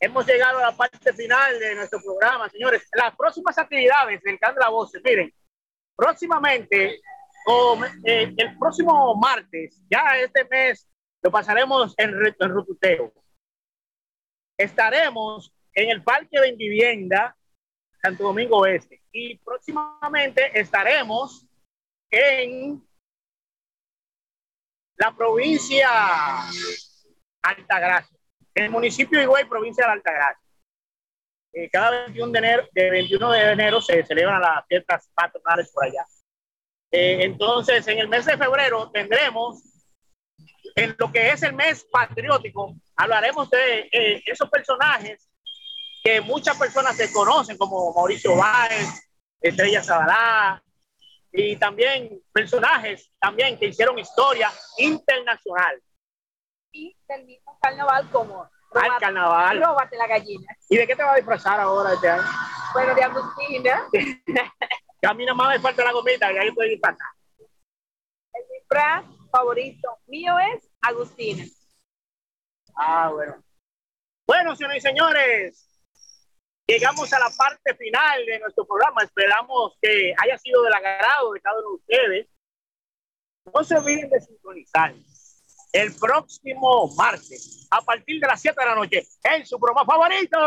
hemos 0.00 0.26
llegado 0.26 0.58
a 0.58 0.70
la 0.70 0.76
parte 0.76 1.12
final 1.12 1.58
de 1.58 1.74
nuestro 1.74 2.00
programa, 2.00 2.48
señores. 2.48 2.88
Las 2.94 3.14
próximas 3.14 3.58
actividades 3.58 4.22
del 4.22 4.38
Can 4.38 4.54
de 4.54 5.00
miren, 5.04 5.34
próximamente, 5.94 7.00
eh, 8.04 8.34
el 8.36 8.58
próximo 8.58 9.14
martes, 9.16 9.82
ya 9.90 10.18
este 10.18 10.44
mes, 10.46 10.88
lo 11.22 11.30
pasaremos 11.30 11.94
en, 11.98 12.14
en 12.38 12.48
Rututeo. 12.48 13.12
Estaremos 14.56 15.52
en 15.74 15.90
el 15.90 16.02
Parque 16.02 16.40
de 16.40 16.52
Vivienda 16.52 17.36
Santo 18.02 18.24
Domingo 18.24 18.58
Oeste. 18.58 19.02
Y 19.12 19.36
próximamente 19.38 20.58
estaremos 20.58 21.46
en 22.10 22.82
la 24.96 25.14
provincia 25.16 25.88
Altagracia, 27.42 28.18
en 28.54 28.64
el 28.64 28.70
municipio 28.70 29.18
de 29.18 29.24
Higüey, 29.24 29.44
provincia 29.46 29.86
de 29.86 29.92
Altagracia. 29.92 30.50
Eh, 31.52 31.68
cada 31.70 32.04
21 32.06 32.32
de, 32.32 32.38
enero, 32.38 32.68
de 32.72 32.90
21 32.90 33.32
de 33.32 33.52
enero 33.52 33.80
se 33.80 34.04
celebran 34.04 34.40
las 34.40 34.66
fiestas 34.66 35.10
patronales 35.14 35.70
por 35.72 35.84
allá. 35.84 36.04
Eh, 36.92 37.24
entonces, 37.24 37.86
en 37.88 37.98
el 37.98 38.08
mes 38.08 38.26
de 38.26 38.36
febrero 38.36 38.90
tendremos, 38.90 39.62
en 40.76 40.94
lo 40.98 41.10
que 41.10 41.30
es 41.30 41.42
el 41.42 41.54
mes 41.54 41.84
patriótico, 41.84 42.74
hablaremos 42.96 43.48
de 43.50 43.88
eh, 43.90 44.22
esos 44.26 44.48
personajes 44.50 45.29
que 46.02 46.20
muchas 46.20 46.56
personas 46.56 46.96
se 46.96 47.12
conocen, 47.12 47.56
como 47.58 47.92
Mauricio 47.92 48.36
Báez, 48.36 49.10
Estrella 49.40 49.82
Zabalá, 49.82 50.62
y 51.32 51.56
también 51.56 52.20
personajes 52.32 53.12
también 53.20 53.58
que 53.58 53.66
hicieron 53.66 53.98
historia 53.98 54.50
internacional. 54.78 55.80
Y 56.72 56.96
del 57.08 57.24
mismo 57.24 57.58
carnaval 57.60 58.08
como 58.10 58.48
Al 58.72 58.98
carnaval. 58.98 59.60
Róbate 59.62 59.96
la 59.96 60.06
gallina. 60.06 60.56
¿Y 60.68 60.76
de 60.76 60.86
qué 60.86 60.96
te 60.96 61.02
vas 61.02 61.12
a 61.12 61.16
disfrazar 61.16 61.60
ahora 61.60 61.92
este 61.94 62.08
año? 62.08 62.22
Bueno, 62.72 62.94
de 62.94 63.02
Agustina. 63.02 63.88
Que 65.02 65.08
a 65.08 65.14
mí 65.14 65.24
nada 65.24 65.34
más 65.34 65.56
me 65.56 65.60
falta 65.60 65.82
la 65.82 65.92
gomita 65.92 66.30
y 66.30 66.36
ahí 66.36 66.48
estoy 66.48 66.68
disfrazar. 66.68 67.08
El 68.34 68.42
disfraz 68.52 69.02
favorito 69.32 69.98
mío 70.06 70.38
es 70.38 70.70
Agustina. 70.82 71.42
Ah, 72.76 73.08
bueno. 73.10 73.42
Bueno, 74.26 74.54
señores 74.54 74.76
y 74.76 74.86
señores, 74.86 75.69
llegamos 76.70 77.12
a 77.12 77.18
la 77.18 77.30
parte 77.30 77.74
final 77.74 78.26
de 78.26 78.38
nuestro 78.38 78.66
programa. 78.66 79.02
Esperamos 79.02 79.76
que 79.80 80.14
haya 80.16 80.38
sido 80.38 80.62
del 80.62 80.74
agrado 80.74 81.32
de 81.32 81.40
cada 81.40 81.58
uno 81.58 81.68
de 81.70 81.74
ustedes. 81.74 82.28
No 83.52 83.64
se 83.64 83.76
olviden 83.76 84.10
de 84.10 84.20
sintonizar 84.20 84.94
el 85.72 85.94
próximo 85.94 86.88
martes 86.96 87.66
a 87.70 87.80
partir 87.82 88.20
de 88.20 88.26
las 88.26 88.40
7 88.40 88.60
de 88.60 88.66
la 88.66 88.74
noche 88.74 89.06
en 89.24 89.46
su 89.46 89.58
programa 89.58 89.84
favorito. 89.84 90.38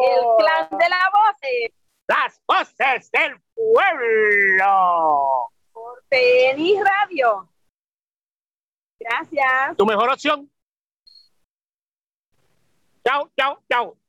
El 0.00 0.24
clan 0.38 0.78
de 0.78 0.88
la 0.88 1.10
voz 1.12 1.36
Las 2.06 2.40
voces 2.46 3.10
del 3.10 3.40
pueblo. 3.54 5.50
por 5.72 6.02
TNI 6.08 6.80
Radio. 6.82 7.48
Gracias. 8.98 9.76
Tu 9.76 9.86
mejor 9.86 10.10
opción. 10.10 10.50
Chao, 13.04 13.30
chao, 13.36 13.62
chao. 13.70 13.99